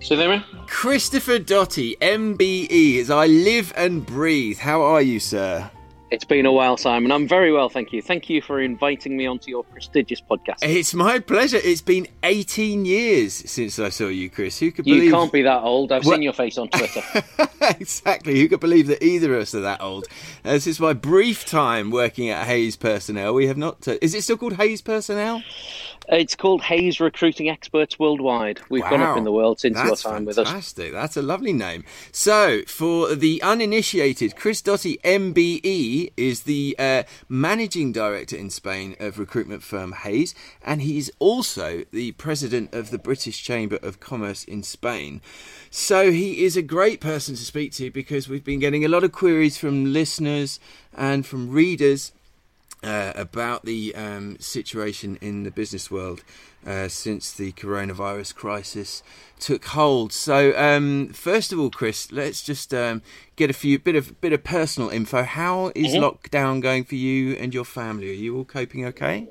So 0.00 0.16
there, 0.16 0.42
Christopher 0.66 1.38
Dottie, 1.38 1.96
MBE, 2.00 3.00
as 3.00 3.10
I 3.10 3.26
live 3.26 3.74
and 3.76 4.06
breathe. 4.06 4.58
How 4.58 4.80
are 4.80 5.02
you, 5.02 5.20
sir? 5.20 5.70
It's 6.10 6.24
been 6.24 6.46
a 6.46 6.52
while, 6.52 6.78
Simon. 6.78 7.12
I'm 7.12 7.28
very 7.28 7.52
well, 7.52 7.68
thank 7.68 7.92
you. 7.92 8.00
Thank 8.00 8.30
you 8.30 8.40
for 8.40 8.60
inviting 8.60 9.14
me 9.14 9.26
onto 9.26 9.50
your 9.50 9.62
prestigious 9.62 10.22
podcast. 10.22 10.56
It's 10.62 10.94
my 10.94 11.18
pleasure. 11.18 11.58
It's 11.62 11.82
been 11.82 12.06
18 12.22 12.86
years 12.86 13.34
since 13.34 13.78
I 13.78 13.90
saw 13.90 14.06
you, 14.06 14.30
Chris. 14.30 14.58
Who 14.58 14.72
could 14.72 14.86
believe 14.86 15.04
you 15.04 15.10
can't 15.12 15.30
be 15.30 15.42
that 15.42 15.60
old? 15.60 15.92
I've 15.92 16.06
well... 16.06 16.14
seen 16.14 16.22
your 16.22 16.32
face 16.32 16.56
on 16.56 16.68
Twitter. 16.68 17.02
exactly. 17.78 18.40
Who 18.40 18.48
could 18.48 18.60
believe 18.60 18.86
that 18.86 19.04
either 19.04 19.34
of 19.34 19.42
us 19.42 19.54
are 19.54 19.60
that 19.60 19.82
old? 19.82 20.06
Uh, 20.44 20.52
this 20.52 20.66
is 20.66 20.80
my 20.80 20.94
brief 20.94 21.44
time 21.44 21.90
working 21.90 22.30
at 22.30 22.46
Hays 22.46 22.76
Personnel. 22.76 23.34
We 23.34 23.46
have 23.48 23.58
not. 23.58 23.82
T- 23.82 23.98
is 24.00 24.14
it 24.14 24.24
still 24.24 24.38
called 24.38 24.54
Hays 24.54 24.80
Personnel? 24.80 25.42
It's 26.08 26.34
called 26.34 26.62
Hays 26.62 27.00
Recruiting 27.00 27.50
Experts 27.50 27.98
Worldwide. 27.98 28.60
We've 28.70 28.82
wow. 28.82 28.90
gone 28.90 29.02
up 29.02 29.18
in 29.18 29.24
the 29.24 29.32
world 29.32 29.60
since 29.60 29.74
That's 29.74 30.02
your 30.02 30.12
time 30.12 30.24
fantastic. 30.24 30.26
with 30.26 30.38
us. 30.38 30.48
Fantastic. 30.48 30.92
That's 30.92 31.16
a 31.18 31.22
lovely 31.22 31.52
name. 31.52 31.84
So, 32.12 32.62
for 32.66 33.14
the 33.14 33.42
uninitiated, 33.42 34.34
Chris 34.34 34.62
Dottie 34.62 34.98
MBE 35.04 35.97
is 36.16 36.42
the 36.42 36.74
uh, 36.78 37.02
managing 37.28 37.92
director 37.92 38.36
in 38.36 38.50
Spain 38.50 38.96
of 39.00 39.18
recruitment 39.18 39.62
firm 39.62 39.92
Hays, 39.92 40.34
and 40.62 40.82
he's 40.82 41.10
also 41.18 41.84
the 41.92 42.12
president 42.12 42.72
of 42.74 42.90
the 42.90 42.98
British 42.98 43.42
Chamber 43.42 43.78
of 43.82 44.00
Commerce 44.00 44.44
in 44.44 44.62
Spain. 44.62 45.20
So, 45.70 46.10
he 46.10 46.44
is 46.44 46.56
a 46.56 46.62
great 46.62 47.00
person 47.00 47.34
to 47.34 47.44
speak 47.44 47.72
to 47.72 47.90
because 47.90 48.28
we've 48.28 48.44
been 48.44 48.60
getting 48.60 48.84
a 48.84 48.88
lot 48.88 49.04
of 49.04 49.12
queries 49.12 49.58
from 49.58 49.92
listeners 49.92 50.60
and 50.94 51.26
from 51.26 51.50
readers 51.50 52.12
uh, 52.82 53.12
about 53.14 53.64
the 53.64 53.94
um, 53.94 54.36
situation 54.38 55.18
in 55.20 55.42
the 55.42 55.50
business 55.50 55.90
world 55.90 56.22
uh, 56.66 56.88
since 56.88 57.32
the 57.32 57.52
coronavirus 57.52 58.34
crisis 58.34 59.02
took 59.38 59.64
hold. 59.66 60.12
So, 60.12 60.56
um, 60.56 61.08
first 61.08 61.52
of 61.52 61.58
all, 61.58 61.70
Chris, 61.70 62.12
let's 62.12 62.42
just 62.42 62.74
um, 62.74 63.02
get 63.36 63.50
a 63.50 63.54
few 63.54 63.78
bit 63.78 63.96
of 63.96 64.20
bit 64.20 64.32
of 64.32 64.44
personal 64.44 64.90
info. 64.90 65.22
How 65.22 65.72
is 65.74 65.94
mm-hmm. 65.94 66.04
lockdown 66.04 66.60
going 66.60 66.84
for 66.84 66.96
you 66.96 67.34
and 67.34 67.54
your 67.54 67.64
family? 67.64 68.10
Are 68.10 68.14
you 68.14 68.36
all 68.36 68.44
coping 68.44 68.84
okay? 68.86 69.28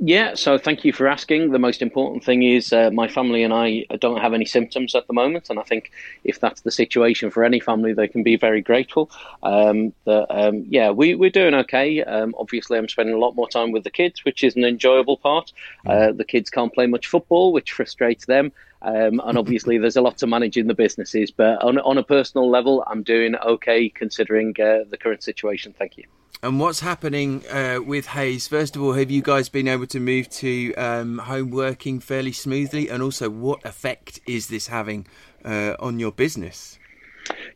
Yeah, 0.00 0.34
so 0.34 0.58
thank 0.58 0.84
you 0.84 0.92
for 0.92 1.08
asking. 1.08 1.50
The 1.50 1.58
most 1.58 1.82
important 1.82 2.22
thing 2.22 2.44
is 2.44 2.72
uh, 2.72 2.90
my 2.92 3.08
family 3.08 3.42
and 3.42 3.52
I 3.52 3.84
don't 3.98 4.20
have 4.20 4.32
any 4.32 4.44
symptoms 4.44 4.94
at 4.94 5.08
the 5.08 5.12
moment, 5.12 5.50
and 5.50 5.58
I 5.58 5.62
think 5.62 5.90
if 6.22 6.38
that's 6.38 6.60
the 6.60 6.70
situation 6.70 7.32
for 7.32 7.42
any 7.42 7.58
family, 7.58 7.92
they 7.94 8.06
can 8.06 8.22
be 8.22 8.36
very 8.36 8.62
grateful. 8.62 9.10
Um, 9.42 9.92
that 10.04 10.26
um, 10.30 10.64
yeah, 10.68 10.90
we 10.90 11.16
we're 11.16 11.30
doing 11.30 11.54
okay. 11.54 12.04
Um, 12.04 12.32
obviously, 12.38 12.78
I'm 12.78 12.88
spending 12.88 13.14
a 13.14 13.18
lot 13.18 13.34
more 13.34 13.48
time 13.48 13.72
with 13.72 13.82
the 13.82 13.90
kids, 13.90 14.24
which 14.24 14.44
is 14.44 14.54
an 14.54 14.64
enjoyable 14.64 15.16
part. 15.16 15.52
Mm. 15.84 15.90
Uh, 15.90 16.12
the 16.12 16.24
kids 16.24 16.48
can't 16.48 16.72
play 16.72 16.86
much 16.86 17.08
football, 17.08 17.52
which 17.52 17.72
frustrates 17.72 18.26
them. 18.26 18.52
Um, 18.82 19.20
and 19.24 19.36
obviously, 19.42 19.78
there's 19.78 19.96
a 19.96 20.02
lot 20.02 20.16
to 20.18 20.28
manage 20.28 20.56
in 20.56 20.68
the 20.68 20.74
businesses, 20.74 21.32
but 21.32 21.60
on, 21.64 21.78
on 21.78 21.98
a 21.98 22.04
personal 22.04 22.48
level, 22.48 22.84
I'm 22.86 23.02
doing 23.02 23.34
okay 23.34 23.88
considering 23.88 24.54
uh, 24.60 24.84
the 24.88 24.96
current 24.96 25.24
situation. 25.24 25.74
Thank 25.76 25.96
you. 25.96 26.04
And 26.42 26.60
what's 26.60 26.80
happening 26.80 27.44
uh, 27.50 27.80
with 27.84 28.06
Hays? 28.06 28.46
First 28.46 28.76
of 28.76 28.82
all, 28.82 28.92
have 28.92 29.10
you 29.10 29.22
guys 29.22 29.48
been 29.48 29.66
able 29.66 29.88
to 29.88 29.98
move 29.98 30.28
to 30.30 30.72
um, 30.74 31.18
home 31.18 31.50
working 31.50 31.98
fairly 31.98 32.32
smoothly? 32.32 32.88
And 32.88 33.02
also, 33.02 33.28
what 33.28 33.64
effect 33.64 34.20
is 34.26 34.46
this 34.46 34.68
having 34.68 35.06
uh, 35.44 35.74
on 35.80 35.98
your 35.98 36.12
business? 36.12 36.78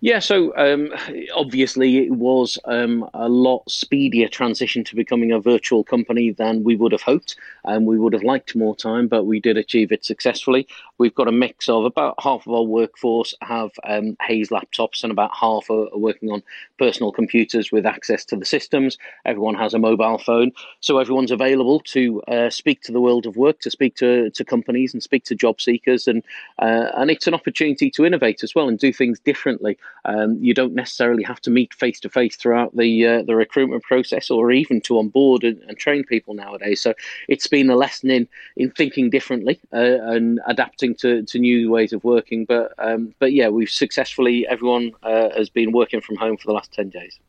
Yeah, 0.00 0.18
so 0.18 0.56
um, 0.56 0.90
obviously 1.34 1.98
it 1.98 2.12
was 2.12 2.58
um, 2.64 3.08
a 3.14 3.28
lot 3.28 3.62
speedier 3.70 4.28
transition 4.28 4.84
to 4.84 4.96
becoming 4.96 5.32
a 5.32 5.40
virtual 5.40 5.84
company 5.84 6.30
than 6.30 6.64
we 6.64 6.76
would 6.76 6.92
have 6.92 7.02
hoped, 7.02 7.36
and 7.64 7.86
we 7.86 7.98
would 7.98 8.12
have 8.12 8.22
liked 8.22 8.56
more 8.56 8.74
time, 8.74 9.08
but 9.08 9.24
we 9.24 9.40
did 9.40 9.56
achieve 9.56 9.92
it 9.92 10.04
successfully. 10.04 10.66
We've 10.98 11.14
got 11.14 11.28
a 11.28 11.32
mix 11.32 11.68
of 11.68 11.84
about 11.84 12.14
half 12.20 12.46
of 12.46 12.52
our 12.52 12.62
workforce 12.62 13.34
have 13.42 13.70
um, 13.84 14.16
Hays 14.22 14.50
laptops, 14.50 15.02
and 15.02 15.12
about 15.12 15.30
half 15.36 15.70
are, 15.70 15.88
working 15.96 16.30
on 16.30 16.42
personal 16.78 17.12
computers 17.12 17.70
with 17.70 17.86
access 17.86 18.24
to 18.26 18.36
the 18.36 18.44
systems. 18.44 18.98
Everyone 19.24 19.54
has 19.54 19.74
a 19.74 19.78
mobile 19.78 20.18
phone, 20.18 20.52
so 20.80 20.98
everyone's 20.98 21.30
available 21.30 21.80
to 21.80 22.22
uh, 22.22 22.50
speak 22.50 22.82
to 22.82 22.92
the 22.92 23.00
world 23.00 23.26
of 23.26 23.36
work, 23.36 23.60
to 23.60 23.70
speak 23.70 23.94
to, 23.96 24.30
to 24.30 24.44
companies, 24.44 24.92
and 24.92 25.02
speak 25.02 25.24
to 25.24 25.34
job 25.34 25.60
seekers, 25.60 26.08
and 26.08 26.22
uh, 26.58 26.90
and 26.94 27.10
it's 27.10 27.26
an 27.26 27.34
opportunity 27.34 27.90
to 27.90 28.04
innovate 28.04 28.42
as 28.42 28.54
well 28.54 28.68
and 28.68 28.78
do 28.78 28.92
things 28.92 29.20
differently. 29.20 29.78
Um, 30.04 30.38
you 30.40 30.52
don't 30.52 30.74
necessarily 30.74 31.22
have 31.22 31.40
to 31.42 31.50
meet 31.50 31.72
face 31.74 32.00
to 32.00 32.08
face 32.08 32.36
throughout 32.36 32.76
the 32.76 33.06
uh, 33.06 33.22
the 33.22 33.36
recruitment 33.36 33.84
process, 33.84 34.30
or 34.30 34.50
even 34.50 34.80
to 34.82 34.98
onboard 34.98 35.44
and, 35.44 35.62
and, 35.68 35.78
train 35.78 36.02
people 36.02 36.34
nowadays. 36.34 36.82
So 36.82 36.94
it's 37.28 37.46
been 37.46 37.70
a 37.70 37.76
lesson 37.76 38.10
in 38.10 38.28
in 38.56 38.72
thinking 38.72 39.10
differently 39.10 39.60
uh, 39.72 39.76
and 39.76 40.40
adapting 40.46 40.96
to, 40.96 41.22
to 41.22 41.38
new 41.38 41.70
ways 41.70 41.92
of 41.92 42.02
working. 42.02 42.44
But 42.44 42.72
um, 42.78 43.14
but 43.20 43.32
yeah, 43.32 43.48
we've 43.48 43.70
successfully 43.70 44.46
everyone 44.48 44.90
uh, 45.04 45.28
has 45.36 45.48
been 45.48 45.70
working 45.70 46.00
from 46.00 46.16
home 46.16 46.36
for 46.36 46.46
the 46.46 46.52
last 46.52 46.72
ten 46.72 46.88
days. 46.90 47.20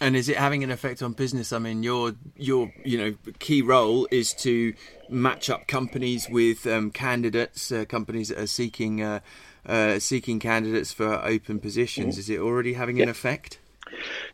And 0.00 0.16
is 0.16 0.28
it 0.28 0.36
having 0.36 0.64
an 0.64 0.70
effect 0.70 1.02
on 1.02 1.12
business? 1.12 1.52
I 1.52 1.58
mean, 1.58 1.82
your 1.82 2.14
your 2.36 2.72
you 2.84 2.96
know 2.96 3.32
key 3.38 3.60
role 3.60 4.08
is 4.10 4.32
to 4.34 4.72
match 5.10 5.50
up 5.50 5.66
companies 5.66 6.26
with 6.30 6.66
um, 6.66 6.90
candidates, 6.90 7.70
uh, 7.70 7.84
companies 7.84 8.30
that 8.30 8.38
are 8.38 8.46
seeking 8.46 9.02
uh, 9.02 9.20
uh, 9.66 9.98
seeking 9.98 10.38
candidates 10.38 10.92
for 10.92 11.24
open 11.24 11.58
positions. 11.58 12.14
Mm-hmm. 12.14 12.20
Is 12.20 12.30
it 12.30 12.38
already 12.38 12.74
having 12.74 12.96
yeah. 12.96 13.04
an 13.04 13.08
effect? 13.08 13.58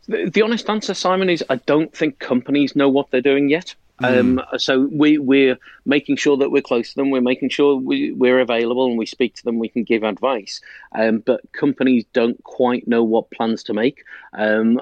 The, 0.07 0.29
the, 0.29 0.41
honest 0.41 0.69
answer, 0.69 0.93
Simon, 0.93 1.29
is 1.29 1.43
I 1.49 1.57
don't 1.57 1.93
think 1.95 2.19
companies 2.19 2.75
know 2.75 2.89
what 2.89 3.11
they're 3.11 3.21
doing 3.21 3.49
yet. 3.49 3.75
Mm. 4.01 4.19
Um, 4.19 4.41
so 4.57 4.89
we 4.91 5.19
we're 5.19 5.57
making 5.85 6.15
sure 6.15 6.35
that 6.37 6.49
we're 6.49 6.61
close 6.61 6.89
to 6.89 6.95
them. 6.95 7.11
We're 7.11 7.21
making 7.21 7.49
sure 7.49 7.75
we, 7.75 8.11
we're 8.11 8.39
available 8.39 8.87
and 8.87 8.97
we 8.97 9.05
speak 9.05 9.35
to 9.35 9.43
them. 9.43 9.59
We 9.59 9.69
can 9.69 9.83
give 9.83 10.03
advice. 10.03 10.59
Um, 10.93 11.19
but 11.19 11.41
companies 11.51 12.05
don't 12.13 12.43
quite 12.43 12.87
know 12.87 13.03
what 13.03 13.29
plans 13.31 13.63
to 13.63 13.73
make. 13.73 14.03
Um, 14.33 14.79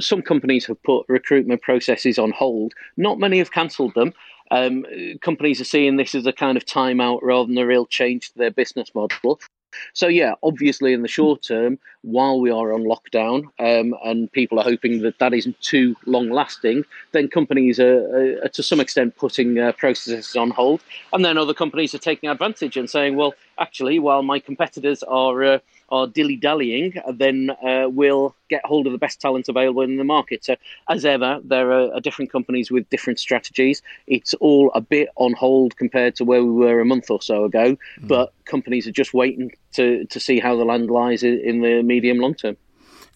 some 0.00 0.22
companies 0.22 0.66
have 0.66 0.82
put 0.82 1.06
recruitment 1.08 1.62
processes 1.62 2.18
on 2.18 2.30
hold. 2.30 2.74
Not 2.96 3.18
many 3.18 3.38
have 3.38 3.52
cancelled 3.52 3.94
them. 3.94 4.12
Um, 4.50 4.86
companies 5.20 5.60
are 5.60 5.64
seeing 5.64 5.96
this 5.96 6.14
as 6.14 6.26
a 6.26 6.32
kind 6.32 6.56
of 6.56 6.64
timeout 6.64 7.20
rather 7.22 7.46
than 7.46 7.58
a 7.58 7.66
real 7.66 7.86
change 7.86 8.32
to 8.32 8.38
their 8.38 8.50
business 8.50 8.94
model. 8.94 9.40
So 9.92 10.08
yeah, 10.08 10.34
obviously 10.42 10.92
in 10.92 11.02
the 11.02 11.08
short 11.08 11.42
term, 11.42 11.78
while 12.02 12.40
we 12.40 12.50
are 12.50 12.72
on 12.72 12.84
lockdown, 12.84 13.44
um, 13.58 13.94
and 14.04 14.30
people 14.32 14.58
are 14.58 14.64
hoping 14.64 15.02
that 15.02 15.18
that 15.18 15.34
isn't 15.34 15.60
too 15.60 15.96
long 16.06 16.30
lasting, 16.30 16.84
then 17.12 17.28
companies 17.28 17.78
are, 17.78 18.38
are 18.44 18.48
to 18.48 18.62
some 18.62 18.80
extent 18.80 19.16
putting 19.16 19.58
uh, 19.58 19.72
processes 19.72 20.36
on 20.36 20.50
hold, 20.50 20.80
and 21.12 21.24
then 21.24 21.36
other 21.36 21.54
companies 21.54 21.94
are 21.94 21.98
taking 21.98 22.30
advantage 22.30 22.76
and 22.76 22.88
saying, 22.88 23.16
well, 23.16 23.34
actually, 23.58 23.98
while 23.98 24.22
my 24.22 24.38
competitors 24.38 25.02
are 25.02 25.44
uh, 25.44 25.58
are 25.90 26.06
dilly 26.06 26.36
dallying, 26.36 26.94
then 27.12 27.50
uh, 27.62 27.88
we'll 27.88 28.34
get 28.50 28.64
hold 28.64 28.86
of 28.86 28.92
the 28.92 28.98
best 28.98 29.20
talent 29.20 29.48
available 29.48 29.82
in 29.82 29.96
the 29.96 30.04
market. 30.04 30.44
So, 30.44 30.56
as 30.88 31.04
ever, 31.04 31.40
there 31.42 31.72
are, 31.72 31.94
are, 31.94 32.00
different 32.00 32.30
companies 32.30 32.70
with 32.70 32.88
different 32.90 33.18
strategies. 33.18 33.82
It's 34.06 34.34
all 34.34 34.70
a 34.74 34.80
bit 34.80 35.08
on 35.16 35.32
hold 35.32 35.76
compared 35.76 36.16
to 36.16 36.24
where 36.24 36.44
we 36.44 36.50
were 36.50 36.80
a 36.80 36.84
month 36.84 37.10
or 37.10 37.22
so 37.22 37.44
ago, 37.44 37.76
mm. 38.00 38.08
but 38.08 38.32
companies 38.44 38.86
are 38.86 38.92
just 38.92 39.14
waiting 39.14 39.52
to, 39.72 40.04
to 40.06 40.20
see 40.20 40.40
how 40.40 40.56
the 40.56 40.64
land 40.64 40.90
lies 40.90 41.22
in 41.22 41.60
the 41.60 41.82
medium 41.82 42.18
long 42.18 42.34
term. 42.34 42.56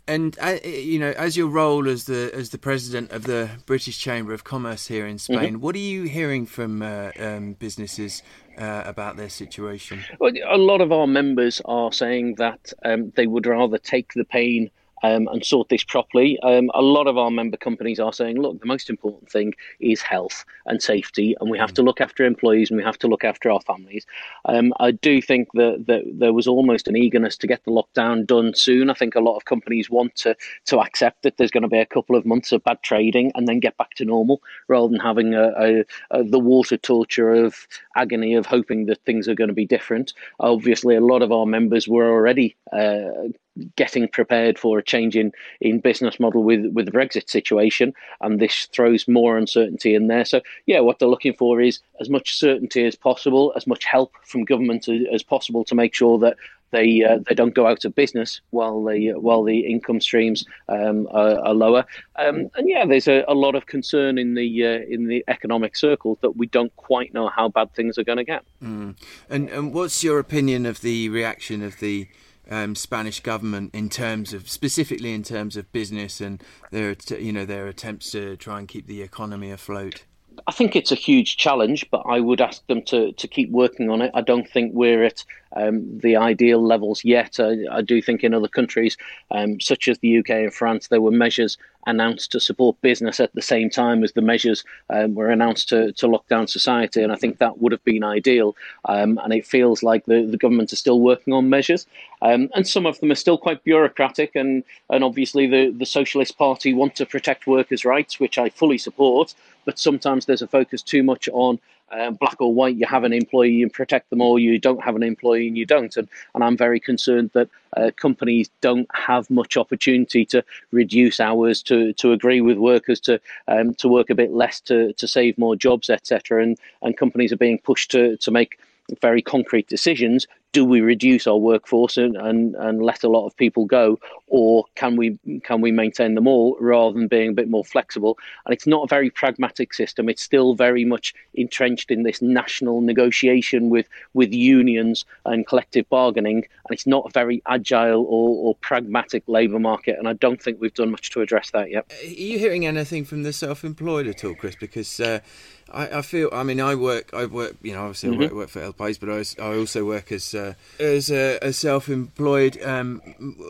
And 0.09 0.37
uh, 0.41 0.59
you 0.65 0.99
know, 0.99 1.13
as 1.17 1.37
your 1.37 1.47
role 1.47 1.89
as 1.89 2.05
the 2.05 2.31
as 2.35 2.51
the 2.51 2.59
president 2.59 3.13
of 3.13 3.23
the 3.23 3.51
British 3.67 3.99
Chamber 3.99 4.35
of 4.35 4.43
Commerce 4.43 4.89
here 4.89 5.07
in 5.07 5.19
Spain, 5.19 5.55
mm-hmm. 5.55 5.61
what 5.61 5.77
are 5.77 5.79
you 5.79 6.05
hearing 6.05 6.45
from 6.45 6.83
uh, 6.83 7.13
um, 7.21 7.53
businesses 7.53 8.21
uh, 8.59 8.83
about 8.85 9.17
their 9.17 9.29
situation? 9.29 10.01
Well, 10.19 10.33
a 10.49 10.59
lot 10.59 10.81
of 10.81 10.93
our 10.93 11.07
members 11.07 11.61
are 11.65 11.93
saying 11.93 12.37
that 12.37 12.73
um, 12.85 13.13
they 13.17 13.27
would 13.27 13.47
rather 13.47 13.79
take 13.79 14.13
the 14.15 14.25
pain 14.25 14.71
um, 15.03 15.29
and 15.33 15.45
sort 15.45 15.69
this 15.69 15.85
properly. 15.85 16.39
Um, 16.41 16.71
a 16.75 16.83
lot 16.83 17.07
of 17.07 17.19
our 17.19 17.31
member 17.31 17.57
companies 17.57 18.01
are 18.01 18.13
saying, 18.13 18.41
look, 18.41 18.61
the 18.61 18.67
most 18.67 18.91
important 18.91 19.31
thing 19.31 19.55
is 19.81 20.03
health 20.03 20.45
and 20.67 20.83
safety, 20.83 21.35
and 21.41 21.51
we 21.51 21.59
have 21.59 21.73
to 21.75 21.83
look 21.83 22.01
after 22.01 22.25
employees 22.25 22.71
and 22.71 22.79
we 22.79 22.85
have 22.85 22.99
to 22.99 23.09
look 23.09 23.25
after 23.25 23.51
our 23.51 23.61
families. 23.61 24.07
Um, 24.45 24.73
I 24.81 24.93
do 24.93 25.21
think 25.21 25.49
that, 25.55 25.85
that 25.87 26.03
there 26.07 26.33
was 26.33 26.47
almost 26.47 26.89
an 26.89 26.97
eagerness 26.97 27.37
to 27.39 27.47
get 27.47 27.65
the 27.65 27.71
lockdown 27.71 28.27
done 28.27 28.55
soon. 28.55 28.91
I 28.91 28.95
think 28.95 29.15
a 29.15 29.21
lot 29.21 29.37
of 29.37 29.45
companies 29.45 29.91
want 29.91 30.15
to, 30.17 30.37
to 30.67 30.81
accept 30.81 31.23
that 31.23 31.37
there's 31.37 31.51
going 31.51 31.63
to 31.63 31.69
be 31.69 31.79
a 31.79 31.87
couple 31.87 32.17
of 32.17 32.27
months 32.27 32.53
of 32.53 32.65
bad 32.65 32.83
trading 32.83 33.33
and 33.35 33.49
then 33.49 33.61
get 33.61 33.77
back 33.77 33.95
to 33.95 34.05
normal 34.05 34.43
rather 34.69 34.89
than 34.89 35.01
having 35.01 35.35
a, 35.35 35.53
a, 35.59 35.85
a, 36.11 36.25
the 36.25 36.39
water 36.39 36.77
torture 36.77 37.33
of 37.33 37.67
agony 37.97 38.35
of 38.35 38.47
hoping 38.47 38.87
that 38.87 39.03
things 39.05 39.29
are 39.29 39.35
going 39.35 39.49
to 39.49 39.55
be 39.55 39.67
different. 39.67 40.13
Obviously, 40.41 40.95
a 40.95 41.01
lot 41.01 41.23
of 41.23 41.33
our 41.33 41.47
members 41.47 41.89
were 41.89 42.11
already 42.11 42.57
uh, 42.73 43.29
getting 43.77 44.09
prepared 44.09 44.59
for 44.59 44.79
a 44.79 44.83
change 44.83 45.17
in, 45.17 45.33
in 45.61 45.81
business 45.81 46.19
model 46.19 46.43
with, 46.43 46.67
with 46.73 46.87
the 46.87 46.93
Brexit 46.93 47.29
situation, 47.29 47.93
and 48.21 48.41
this 48.41 48.67
throws 48.73 49.07
more 49.07 49.37
uncertainty 49.37 49.95
in 49.95 50.07
there. 50.07 50.25
So, 50.25 50.41
yeah, 50.67 50.81
what 50.81 50.99
they're 50.99 51.09
looking 51.09 51.35
for 51.35 51.61
is 51.61 51.81
as 52.01 52.09
much 52.09 52.37
certainty 52.37 52.85
as 52.87 52.97
possible, 52.97 53.53
as 53.57 53.67
much 53.67 53.85
help 53.85 54.13
from 54.25 54.45
government 54.45 54.89
as, 54.89 55.23
possible 55.23 55.65
to 55.65 55.75
make 55.75 55.95
sure 55.95 56.19
that 56.19 56.37
they 56.73 57.05
uh, 57.05 57.19
they 57.29 57.35
don't 57.35 57.55
go 57.55 57.67
out 57.67 57.85
of 57.85 57.95
business 57.95 58.41
while 58.51 58.85
the 58.85 59.13
while 59.13 59.45
the 59.45 59.61
income 59.61 60.01
streams 60.01 60.45
um, 60.69 61.07
are, 61.13 61.39
are, 61.39 61.55
lower. 61.55 61.85
Um, 62.17 62.51
and 62.57 62.69
yeah, 62.69 62.85
there's 62.85 63.07
a, 63.07 63.25
a, 63.29 63.35
lot 63.35 63.55
of 63.55 63.67
concern 63.67 64.19
in 64.19 64.35
the 64.35 64.67
uh, 64.67 64.81
in 64.89 65.07
the 65.07 65.23
economic 65.29 65.77
circles 65.77 66.19
that 66.23 66.37
we 66.37 66.47
don't 66.47 66.75
quite 66.77 67.15
know 67.15 67.29
how 67.29 67.49
bad 67.49 67.73
things 67.75 67.99
are 67.99 68.05
going 68.05 68.19
to 68.19 68.25
get. 68.25 68.43
Mm. 68.63 68.97
And 69.31 69.49
and 69.51 69.73
what's 69.73 70.03
your 70.03 70.19
opinion 70.19 70.67
of 70.67 70.81
the 70.81 71.09
reaction 71.11 71.63
of 71.63 71.79
the 71.79 72.09
um, 72.51 72.75
Spanish 72.75 73.21
government 73.21 73.75
in 73.75 73.89
terms 73.89 74.33
of 74.33 74.49
specifically 74.49 75.15
in 75.15 75.23
terms 75.23 75.57
of 75.57 75.71
business 75.73 76.21
and 76.21 76.43
their 76.71 76.97
you 77.19 77.33
know 77.33 77.45
their 77.45 77.67
attempts 77.67 78.11
to 78.13 78.37
try 78.37 78.59
and 78.59 78.69
keep 78.69 78.87
the 78.87 79.03
economy 79.03 79.51
afloat? 79.51 80.05
I 80.47 80.53
think 80.53 80.77
it's 80.77 80.93
a 80.93 80.97
huge 80.97 81.37
challenge, 81.37 81.89
but 81.91 82.03
I 82.07 82.21
would 82.21 82.41
ask 82.41 82.67
them 82.67 82.83
to, 82.85 83.13
to 83.13 83.29
keep 83.29 83.51
working 83.51 83.91
on 83.91 84.03
it. 84.03 84.11
I 84.15 84.23
don't 84.23 84.49
think 84.49 84.73
we're 84.75 85.05
at 85.05 85.25
um, 85.55 85.99
the 85.99 86.17
ideal 86.17 86.65
levels 86.65 87.05
yet. 87.05 87.39
I, 87.39 87.57
I, 87.71 87.83
do 87.83 88.01
think 88.01 88.25
in 88.25 88.35
other 88.35 88.49
countries, 88.49 88.97
um, 89.31 89.61
such 89.61 89.89
as 89.89 89.99
the 89.99 90.19
UK 90.19 90.31
and 90.31 90.55
France, 90.55 90.89
there 90.89 91.01
were 91.01 91.11
measures 91.11 91.59
announced 91.87 92.33
to 92.33 92.41
support 92.41 92.81
business 92.81 93.21
at 93.21 93.35
the 93.35 93.43
same 93.43 93.71
time 93.71 94.05
as 94.05 94.13
the 94.13 94.23
measures 94.23 94.65
um, 94.91 95.15
were 95.15 95.31
announced 95.31 95.69
to, 95.69 95.93
to 95.93 96.07
lock 96.07 96.27
down 96.29 96.47
society. 96.47 97.03
And 97.03 97.13
I 97.13 97.17
think 97.17 97.39
that 97.39 97.61
would 97.61 97.73
have 97.73 97.85
been 97.85 98.05
ideal. 98.05 98.57
Um, 98.85 99.21
and 99.23 99.33
it 99.33 99.47
feels 99.47 99.83
like 99.83 100.05
the, 100.07 100.27
the 100.27 100.37
government 100.37 100.73
is 100.73 100.79
still 100.79 101.01
working 101.01 101.33
on 101.33 101.51
measures. 101.51 101.87
Um, 102.21 102.51
and 102.55 102.67
some 102.67 102.87
of 102.87 103.01
them 103.01 103.11
are 103.11 103.17
still 103.17 103.39
quite 103.39 103.65
bureaucratic. 103.65 104.35
And, 104.35 104.65
and 104.91 105.03
obviously, 105.03 105.47
the, 105.47 105.71
the 105.71 105.87
Socialist 105.87 106.39
Party 106.39 106.73
want 106.73 106.95
to 106.97 107.07
protect 107.07 107.47
workers' 107.47 107.85
rights, 107.85 108.21
which 108.21 108.39
I 108.39 108.49
fully 108.49 108.79
support. 108.79 109.35
But 109.65 109.79
sometimes 109.79 110.27
there's 110.27 110.43
a 110.43 110.49
focus 110.49 110.83
too 110.83 111.03
much 111.03 111.29
on 111.33 111.59
um, 111.93 112.15
black 112.15 112.41
or 112.41 112.53
white, 112.53 112.77
you 112.77 112.87
have 112.87 113.05
an 113.05 113.13
employee 113.13 113.63
and 113.63 113.73
protect 113.73 114.11
them, 114.11 114.21
or 114.21 114.39
you 114.39 114.59
don't 114.59 114.83
have 114.83 114.97
an 114.97 115.03
employee 115.03 115.49
and 115.49 115.57
you 115.57 115.67
don't. 115.67 115.97
And, 115.97 116.09
and 116.35 116.43
I'm 116.43 116.57
very 116.57 116.81
concerned 116.81 117.31
that 117.35 117.49
uh, 117.77 117.91
companies 117.97 118.51
don't 118.61 118.89
have 118.95 119.31
much 119.31 119.57
opportunity 119.57 120.25
to 120.27 120.45
reduce 120.71 121.21
hours, 121.21 121.63
to, 121.65 121.93
to 121.95 122.13
agree 122.13 122.41
with 122.41 122.59
workers 122.59 123.01
to 123.01 123.21
um, 123.49 123.75
to 123.75 123.89
work 123.89 124.11
a 124.11 124.15
bit 124.15 124.33
less, 124.33 124.61
to, 124.63 124.93
to 124.95 125.07
save 125.07 125.39
more 125.39 125.57
jobs, 125.57 125.91
etc. 125.91 126.43
And 126.43 126.59
and 126.83 126.97
companies 126.97 127.33
are 127.33 127.37
being 127.37 127.59
pushed 127.59 127.91
to 127.93 128.17
to 128.19 128.31
make 128.31 128.59
very 129.01 129.23
concrete 129.23 129.69
decisions 129.69 130.27
do 130.53 130.65
we 130.65 130.81
reduce 130.81 131.27
our 131.27 131.37
workforce 131.37 131.97
and, 131.97 132.17
and, 132.17 132.55
and 132.57 132.83
let 132.83 133.03
a 133.03 133.09
lot 133.09 133.27
of 133.27 133.37
people 133.37 133.65
go, 133.65 133.99
or 134.27 134.65
can 134.75 134.97
we 134.97 135.19
can 135.43 135.61
we 135.61 135.73
maintain 135.73 136.15
them 136.15 136.27
all 136.27 136.57
rather 136.61 136.99
than 136.99 137.09
being 137.09 137.31
a 137.31 137.33
bit 137.33 137.49
more 137.49 137.65
flexible? 137.65 138.19
And 138.45 138.53
it's 138.53 138.67
not 138.67 138.85
a 138.85 138.87
very 138.87 139.11
pragmatic 139.11 139.73
system. 139.73 140.09
It's 140.09 140.23
still 140.23 140.55
very 140.55 140.85
much 140.85 141.15
entrenched 141.35 141.91
in 141.91 142.03
this 142.03 142.21
national 142.21 142.83
negotiation 142.83 143.71
with 143.71 143.89
with 144.13 144.33
unions 144.33 145.05
and 145.25 145.47
collective 145.47 145.89
bargaining, 145.89 146.37
and 146.37 146.71
it's 146.71 146.87
not 146.87 147.07
a 147.07 147.11
very 147.11 147.43
agile 147.47 148.03
or, 148.03 148.29
or 148.45 148.55
pragmatic 148.57 149.23
labour 149.27 149.59
market. 149.59 149.99
And 149.99 150.07
I 150.07 150.13
don't 150.13 150.41
think 150.41 150.61
we've 150.61 150.75
done 150.75 150.91
much 150.91 151.11
to 151.11 151.23
address 151.23 151.51
that 151.53 151.71
yet. 151.71 151.91
Are 152.03 152.07
you 152.07 152.39
hearing 152.39 152.67
anything 152.67 153.05
from 153.05 153.23
the 153.23 153.33
self-employed 153.33 154.07
at 154.07 154.25
all, 154.25 154.35
Chris? 154.35 154.57
Because 154.57 155.01
uh, 155.01 155.21
I, 155.71 155.99
I, 155.99 156.03
feel, 156.03 156.29
I 156.33 156.43
mean, 156.43 156.61
I 156.61 156.75
work, 156.75 157.13
I 157.15 157.27
work, 157.27 157.57
you 157.63 157.73
know, 157.73 157.83
obviously 157.83 158.11
mm-hmm. 158.11 158.23
I 158.23 158.25
work, 158.27 158.35
work, 158.35 158.49
for 158.51 158.61
El 158.61 158.73
País, 158.73 158.99
but 158.99 159.09
I, 159.09 159.43
I 159.43 159.57
also 159.57 159.85
work 159.85 160.13
as 160.13 160.35
uh, 160.35 160.55
as 160.79 161.11
a, 161.11 161.39
a 161.41 161.53
self-employed 161.53 162.63
um, 162.63 163.01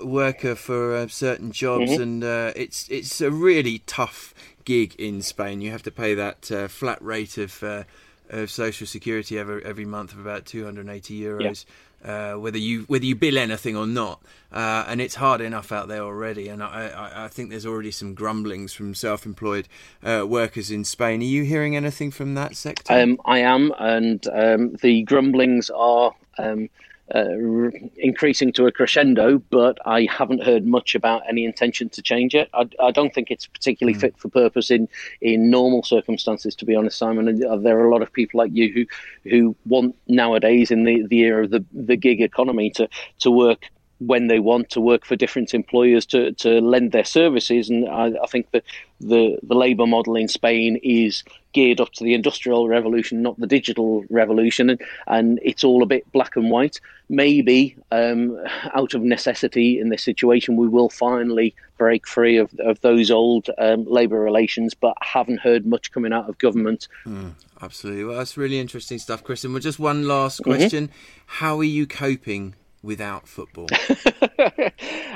worker 0.05 0.55
for 0.55 0.94
uh, 0.94 1.09
certain 1.09 1.53
jobs, 1.53 1.92
mm-hmm. 1.92 2.03
and 2.03 2.25
uh, 2.25 2.53
it's 2.55 2.88
it's 2.88 3.20
a 3.20 3.31
really 3.31 3.81
tough 3.81 4.35
gig 4.64 4.94
in 4.96 5.22
Spain. 5.22 5.61
You 5.61 5.70
have 5.70 5.83
to 5.85 5.90
pay 5.90 6.14
that 6.14 6.51
uh, 6.51 6.68
flat 6.68 7.03
rate 7.03 7.38
of 7.38 7.62
uh, 7.62 7.85
of 8.31 8.51
social 8.51 8.87
security 8.87 9.38
every 9.38 9.64
every 9.64 9.85
month 9.85 10.12
of 10.12 10.18
about 10.18 10.46
280 10.46 11.20
euros. 11.20 11.64
Uh, 12.05 12.35
whether 12.35 12.59
you 12.59 12.83
whether 12.83 13.05
you 13.05 13.15
bill 13.15 13.38
anything 13.38 13.77
or 13.77 13.87
not. 13.87 14.21
Uh, 14.53 14.85
and 14.87 15.01
it's 15.01 15.15
hard 15.15 15.41
enough 15.41 15.73
out 15.73 15.88
there 15.88 16.03
already. 16.03 16.49
And 16.49 16.62
I, 16.62 16.88
I, 16.88 17.25
I 17.25 17.29
think 17.29 17.49
there's 17.49 17.65
already 17.65 17.91
some 17.91 18.12
grumblings 18.12 18.75
from 18.75 18.95
self-employed 18.95 19.67
uh, 20.05 20.27
workers 20.29 20.71
in 20.71 20.85
Spain. 20.85 21.23
Are 21.23 21.25
you 21.25 21.45
hearing 21.45 21.75
anything 21.75 22.11
from 22.11 22.35
that 22.35 22.55
sector? 22.55 22.93
Um, 22.93 23.19
I 23.25 23.38
am, 23.38 23.73
and 23.79 24.27
um, 24.33 24.77
the 24.83 25.03
grumblings 25.03 25.71
are. 25.71 26.15
Um, 26.38 26.69
uh, 27.14 27.70
increasing 27.96 28.53
to 28.53 28.66
a 28.66 28.72
crescendo, 28.72 29.38
but 29.51 29.79
I 29.85 30.07
haven't 30.11 30.42
heard 30.42 30.66
much 30.66 30.94
about 30.94 31.22
any 31.29 31.44
intention 31.44 31.88
to 31.90 32.03
change 32.03 32.35
it. 32.35 32.48
I, 32.55 32.68
I 32.81 32.90
don't 32.90 33.12
think 33.14 33.31
it's 33.31 33.46
particularly 33.46 33.96
mm. 33.96 34.01
fit 34.01 34.18
for 34.18 34.29
purpose 34.29 34.70
in, 34.70 34.88
in 35.20 35.51
normal 35.51 35.83
circumstances, 35.83 36.55
to 36.57 36.64
be 36.64 36.75
honest, 36.75 36.98
Simon. 36.98 37.29
And 37.29 37.44
uh, 37.44 37.57
there 37.57 37.79
are 37.79 37.88
a 37.88 37.92
lot 37.92 38.03
of 38.03 38.12
people 38.12 38.38
like 38.38 38.51
you 38.55 38.72
who 38.72 38.87
who 39.31 39.57
want 39.66 39.94
nowadays 40.09 40.70
in 40.70 40.85
the, 40.85 41.07
the 41.07 41.20
era 41.20 41.44
of 41.44 41.51
the, 41.51 41.64
the 41.72 41.96
gig 41.96 42.20
economy 42.20 42.70
to, 42.70 42.88
to 43.20 43.31
work 43.31 43.70
when 44.07 44.27
they 44.27 44.38
want 44.38 44.71
to 44.71 44.81
work 44.81 45.05
for 45.05 45.17
different 45.17 45.55
employers 45.55 46.07
to, 46.07 46.33
to 46.33 46.61
lend 46.61 46.93
their 46.93 47.05
services. 47.05 47.71
And 47.71 47.88
I, 47.88 48.12
I 48.23 48.27
think 48.27 48.51
that 48.51 48.65
the, 49.01 49.38
the 49.43 49.55
labour 49.55 49.87
model 49.87 50.17
in 50.17 50.29
Spain 50.29 50.79
is 50.83 51.23
geared 51.53 51.81
up 51.81 51.93
to 51.93 52.05
the 52.05 52.15
industrial 52.15 52.69
revolution, 52.69 53.23
not 53.23 53.38
the 53.38 53.47
digital 53.47 54.05
revolution. 54.11 54.71
And, 54.71 54.81
and 55.07 55.41
it's 55.43 55.65
all 55.65 55.83
a 55.83 55.87
bit 55.87 56.11
black 56.12 56.37
and 56.37 56.51
white. 56.51 56.81
Maybe 57.09 57.77
um, 57.91 58.38
out 58.75 58.95
of 58.95 59.03
necessity 59.03 59.79
in 59.79 59.91
this 59.91 60.03
situation, 60.03 60.57
we 60.57 60.69
will 60.69 60.88
finally 60.88 61.55
break 61.77 62.07
free 62.07 62.38
of, 62.38 62.51
of 62.61 62.81
those 62.81 63.11
old 63.11 63.51
um, 63.59 63.85
labour 63.85 64.21
relations, 64.21 64.73
but 64.73 64.97
haven't 65.03 65.41
heard 65.41 65.67
much 65.67 65.93
coming 65.93 66.12
out 66.12 66.29
of 66.29 66.38
government. 66.38 66.88
Mm, 67.05 67.33
absolutely. 67.61 68.05
Well, 68.05 68.17
that's 68.17 68.37
really 68.37 68.59
interesting 68.59 68.99
stuff, 68.99 69.23
Chris. 69.23 69.45
And 69.45 69.53
well, 69.53 69.61
just 69.61 69.79
one 69.79 70.09
last 70.09 70.41
mm-hmm. 70.41 70.51
question. 70.51 70.88
Mm-hmm. 70.88 71.23
How 71.27 71.59
are 71.59 71.65
you 71.65 71.87
coping 71.87 72.55
without 72.83 73.29
football? 73.29 73.66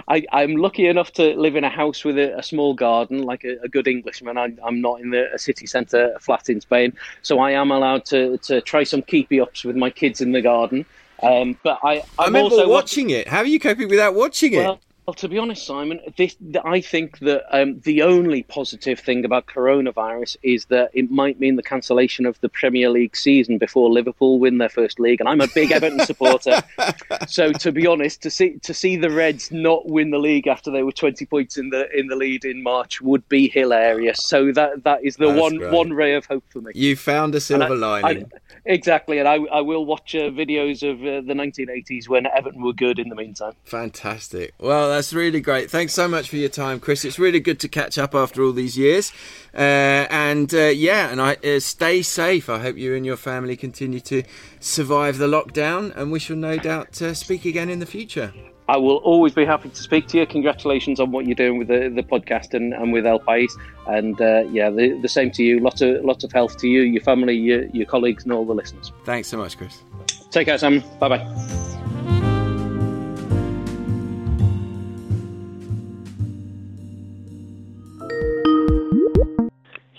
I, 0.09 0.25
am 0.33 0.57
lucky 0.57 0.87
enough 0.87 1.13
to 1.15 1.35
live 1.39 1.57
in 1.57 1.65
a 1.65 1.69
house 1.69 2.05
with 2.05 2.19
a, 2.19 2.39
a 2.39 2.43
small 2.43 2.75
garden, 2.75 3.23
like 3.23 3.45
a, 3.45 3.57
a 3.63 3.69
good 3.69 3.89
Englishman. 3.89 4.39
I, 4.39 4.53
am 4.67 4.81
not 4.81 5.01
in 5.01 5.11
the 5.11 5.29
city 5.37 5.67
centre 5.67 6.17
flat 6.21 6.49
in 6.49 6.61
Spain, 6.61 6.93
so 7.23 7.39
I 7.39 7.53
am 7.53 7.71
allowed 7.71 8.05
to, 8.07 8.39
to 8.39 8.61
try 8.61 8.85
some 8.85 9.03
keepy 9.03 9.41
ups 9.41 9.65
with 9.65 9.77
my 9.77 9.91
kids 9.91 10.21
in 10.21 10.33
the 10.33 10.43
garden. 10.43 10.85
Um, 11.23 11.59
but 11.63 11.79
I, 11.83 11.97
I'm 11.97 12.03
i 12.19 12.25
remember 12.27 12.57
watching 12.57 12.69
watching 12.69 13.11
it. 13.11 13.29
How 13.29 13.39
are 13.39 13.47
you 13.47 13.59
coping 13.59 13.89
without 13.89 14.15
watching 14.15 14.55
well, 14.55 14.75
it? 14.75 14.81
Well, 15.07 15.15
to 15.15 15.29
be 15.29 15.39
honest, 15.39 15.65
Simon, 15.65 16.01
this, 16.17 16.37
I 16.65 16.81
think 16.81 17.21
that 17.21 17.45
um, 17.57 17.79
the 17.85 18.03
only 18.03 18.43
positive 18.43 18.99
thing 18.99 19.25
about 19.25 19.47
coronavirus 19.47 20.37
is 20.43 20.65
that 20.65 20.91
it 20.95 21.13
might 21.13 21.39
mean 21.39 21.55
the 21.55 21.63
cancellation 21.63 22.27
of 22.27 22.41
the 22.41 22.49
Premier 22.49 22.91
League 22.91 23.15
season 23.15 23.57
before 23.57 23.89
Liverpool 23.89 24.41
win 24.41 24.59
their 24.59 24.69
first 24.69 24.99
league, 24.99 25.21
and 25.21 25.29
I'm 25.29 25.41
a 25.41 25.47
big 25.55 25.71
Everton 25.71 26.01
supporter. 26.01 26.61
So, 27.29 27.53
to 27.53 27.73
be 27.73 27.87
honest, 27.87 28.23
to 28.23 28.31
see 28.31 28.59
to 28.63 28.73
see 28.73 28.97
the 28.97 29.11
Reds 29.11 29.51
not 29.51 29.89
win 29.89 30.11
the 30.11 30.19
league 30.19 30.47
after 30.47 30.71
they 30.71 30.83
were 30.83 30.93
20 30.93 31.25
points 31.27 31.57
in 31.57 31.71
the 31.71 31.91
in 31.97 32.07
the 32.07 32.17
lead 32.17 32.45
in 32.45 32.63
March 32.63 33.01
would 33.01 33.27
be 33.29 33.49
hilarious. 33.49 34.19
So 34.23 34.53
that 34.53 34.85
that 34.85 35.05
is 35.05 35.17
the 35.17 35.29
That's 35.29 35.41
one 35.41 35.57
great. 35.57 35.73
one 35.73 35.93
ray 35.93 36.15
of 36.15 36.27
hope 36.27 36.45
for 36.51 36.61
me. 36.61 36.73
You 36.75 36.95
found 36.95 37.35
a 37.35 37.41
silver 37.41 37.75
I, 37.75 38.01
lining. 38.01 38.25
I, 38.25 38.39
exactly, 38.65 39.19
and 39.19 39.27
I, 39.27 39.35
I 39.35 39.61
will 39.61 39.87
watch 39.87 40.15
uh, 40.15 40.31
videos 40.31 40.89
of 40.89 41.01
uh, 41.01 41.27
the 41.27 41.35
1980s 41.35 42.09
when 42.09 42.27
Everton 42.27 42.63
were 42.63 42.73
good. 42.73 42.99
In 42.99 43.09
the 43.09 43.17
meantime, 43.17 43.55
fantastic. 43.65 44.55
Well 44.59 44.96
that's 44.97 45.13
really 45.13 45.41
great. 45.41 45.71
Thanks 45.71 45.93
so 45.93 46.09
much 46.09 46.31
for 46.31 46.37
your 46.37 46.49
time, 46.49 46.81
Chris. 46.81 47.05
It's 47.05 47.19
really 47.19 47.39
good 47.39 47.61
to 47.61 47.69
catch 47.69 47.99
up 47.99 48.15
after 48.15 48.43
all 48.43 48.53
these 48.53 48.79
years. 48.79 49.13
Uh, 49.55 50.09
and 50.11 50.53
uh, 50.55 50.69
yeah, 50.69 51.11
and 51.11 51.21
I 51.21 51.35
uh, 51.45 51.61
stay 51.61 52.01
safe. 52.01 52.49
I 52.49 52.61
hope 52.61 52.79
you 52.79 52.95
and 52.95 53.05
your 53.05 53.19
family 53.19 53.57
continue 53.57 54.01
to 54.01 54.23
survive 54.59 55.19
the 55.19 55.27
lockdown, 55.27 55.95
and 55.97 56.11
we 56.11 56.19
shall 56.19 56.37
no 56.37 56.57
doubt 56.57 57.01
uh, 57.03 57.13
speak 57.13 57.45
again 57.45 57.69
in 57.69 57.79
the 57.79 57.87
future. 57.87 58.33
I 58.69 58.79
will 58.79 58.97
always 58.97 59.35
be 59.35 59.45
happy 59.45 59.69
to 59.69 59.83
speak 59.83 60.09
to 60.09 60.19
you. 60.19 60.27
Congratulations 60.27 60.99
on 60.99 61.13
what 61.13 61.27
you're 61.27 61.37
doing 61.37 61.59
with 61.59 61.69
the, 61.69 61.93
the 61.95 62.03
podcast 62.03 62.55
and, 62.55 62.73
and 62.73 62.93
with 62.93 63.07
El 63.07 63.21
País. 63.21 63.53
And 63.87 64.19
uh, 64.21 64.45
yeah, 64.51 64.71
the, 64.71 64.99
the 65.03 65.09
same 65.09 65.31
to 65.33 65.45
you. 65.45 65.61
Lots 65.61 65.83
of 65.83 66.03
lots 66.05 66.25
of 66.25 66.33
health 66.33 66.57
to 66.59 66.69
you, 66.69 66.81
your 66.81 67.03
family, 67.03 67.37
your, 67.37 67.67
your 67.67 67.87
colleagues, 67.87 68.25
and 68.25 68.33
all 68.33 68.47
the 68.47 68.55
listeners. 68.55 68.93
Thanks 69.05 69.29
so 69.29 69.37
much, 69.37 69.59
Chris. 69.59 69.83
Take 70.31 70.47
care, 70.47 70.59
Sam. 70.59 70.83
Bye 70.99 71.09
bye. 71.11 71.66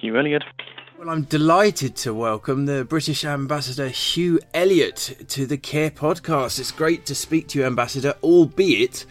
Hugh 0.08 0.17
Elliott. 0.17 0.46
Well, 0.98 1.10
I'm 1.10 1.24
delighted 1.24 1.98
to 1.98 2.13
welcome 2.13 2.65
the 2.65 2.86
British 2.86 3.26
Ambassador 3.26 3.89
Hugh 3.89 4.39
Elliott 4.54 5.17
to 5.28 5.46
the 5.46 5.58
Que 5.58 5.89
podcast. 5.89 6.60
It's 6.60 6.72
great 6.72 7.06
to 7.08 7.13
speak 7.13 7.50
to 7.50 7.60
you, 7.60 7.65
Ambassador, 7.65 8.13
albeit 8.24 9.06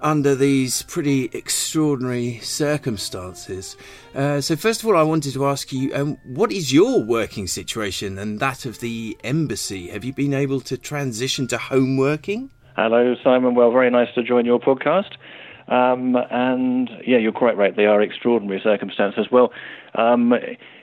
under 0.00 0.36
these 0.36 0.82
pretty 0.82 1.24
extraordinary 1.32 2.38
circumstances. 2.38 3.76
Uh, 4.14 4.40
so, 4.40 4.54
first 4.54 4.84
of 4.84 4.88
all, 4.88 4.96
I 4.96 5.02
wanted 5.02 5.32
to 5.32 5.46
ask 5.46 5.72
you 5.72 5.92
um, 5.96 6.16
what 6.22 6.52
is 6.52 6.72
your 6.72 7.02
working 7.02 7.48
situation 7.48 8.16
and 8.16 8.38
that 8.38 8.66
of 8.66 8.78
the 8.78 9.18
embassy? 9.24 9.88
Have 9.88 10.04
you 10.04 10.12
been 10.12 10.32
able 10.32 10.60
to 10.60 10.78
transition 10.78 11.48
to 11.48 11.58
home 11.58 11.96
working? 11.96 12.50
Hello, 12.76 13.16
Simon. 13.24 13.56
Well, 13.56 13.72
very 13.72 13.90
nice 13.90 14.14
to 14.14 14.22
join 14.22 14.46
your 14.46 14.60
podcast. 14.60 15.16
Um, 15.68 16.16
and 16.30 16.88
yeah, 17.04 17.18
you're 17.18 17.32
quite 17.32 17.56
right. 17.56 17.74
They 17.74 17.86
are 17.86 18.00
extraordinary 18.00 18.60
circumstances. 18.62 19.26
Well, 19.32 19.52
um, 19.96 20.34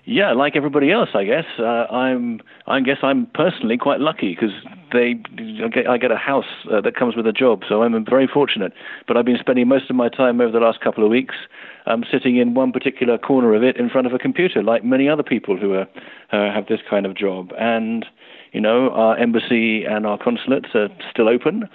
yeah, 0.05 0.33
like 0.33 0.55
everybody 0.55 0.91
else, 0.91 1.09
I 1.13 1.23
guess. 1.23 1.45
Uh, 1.57 1.85
I'm, 1.91 2.41
I 2.67 2.81
guess 2.81 2.97
I'm 3.03 3.27
personally 3.33 3.77
quite 3.77 3.99
lucky 3.99 4.35
because 4.35 4.51
they, 4.91 5.15
I 5.87 5.97
get, 5.97 6.11
a 6.11 6.17
house 6.17 6.45
uh, 6.71 6.81
that 6.81 6.95
comes 6.95 7.15
with 7.15 7.25
a 7.25 7.31
job, 7.31 7.61
so 7.67 7.83
I'm 7.83 8.05
very 8.05 8.27
fortunate. 8.27 8.73
But 9.07 9.15
I've 9.17 9.25
been 9.25 9.37
spending 9.39 9.67
most 9.67 9.89
of 9.89 9.95
my 9.95 10.09
time 10.09 10.41
over 10.41 10.51
the 10.51 10.59
last 10.59 10.81
couple 10.81 11.03
of 11.03 11.09
weeks 11.09 11.35
um, 11.85 12.03
sitting 12.11 12.37
in 12.37 12.53
one 12.53 12.71
particular 12.71 13.17
corner 13.17 13.53
of 13.53 13.63
it 13.63 13.77
in 13.77 13.89
front 13.89 14.07
of 14.07 14.13
a 14.13 14.19
computer, 14.19 14.61
like 14.61 14.83
many 14.83 15.07
other 15.07 15.23
people 15.23 15.57
who 15.57 15.73
are, 15.73 15.87
uh, 16.31 16.53
have 16.53 16.67
this 16.67 16.79
kind 16.89 17.05
of 17.05 17.15
job. 17.15 17.51
And 17.57 18.05
you 18.51 18.61
know, 18.61 18.91
our 18.91 19.17
embassy 19.17 19.83
and 19.83 20.05
our 20.05 20.17
consulates 20.17 20.69
are 20.75 20.89
still 21.11 21.27
open. 21.27 21.67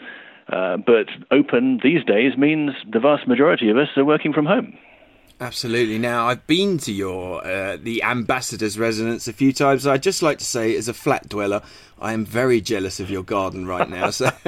Uh, 0.53 0.79
but 0.79 1.09
open 1.31 1.81
these 1.83 2.03
days 2.05 2.39
means 2.39 2.71
the 2.91 3.01
vast 3.01 3.29
majority 3.29 3.69
of 3.69 3.77
us 3.77 3.89
are 3.97 4.05
working 4.05 4.33
from 4.33 4.47
home. 4.47 4.73
Absolutely. 5.41 5.99
Now, 5.99 6.27
I've 6.27 6.45
been 6.49 6.79
to 6.79 6.93
your 6.93 7.47
uh, 7.47 7.77
the 7.81 8.03
ambassador's 8.03 8.77
residence 8.77 9.29
a 9.29 9.33
few 9.33 9.53
times. 9.53 9.87
I'd 9.87 10.03
just 10.03 10.21
like 10.21 10.39
to 10.39 10.45
say, 10.45 10.75
as 10.75 10.89
a 10.89 10.95
flat 10.95 11.29
dweller, 11.29 11.63
I 12.01 12.13
am 12.13 12.25
very 12.25 12.61
jealous 12.61 12.99
of 12.99 13.09
your 13.09 13.23
garden 13.23 13.67
right 13.67 13.89
now. 13.89 14.11
So 14.11 14.31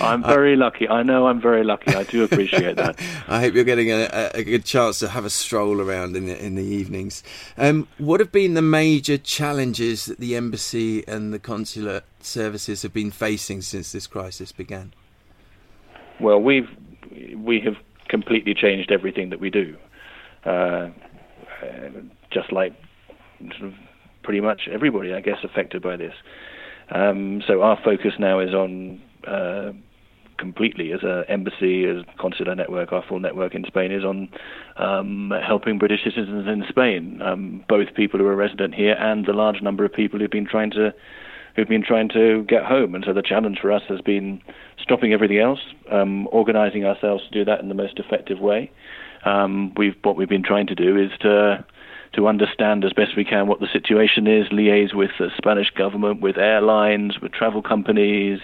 I'm 0.00 0.22
very 0.22 0.54
lucky. 0.54 0.88
I 0.88 1.02
know 1.02 1.26
I'm 1.26 1.40
very 1.40 1.64
lucky. 1.64 1.92
I 1.92 2.04
do 2.04 2.22
appreciate 2.22 2.76
that. 2.76 3.00
I 3.28 3.40
hope 3.40 3.54
you're 3.54 3.64
getting 3.64 3.90
a, 3.90 4.30
a, 4.34 4.44
good 4.44 4.64
chance 4.64 5.00
to 5.00 5.08
have 5.08 5.24
a 5.24 5.30
stroll 5.30 5.80
around 5.80 6.16
in 6.16 6.26
the 6.26 6.44
in 6.44 6.54
the 6.54 6.64
evenings. 6.64 7.24
Um, 7.56 7.88
what 7.98 8.20
have 8.20 8.30
been 8.30 8.54
the 8.54 8.62
major 8.62 9.18
challenges 9.18 10.06
that 10.06 10.18
the 10.18 10.36
embassy 10.36 11.06
and 11.08 11.32
the 11.32 11.40
consular 11.40 12.02
services 12.20 12.82
have 12.82 12.92
been 12.92 13.10
facing 13.10 13.62
since 13.62 13.90
this 13.90 14.06
crisis 14.06 14.52
began? 14.52 14.94
Well, 16.20 16.40
we've 16.40 16.68
we 17.36 17.60
have 17.60 17.76
completely 18.08 18.54
changed 18.54 18.90
everything 18.90 19.30
that 19.30 19.40
we 19.40 19.50
do, 19.50 19.76
uh, 20.44 20.88
just 22.30 22.52
like 22.52 22.74
sort 23.58 23.70
of 23.70 23.74
pretty 24.22 24.40
much 24.40 24.68
everybody, 24.70 25.12
I 25.12 25.20
guess, 25.20 25.38
affected 25.42 25.82
by 25.82 25.96
this. 25.96 26.14
Um, 26.90 27.42
so 27.46 27.62
our 27.62 27.78
focus 27.84 28.14
now 28.18 28.40
is 28.40 28.54
on 28.54 29.00
uh, 29.26 29.72
completely 30.38 30.92
as 30.92 31.00
an 31.02 31.24
embassy, 31.28 31.84
as 31.84 32.04
consular 32.18 32.54
network, 32.54 32.92
our 32.92 33.04
full 33.06 33.20
network 33.20 33.54
in 33.54 33.64
Spain 33.64 33.92
is 33.92 34.04
on 34.04 34.28
um, 34.76 35.32
helping 35.46 35.78
British 35.78 36.04
citizens 36.04 36.46
in 36.46 36.64
Spain, 36.68 37.20
um, 37.22 37.64
both 37.68 37.88
people 37.94 38.18
who 38.18 38.26
are 38.26 38.36
resident 38.36 38.74
here 38.74 38.94
and 38.94 39.26
the 39.26 39.32
large 39.32 39.60
number 39.60 39.84
of 39.84 39.92
people 39.92 40.18
who've 40.18 40.30
been 40.30 40.46
trying 40.46 40.70
to 40.70 40.94
who've 41.56 41.68
been 41.68 41.82
trying 41.82 42.08
to 42.08 42.44
get 42.44 42.64
home. 42.64 42.94
And 42.94 43.04
so 43.04 43.12
the 43.12 43.22
challenge 43.22 43.58
for 43.60 43.72
us 43.72 43.82
has 43.88 44.00
been 44.00 44.40
stopping 44.80 45.12
everything 45.12 45.38
else, 45.38 45.58
um, 45.90 46.28
organizing 46.30 46.84
ourselves 46.84 47.24
to 47.24 47.30
do 47.30 47.44
that 47.44 47.60
in 47.60 47.68
the 47.68 47.74
most 47.74 47.98
effective 47.98 48.38
way. 48.38 48.70
Um, 49.24 49.72
we've 49.76 49.96
what 50.02 50.16
we've 50.16 50.28
been 50.28 50.42
trying 50.42 50.66
to 50.68 50.74
do 50.74 50.96
is 50.96 51.10
to 51.20 51.64
to 52.14 52.26
understand 52.26 52.84
as 52.84 52.92
best 52.92 53.16
we 53.16 53.24
can 53.24 53.46
what 53.46 53.60
the 53.60 53.68
situation 53.72 54.26
is, 54.26 54.48
liaise 54.48 54.94
with 54.94 55.10
the 55.18 55.30
Spanish 55.36 55.70
government, 55.70 56.20
with 56.20 56.38
airlines, 56.38 57.20
with 57.20 57.32
travel 57.32 57.62
companies, 57.62 58.40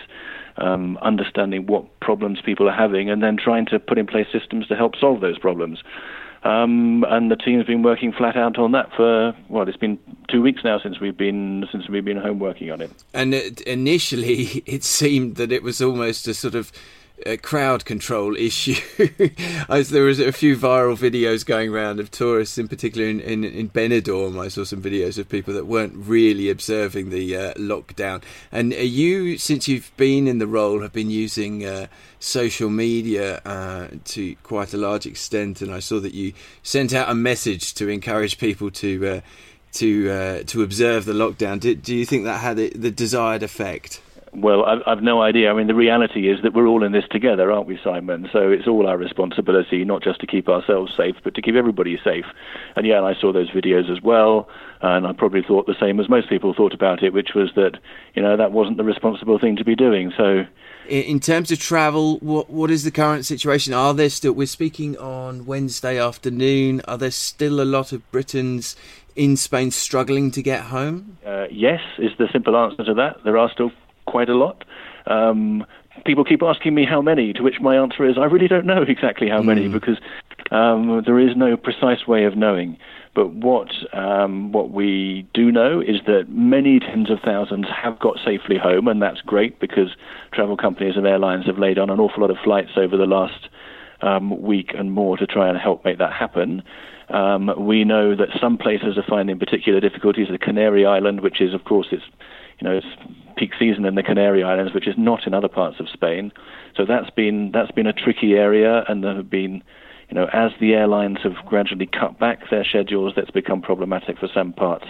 um, 0.59 0.99
understanding 0.99 1.67
what 1.67 2.01
problems 2.01 2.41
people 2.45 2.69
are 2.69 2.77
having, 2.77 3.11
and 3.11 3.23
then 3.23 3.37
trying 3.37 3.67
to 3.67 3.79
put 3.79 3.99
in 3.99 4.07
place 4.07 4.27
systems 4.33 4.67
to 4.69 4.77
help 4.77 4.97
solve 4.97 5.21
those 5.21 5.39
problems. 5.39 5.83
Um, 6.45 7.07
and 7.09 7.31
the 7.31 7.37
team's 7.37 7.65
been 7.65 7.83
working 7.83 8.13
flat 8.13 8.37
out 8.37 8.59
on 8.59 8.73
that 8.73 8.91
for 8.95 9.35
well, 9.49 9.67
it's 9.67 9.79
been 9.79 9.99
two 10.29 10.43
weeks 10.43 10.63
now 10.63 10.79
since 10.79 11.01
we've 11.01 11.17
been 11.17 11.67
since 11.73 11.89
we've 11.89 12.05
been 12.05 12.19
home 12.19 12.39
working 12.39 12.71
on 12.71 12.83
it. 12.83 12.91
And 13.15 13.33
it, 13.33 13.63
initially, 13.63 14.43
it 14.67 14.85
seemed 14.85 15.37
that 15.37 15.53
it 15.53 15.63
was 15.63 15.81
almost 15.81 16.29
a 16.29 16.35
sort 16.35 16.55
of 16.55 16.71
uh, 17.27 17.37
crowd 17.41 17.85
control 17.85 18.37
issue. 18.39 18.81
As 19.69 19.91
there 19.91 20.05
was 20.05 20.21
a 20.21 20.33
few 20.33 20.57
viral 20.57 20.97
videos 20.97 21.45
going 21.45 21.71
around 21.71 22.01
of 22.01 22.11
tourists, 22.11 22.59
in 22.59 22.69
particular 22.69 23.07
in, 23.07 23.21
in, 23.21 23.45
in 23.45 23.71
Benidorm. 23.71 24.39
I 24.39 24.49
saw 24.49 24.65
some 24.65 24.83
videos 24.83 25.19
of 25.19 25.29
people 25.29 25.55
that 25.55 25.67
weren't 25.67 25.95
really 25.95 26.51
observing 26.51 27.11
the 27.11 27.37
uh, 27.37 27.55
lockdown. 27.55 28.23
And 28.51 28.73
you, 28.73 29.39
since 29.39 29.69
you've 29.69 29.97
been 29.97 30.27
in 30.27 30.39
the 30.39 30.47
role, 30.47 30.83
have 30.83 30.93
been 30.93 31.11
using 31.11 31.65
uh, 31.65 31.87
social 32.19 32.71
media 32.71 33.41
uh, 33.45 33.89
to 34.07 34.35
quite 34.43 34.75
a 34.75 34.79
large 34.79 35.07
extent. 35.07 35.63
And 35.63 35.73
I 35.73 35.81
saw 35.81 36.01
that 36.01 36.15
you 36.15 36.33
sent 36.63 36.93
out 36.93 37.09
a 37.09 37.15
message 37.15 37.75
to 37.75 37.89
encourage 37.89 38.39
people 38.39 38.71
to 38.73 39.07
uh, 39.07 39.21
to 39.75 40.11
uh, 40.11 40.43
to 40.45 40.63
observe 40.63 41.05
the 41.05 41.13
lockdown. 41.13 41.61
Do, 41.61 41.75
do 41.75 41.95
you 41.95 42.07
think 42.07 42.25
that 42.25 42.41
had 42.41 42.57
the 42.57 42.91
desired 42.91 43.43
effect? 43.43 44.01
Well, 44.37 44.65
I've, 44.65 44.83
I've 44.87 45.03
no 45.03 45.23
idea. 45.23 45.51
I 45.51 45.55
mean, 45.55 45.69
the 45.69 45.75
reality 45.75 46.29
is 46.29 46.43
that 46.43 46.55
we're 46.55 46.67
all 46.67 46.83
in 46.83 46.93
this 46.93 47.05
together, 47.11 47.53
aren't 47.53 47.69
we, 47.69 47.79
Simon? 47.83 48.29
So 48.33 48.51
it's 48.51 48.67
all 48.67 48.87
our 48.87 48.97
responsibility, 48.97 49.85
not 49.85 50.03
just 50.03 50.21
to 50.21 50.27
keep 50.27 50.49
ourselves 50.49 50.93
safe, 50.97 51.17
but 51.23 51.35
to 51.35 51.43
keep 51.43 51.55
everybody 51.55 51.99
safe. 52.03 52.25
And 52.75 52.87
yeah, 52.87 53.03
I 53.03 53.15
saw 53.15 53.33
those 53.33 53.51
videos 53.51 53.91
as 53.91 54.03
well, 54.03 54.49
and 54.83 55.07
I 55.07 55.13
probably 55.13 55.43
thought 55.43 55.67
the 55.67 55.77
same 55.79 56.01
as 56.01 56.09
most 56.09 56.29
people 56.29 56.53
thought 56.53 56.75
about 56.75 57.03
it, 57.03 57.13
which 57.13 57.31
was 57.35 57.51
that 57.55 57.79
you 58.15 58.23
know 58.23 58.37
that 58.37 58.51
wasn't 58.51 58.77
the 58.77 58.85
responsible 58.85 59.39
thing 59.39 59.57
to 59.57 59.65
be 59.65 59.77
doing. 59.77 60.13
So. 60.17 60.47
In 60.87 61.19
terms 61.19 61.51
of 61.51 61.59
travel, 61.59 62.19
what 62.19 62.51
what 62.51 62.71
is 62.71 62.85
the 62.85 62.91
current 62.91 63.25
situation? 63.25 63.73
Are 63.73 63.95
there 63.95 64.11
still? 64.11 64.35
We're 64.35 64.47
speaking 64.47 64.99
on 64.99 65.47
Wednesday 65.47 65.99
afternoon. 65.99 66.83
Are 66.87 66.99
there 66.99 67.11
still 67.11 67.63
a 67.63 67.65
lot 67.65 67.93
of 67.93 68.11
Britons 68.13 68.77
in 69.17 69.39
Spain 69.39 69.71
struggling 69.71 70.31
to 70.33 70.43
get 70.43 70.61
home? 70.65 71.17
Uh, 71.25 71.47
yes, 71.51 71.81
is 71.97 72.11
the 72.19 72.29
simple 72.33 72.55
answer 72.55 72.85
to 72.85 72.93
that. 72.95 73.17
There 73.25 73.39
are 73.39 73.51
still 73.51 73.71
quite 74.07 74.29
a 74.29 74.35
lot. 74.35 74.65
Um, 75.07 75.65
people 76.05 76.25
keep 76.25 76.43
asking 76.43 76.75
me 76.75 76.85
how 76.85 77.01
many, 77.01 77.33
to 77.33 77.43
which 77.43 77.61
my 77.61 77.77
answer 77.77 78.09
is 78.09 78.17
I 78.19 78.25
really 78.25 78.49
don't 78.49 78.67
know 78.67 78.83
exactly 78.89 79.29
how 79.29 79.43
many 79.43 79.69
mm. 79.69 79.73
because 79.73 79.99
um, 80.51 81.03
there 81.05 81.19
is 81.19 81.37
no 81.37 81.57
precise 81.57 82.07
way 82.07 82.25
of 82.25 82.37
knowing. 82.37 82.77
But 83.15 83.33
what 83.33 83.69
um, 83.93 84.51
what 84.51 84.73
we 84.73 85.27
do 85.35 85.53
know 85.53 85.81
is 85.81 86.01
that 86.07 86.29
many 86.29 86.81
tens 86.81 87.11
of 87.11 87.21
thousands 87.25 87.67
have 87.69 87.99
got 88.01 88.19
safely 88.25 88.59
home, 88.59 88.89
and 88.89 89.01
that's 89.01 89.21
great 89.21 89.61
because 89.61 89.95
travel 90.33 90.57
companies 90.57 90.97
and 90.97 91.07
airlines 91.07 91.47
have 91.47 91.59
laid 91.59 91.79
on 91.79 91.91
an 91.91 92.01
awful 92.01 92.23
lot 92.23 92.31
of 92.31 92.39
flights 92.43 92.73
over 92.77 92.97
the 92.97 93.07
last 93.07 93.49
um, 94.03 94.43
week 94.43 94.73
and 94.77 94.93
more 94.93 95.17
to 95.17 95.27
try 95.27 95.49
and 95.49 95.57
help 95.57 95.85
make 95.85 95.99
that 95.99 96.13
happen. 96.13 96.63
Um, 97.09 97.53
we 97.57 97.85
know 97.85 98.17
that 98.17 98.29
some 98.41 98.59
places 98.59 98.99
are 98.99 99.05
finding 99.09 99.39
particular 99.39 99.79
difficulties. 99.79 100.27
The 100.29 100.39
Canary 100.39 100.85
Island, 100.85 101.21
which 101.21 101.41
is, 101.41 101.55
of 101.55 101.65
course, 101.65 101.89
it's 101.93 102.03
you 102.61 102.69
know, 102.69 102.77
it's 102.77 102.87
peak 103.37 103.53
season 103.59 103.85
in 103.85 103.95
the 103.95 104.03
Canary 104.03 104.43
Islands, 104.43 104.75
which 104.75 104.89
is 104.89 104.95
not 104.97 105.27
in 105.27 105.35
other 105.35 105.49
parts 105.49 105.81
of 105.81 105.89
Spain. 105.89 106.33
So 106.77 106.85
that's 106.85 107.11
been 107.11 107.51
that's 107.53 107.71
been 107.73 107.87
a 107.87 107.93
tricky 107.93 108.35
area, 108.35 108.85
and 108.89 109.03
there 109.03 109.15
have 109.15 109.31
been, 109.31 109.63
you 110.09 110.15
know, 110.15 110.29
as 110.33 110.53
the 110.61 110.75
airlines 110.75 111.19
have 111.23 111.35
gradually 111.47 111.87
cut 111.87 112.19
back 112.19 112.51
their 112.51 112.65
schedules, 112.65 113.15
that's 113.17 113.31
become 113.31 113.63
problematic 113.63 114.19
for 114.19 114.29
some 114.33 114.53
parts 114.53 114.87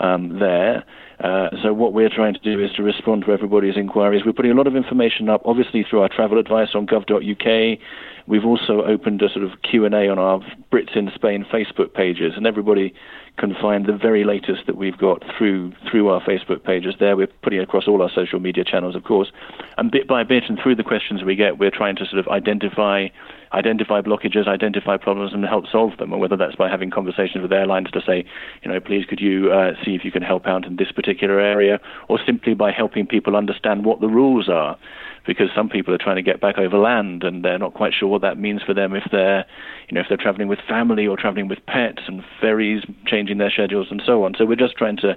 um, 0.00 0.38
there. 0.38 0.84
Uh, 1.20 1.50
so 1.62 1.72
what 1.74 1.92
we're 1.92 2.08
trying 2.08 2.32
to 2.32 2.40
do 2.40 2.62
is 2.62 2.72
to 2.72 2.82
respond 2.82 3.24
to 3.26 3.32
everybody's 3.32 3.76
inquiries. 3.76 4.22
We're 4.24 4.32
putting 4.32 4.52
a 4.52 4.54
lot 4.54 4.66
of 4.66 4.74
information 4.74 5.28
up, 5.28 5.42
obviously 5.44 5.84
through 5.88 6.00
our 6.00 6.08
travel 6.08 6.38
advice 6.38 6.70
on 6.74 6.86
gov.uk. 6.86 7.78
We've 8.26 8.44
also 8.44 8.82
opened 8.82 9.20
a 9.20 9.28
sort 9.28 9.44
of 9.44 9.60
Q&A 9.62 10.08
on 10.08 10.18
our 10.18 10.40
Brits 10.72 10.96
in 10.96 11.10
Spain 11.14 11.44
Facebook 11.52 11.92
pages, 11.92 12.32
and 12.36 12.46
everybody 12.46 12.94
can 13.40 13.54
find 13.54 13.86
the 13.86 13.96
very 13.96 14.22
latest 14.22 14.66
that 14.66 14.76
we've 14.76 14.98
got 14.98 15.24
through 15.36 15.72
through 15.90 16.08
our 16.08 16.20
Facebook 16.20 16.62
pages. 16.62 16.94
There, 17.00 17.16
we're 17.16 17.26
putting 17.42 17.58
it 17.58 17.62
across 17.62 17.88
all 17.88 18.02
our 18.02 18.10
social 18.14 18.38
media 18.38 18.64
channels, 18.64 18.94
of 18.94 19.04
course, 19.04 19.32
and 19.78 19.90
bit 19.90 20.06
by 20.06 20.22
bit, 20.24 20.44
and 20.48 20.58
through 20.62 20.76
the 20.76 20.84
questions 20.84 21.24
we 21.24 21.34
get, 21.34 21.58
we're 21.58 21.70
trying 21.70 21.96
to 21.96 22.04
sort 22.04 22.18
of 22.18 22.28
identify 22.28 23.08
identify 23.52 24.00
blockages, 24.00 24.46
identify 24.46 24.96
problems, 24.96 25.32
and 25.32 25.44
help 25.44 25.64
solve 25.70 25.96
them. 25.98 26.12
Or 26.12 26.18
whether 26.18 26.36
that's 26.36 26.56
by 26.56 26.68
having 26.68 26.90
conversations 26.90 27.42
with 27.42 27.52
airlines 27.52 27.90
to 27.92 28.00
say, 28.06 28.24
you 28.62 28.70
know, 28.70 28.80
please 28.80 29.04
could 29.06 29.20
you 29.20 29.52
uh, 29.52 29.72
see 29.84 29.94
if 29.94 30.04
you 30.04 30.12
can 30.12 30.22
help 30.22 30.46
out 30.46 30.66
in 30.66 30.76
this 30.76 30.92
particular 30.92 31.40
area, 31.40 31.80
or 32.08 32.18
simply 32.24 32.54
by 32.54 32.70
helping 32.70 33.06
people 33.06 33.36
understand 33.36 33.84
what 33.84 34.00
the 34.00 34.08
rules 34.08 34.48
are 34.48 34.78
because 35.26 35.48
some 35.54 35.68
people 35.68 35.92
are 35.92 35.98
trying 35.98 36.16
to 36.16 36.22
get 36.22 36.40
back 36.40 36.58
over 36.58 36.78
land 36.78 37.22
and 37.22 37.44
they're 37.44 37.58
not 37.58 37.74
quite 37.74 37.92
sure 37.92 38.08
what 38.08 38.22
that 38.22 38.38
means 38.38 38.62
for 38.62 38.74
them 38.74 38.94
if 38.94 39.04
they're, 39.12 39.44
you 39.88 39.94
know, 39.94 40.00
if 40.00 40.06
they're 40.08 40.16
traveling 40.16 40.48
with 40.48 40.58
family 40.68 41.06
or 41.06 41.16
traveling 41.16 41.48
with 41.48 41.58
pets 41.66 42.02
and 42.06 42.22
ferries 42.40 42.82
changing 43.06 43.38
their 43.38 43.50
schedules 43.50 43.88
and 43.90 44.02
so 44.04 44.24
on. 44.24 44.34
So 44.36 44.46
we're 44.46 44.56
just 44.56 44.76
trying 44.76 44.96
to, 44.98 45.16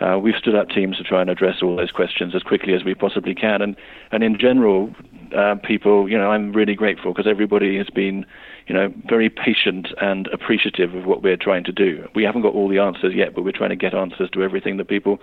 uh, 0.00 0.18
we've 0.18 0.36
stood 0.36 0.54
up 0.54 0.68
teams 0.68 0.96
to 0.98 1.02
try 1.02 1.20
and 1.20 1.30
address 1.30 1.56
all 1.62 1.76
those 1.76 1.90
questions 1.90 2.34
as 2.34 2.42
quickly 2.42 2.74
as 2.74 2.84
we 2.84 2.94
possibly 2.94 3.34
can. 3.34 3.62
And 3.62 3.76
and 4.12 4.22
in 4.22 4.38
general, 4.38 4.94
uh, 5.34 5.56
people, 5.56 6.08
you 6.08 6.16
know, 6.18 6.30
I'm 6.30 6.52
really 6.52 6.74
grateful 6.74 7.12
because 7.12 7.26
everybody 7.28 7.76
has 7.76 7.88
been, 7.88 8.24
you 8.66 8.74
know, 8.74 8.92
very 9.08 9.30
patient 9.30 9.88
and 10.00 10.26
appreciative 10.28 10.94
of 10.94 11.04
what 11.04 11.22
we're 11.22 11.36
trying 11.36 11.64
to 11.64 11.72
do. 11.72 12.06
We 12.14 12.24
haven't 12.24 12.42
got 12.42 12.54
all 12.54 12.68
the 12.68 12.78
answers 12.78 13.14
yet, 13.14 13.34
but 13.34 13.44
we're 13.44 13.52
trying 13.52 13.70
to 13.70 13.76
get 13.76 13.94
answers 13.94 14.30
to 14.30 14.42
everything 14.42 14.76
that 14.76 14.88
people 14.88 15.18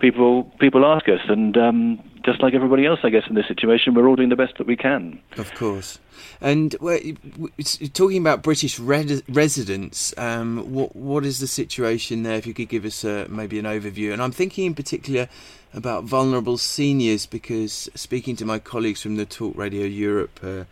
people 0.00 0.44
people 0.60 0.84
ask 0.84 1.08
us, 1.08 1.20
and 1.28 1.56
um, 1.56 2.02
just 2.24 2.42
like 2.42 2.54
everybody 2.54 2.86
else, 2.86 3.00
I 3.02 3.10
guess, 3.10 3.24
in 3.28 3.34
this 3.34 3.46
situation, 3.46 3.94
we're 3.94 4.08
all 4.08 4.16
doing 4.16 4.30
the 4.30 4.36
best 4.36 4.58
that 4.58 4.66
we 4.66 4.76
can. 4.76 5.20
Of 5.36 5.54
course. 5.54 5.98
And 6.40 6.76
talking 7.92 8.18
about 8.18 8.42
British 8.42 8.78
residents, 8.78 10.14
um, 10.18 10.72
what 10.72 10.94
what 10.96 11.24
is 11.24 11.40
the 11.40 11.46
situation 11.46 12.22
there? 12.22 12.36
If 12.36 12.46
you 12.46 12.54
could 12.54 12.68
give 12.68 12.84
us 12.84 13.04
uh, 13.04 13.26
maybe 13.28 13.58
an 13.58 13.66
overview, 13.66 14.12
and 14.12 14.22
I'm 14.22 14.32
thinking 14.32 14.66
in 14.66 14.74
particular 14.74 15.28
about 15.72 16.04
vulnerable 16.04 16.58
seniors, 16.58 17.26
because 17.26 17.88
speaking 17.94 18.36
to 18.36 18.44
my 18.44 18.58
colleagues 18.58 19.02
from 19.02 19.16
the 19.16 19.26
Talk 19.26 19.56
Radio 19.56 19.84
Europe. 19.84 20.40
Uh, 20.42 20.64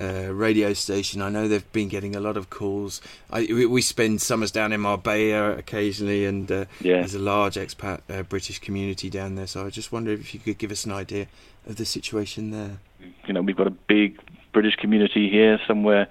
uh, 0.00 0.32
radio 0.32 0.72
station. 0.72 1.20
I 1.20 1.28
know 1.28 1.46
they've 1.46 1.72
been 1.72 1.88
getting 1.88 2.16
a 2.16 2.20
lot 2.20 2.36
of 2.36 2.50
calls. 2.50 3.00
I, 3.30 3.40
we, 3.40 3.66
we, 3.66 3.82
spend 3.82 4.22
summers 4.22 4.50
down 4.50 4.72
in 4.72 4.80
Marbella 4.80 5.56
occasionally, 5.56 6.24
and 6.24 6.50
uh, 6.50 6.64
yeah. 6.80 7.00
there's 7.00 7.14
a 7.14 7.18
large 7.18 7.56
expat 7.56 8.00
uh, 8.08 8.22
British 8.22 8.58
community 8.60 9.10
down 9.10 9.34
there. 9.34 9.46
So 9.46 9.66
I 9.66 9.70
just 9.70 9.92
wonder 9.92 10.12
if 10.12 10.32
you 10.32 10.40
could 10.40 10.58
give 10.58 10.70
us 10.70 10.84
an 10.84 10.92
idea 10.92 11.26
of 11.66 11.76
the 11.76 11.84
situation 11.84 12.50
there. 12.50 12.78
You 13.26 13.34
know, 13.34 13.42
we've 13.42 13.56
got 13.56 13.66
a 13.66 13.76
big 13.88 14.18
British 14.52 14.76
community 14.76 15.28
here, 15.28 15.60
somewhere, 15.66 16.08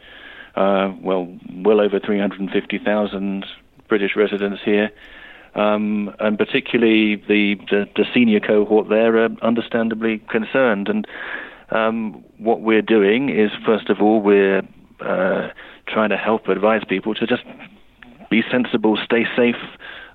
uh, 0.55 0.93
well, 1.01 1.35
well 1.53 1.81
over 1.81 1.99
350,000 1.99 3.45
British 3.87 4.15
residents 4.15 4.61
here. 4.63 4.91
Um, 5.55 6.13
and 6.19 6.37
particularly 6.37 7.15
the, 7.15 7.55
the, 7.69 7.89
the 7.95 8.05
senior 8.13 8.39
cohort 8.39 8.87
there 8.89 9.17
are 9.17 9.29
understandably 9.41 10.19
concerned. 10.29 10.87
And 10.87 11.07
um, 11.71 12.23
what 12.37 12.61
we're 12.61 12.81
doing 12.81 13.29
is, 13.29 13.51
first 13.65 13.89
of 13.89 14.01
all, 14.01 14.21
we're 14.21 14.61
uh, 15.01 15.49
trying 15.87 16.09
to 16.09 16.17
help 16.17 16.47
advise 16.47 16.83
people 16.87 17.13
to 17.15 17.27
just 17.27 17.43
be 18.29 18.43
sensible, 18.51 18.97
stay 19.03 19.25
safe, 19.35 19.55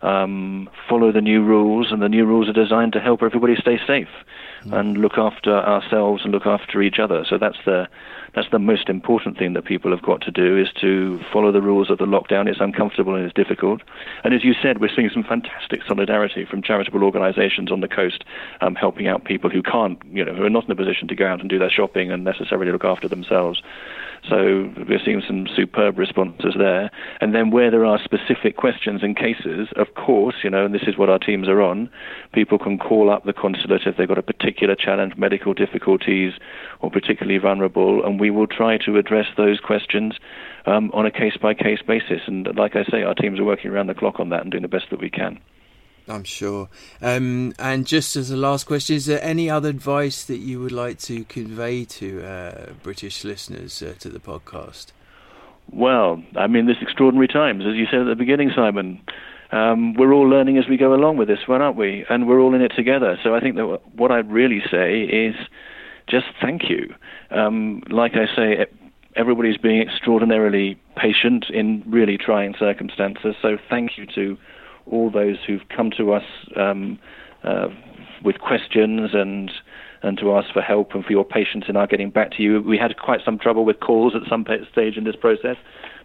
um, 0.03 0.69
follow 0.89 1.11
the 1.11 1.21
new 1.21 1.43
rules, 1.43 1.91
and 1.91 2.03
the 2.03 2.09
new 2.09 2.25
rules 2.25 2.49
are 2.49 2.53
designed 2.53 2.93
to 2.93 3.01
help 3.01 3.23
everybody 3.23 3.57
stay 3.57 3.79
safe 3.87 4.09
mm. 4.65 4.79
and 4.79 4.99
look 4.99 5.17
after 5.17 5.53
ourselves 5.53 6.23
and 6.25 6.33
look 6.33 6.47
after 6.47 6.83
each 6.83 6.99
other. 6.99 7.25
So 7.29 7.39
that's 7.39 7.59
the 7.65 7.89
that's 8.35 8.51
the 8.51 8.59
most 8.59 8.89
important 8.89 9.39
thing 9.39 9.53
that 9.53 9.65
people 9.65 9.91
have 9.91 10.03
got 10.03 10.21
to 10.23 10.31
do 10.31 10.59
is 10.59 10.69
to 10.81 11.21
follow 11.33 11.53
the 11.53 11.63
rules 11.63 11.91
of 11.91 11.99
the 11.99 12.07
lockdown. 12.07 12.49
It's 12.49 12.61
uncomfortable 12.61 13.15
and 13.15 13.25
it's 13.25 13.35
difficult. 13.35 13.83
And 14.25 14.35
as 14.35 14.45
you 14.45 14.55
said, 14.61 14.81
we're 14.81 14.95
seeing 14.95 15.11
some 15.11 15.23
fantastic 15.23 15.83
solidarity 15.87 16.45
from 16.45 16.63
charitable 16.63 17.05
organisations 17.05 17.71
on 17.71 17.81
the 17.81 17.89
coast, 17.89 18.25
um, 18.61 18.75
helping 18.75 19.07
out 19.07 19.25
people 19.25 19.51
who 19.51 19.63
can't, 19.63 19.99
you 20.13 20.25
know, 20.25 20.35
who 20.35 20.45
are 20.45 20.51
not 20.51 20.65
in 20.65 20.71
a 20.71 20.77
position 20.77 21.07
to 21.09 21.15
go 21.15 21.27
out 21.27 21.41
and 21.41 21.49
do 21.49 21.59
their 21.59 21.71
shopping 21.71 22.11
and 22.11 22.25
necessarily 22.25 22.73
look 22.73 22.85
after 22.85 23.09
themselves. 23.09 23.63
So 24.29 24.73
we're 24.89 25.01
seeing 25.05 25.23
some 25.27 25.47
superb 25.55 25.99
responses 25.99 26.55
there. 26.57 26.91
And 27.21 27.35
then 27.35 27.51
where 27.51 27.71
there 27.71 27.85
are 27.85 27.99
specific 28.03 28.57
questions 28.57 29.03
and 29.03 29.17
cases, 29.17 29.69
of 29.77 29.95
course, 29.95 30.37
you 30.43 30.51
know, 30.51 30.65
and 30.65 30.75
this 30.75 30.85
is 30.87 30.97
what 30.97 31.11
our 31.11 31.19
teams 31.19 31.47
are 31.49 31.61
on, 31.61 31.91
people 32.33 32.59
can 32.59 32.79
call 32.79 33.11
up 33.11 33.25
the 33.25 33.35
consulate 33.35 33.83
if 33.87 33.97
they've 33.97 34.09
got 34.09 34.19
a 34.19 34.23
particular 34.23 34.75
challenge, 34.75 35.15
medical 35.17 35.53
difficulties, 35.53 36.33
or 36.81 36.91
particularly 36.91 37.39
vulnerable, 37.39 38.05
and 38.05 38.19
we 38.19 38.31
will 38.31 38.47
try 38.47 38.79
to 38.79 38.97
address 38.97 39.27
those 39.37 39.61
questions 39.61 40.15
um, 40.67 40.91
on 40.95 41.05
a 41.05 41.11
case 41.11 41.37
by 41.41 41.53
case 41.53 41.81
basis. 41.87 42.23
And 42.27 42.49
like 42.57 42.77
I 42.77 42.85
say, 42.85 43.03
our 43.03 43.15
teams 43.15 43.39
are 43.39 43.45
working 43.45 43.71
around 43.71 43.89
the 43.89 43.95
clock 43.95 44.21
on 44.21 44.31
that 44.31 44.41
and 44.41 44.51
doing 44.51 44.63
the 44.63 44.69
best 44.69 44.87
that 44.91 45.01
we 45.01 45.11
can. 45.11 45.39
I'm 46.09 46.25
sure. 46.25 46.69
Um, 47.01 47.55
and 47.59 47.87
just 47.87 48.17
as 48.17 48.31
a 48.31 48.37
last 48.37 48.67
question, 48.67 48.97
is 48.97 49.07
there 49.07 49.23
any 49.23 49.49
other 49.49 49.71
advice 49.71 50.25
that 50.25 50.39
you 50.39 50.61
would 50.61 50.73
like 50.73 50.99
to 51.01 51.25
convey 51.25 51.85
to 51.85 52.23
uh, 52.23 52.73
British 52.83 53.25
listeners 53.25 53.83
uh, 53.83 53.95
to 54.01 54.09
the 54.09 54.19
podcast? 54.19 54.87
Well, 55.73 56.23
I 56.37 56.47
mean, 56.47 56.67
this 56.67 56.77
extraordinary 56.83 57.29
times, 57.29 57.65
as 57.67 57.75
you 57.75 57.87
said 57.87 58.01
at 58.01 58.07
the 58.07 58.17
beginning, 58.17 58.53
Simon. 58.55 59.01
Um, 59.51 59.95
we're 59.95 60.13
all 60.13 60.29
learning 60.29 60.59
as 60.59 60.67
we 60.69 60.77
go 60.77 60.95
along 60.95 61.17
with 61.17 61.29
this 61.29 61.39
aren't 61.47 61.77
we? 61.77 62.05
And 62.11 62.27
we're 62.27 62.41
all 62.41 62.55
in 62.55 62.61
it 62.61 62.73
together. 62.75 63.17
So 63.23 63.37
I 63.37 63.41
think 63.41 63.55
that 63.55 63.81
what 63.95 64.11
I'd 64.11 64.31
really 64.31 64.61
say 64.69 65.03
is 65.03 65.37
just 66.09 66.27
thank 66.41 66.69
you. 66.69 66.93
Um, 67.31 67.83
like 67.89 68.17
I 68.17 68.27
say, 68.35 68.67
everybody's 69.15 69.57
being 69.57 69.81
extraordinarily 69.81 70.77
patient 70.97 71.47
in 71.51 71.85
really 71.87 72.19
trying 72.19 72.55
circumstances. 72.59 73.37
So 73.41 73.57
thank 73.71 73.97
you 73.97 74.07
to 74.07 74.37
all 74.87 75.11
those 75.11 75.37
who've 75.47 75.67
come 75.75 75.91
to 75.97 76.13
us 76.13 76.25
um, 76.57 76.99
uh, 77.43 77.69
with 78.23 78.39
questions 78.39 79.11
and 79.13 79.51
and 80.03 80.19
to 80.19 80.35
ask 80.35 80.53
for 80.53 80.61
help 80.61 80.95
and 80.95 81.03
for 81.03 81.13
your 81.13 81.25
patience 81.25 81.65
in 81.67 81.77
our 81.77 81.87
getting 81.87 82.11
back 82.11 82.31
to 82.33 82.43
you. 82.43 82.61
We 82.61 82.77
had 82.77 82.99
quite 82.99 83.21
some 83.25 83.39
trouble 83.39 83.65
with 83.65 83.81
calls 83.81 84.15
at 84.15 84.21
some 84.29 84.45
stage 84.71 84.99
in 84.99 85.05
this 85.05 85.17
process 85.17 85.57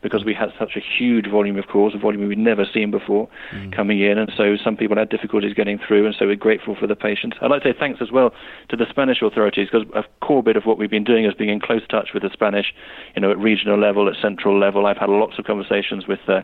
because 0.02 0.24
we 0.24 0.34
had 0.34 0.50
such 0.58 0.72
a 0.76 0.80
huge 0.80 1.30
volume 1.30 1.58
of 1.58 1.68
calls, 1.68 1.94
a 1.96 1.98
volume 1.98 2.28
we'd 2.28 2.38
never 2.38 2.66
seen 2.72 2.92
before 2.92 3.28
mm. 3.54 3.76
coming 3.76 4.02
in, 4.02 4.18
and 4.18 4.32
so 4.36 4.56
some 4.64 4.78
people 4.78 4.98
had 4.98 5.10
difficulties 5.10 5.54
getting 5.54 5.80
through, 5.80 6.06
and 6.06 6.16
so 6.18 6.26
we're 6.26 6.36
grateful 6.36 6.76
for 6.76 6.88
the 6.88 6.96
patience. 6.96 7.34
I'd 7.42 7.52
like 7.52 7.64
to 7.64 7.74
say 7.74 7.78
thanks 7.78 8.00
as 8.02 8.12
well 8.12 8.34
to 8.70 8.76
the 8.76 8.86
Spanish 8.90 9.22
authorities 9.22 9.68
because 9.72 9.88
a 9.96 10.04
core 10.26 10.44
bit 10.44 10.56
of 10.56 10.64
what 10.64 10.78
we've 10.78 10.90
been 10.90 11.04
doing 11.04 11.26
is 11.26 11.34
being 11.34 11.50
in 11.50 11.60
close 11.60 11.86
touch 11.90 12.10
with 12.14 12.24
the 12.24 12.30
Spanish, 12.32 12.74
you 13.16 13.22
know, 13.22 13.32
at 13.32 13.38
regional 13.38 13.80
level, 13.80 14.08
at 14.08 14.16
central 14.22 14.60
level. 14.60 14.86
I've 14.86 14.98
had 14.98 15.10
lots 15.10 15.38
of 15.40 15.46
conversations 15.46 16.08
with. 16.08 16.20
the 16.28 16.44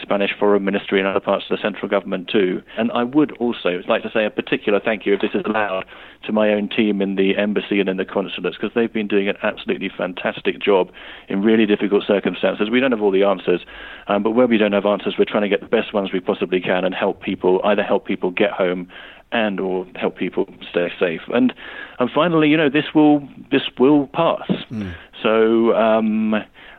Spanish 0.00 0.32
Foreign 0.38 0.64
Ministry 0.64 0.98
and 0.98 1.08
other 1.08 1.20
parts 1.20 1.44
of 1.48 1.56
the 1.56 1.62
central 1.62 1.88
government 1.88 2.28
too. 2.28 2.62
And 2.76 2.90
I 2.92 3.04
would 3.04 3.32
also 3.38 3.80
like 3.88 4.02
to 4.02 4.10
say 4.12 4.24
a 4.24 4.30
particular 4.30 4.80
thank 4.80 5.06
you, 5.06 5.14
if 5.14 5.20
this 5.20 5.30
is 5.34 5.42
allowed, 5.46 5.84
to 6.26 6.32
my 6.32 6.50
own 6.50 6.68
team 6.68 7.00
in 7.00 7.16
the 7.16 7.36
embassy 7.36 7.80
and 7.80 7.88
in 7.88 7.96
the 7.96 8.04
consulates 8.04 8.56
because 8.56 8.74
they've 8.74 8.92
been 8.92 9.08
doing 9.08 9.28
an 9.28 9.36
absolutely 9.42 9.90
fantastic 9.96 10.60
job 10.60 10.90
in 11.28 11.42
really 11.42 11.66
difficult 11.66 12.04
circumstances. 12.06 12.70
We 12.70 12.80
don't 12.80 12.92
have 12.94 13.02
all 13.02 13.10
the 13.10 13.24
answers, 13.24 13.60
um, 14.06 14.22
but 14.22 14.30
where 14.30 14.46
we 14.46 14.58
don't 14.58 14.72
have 14.72 14.86
answers, 14.86 15.14
we're 15.18 15.24
trying 15.24 15.42
to 15.42 15.48
get 15.48 15.60
the 15.60 15.66
best 15.66 15.92
ones 15.92 16.12
we 16.12 16.20
possibly 16.20 16.60
can 16.60 16.84
and 16.84 16.94
help 16.94 17.22
people, 17.22 17.60
either 17.64 17.82
help 17.82 18.06
people 18.06 18.30
get 18.30 18.50
home 18.50 18.88
and 19.32 19.60
or 19.60 19.86
help 19.96 20.16
people 20.16 20.46
stay 20.70 20.90
safe. 20.98 21.22
And 21.32 21.52
and 21.98 22.10
finally, 22.10 22.48
you 22.48 22.56
know, 22.56 22.70
this 22.70 22.94
will 22.94 23.28
this 23.50 23.62
will 23.78 24.06
pass. 24.08 24.48
Mm. 24.70 24.94
So 25.22 25.74
um, 25.74 26.34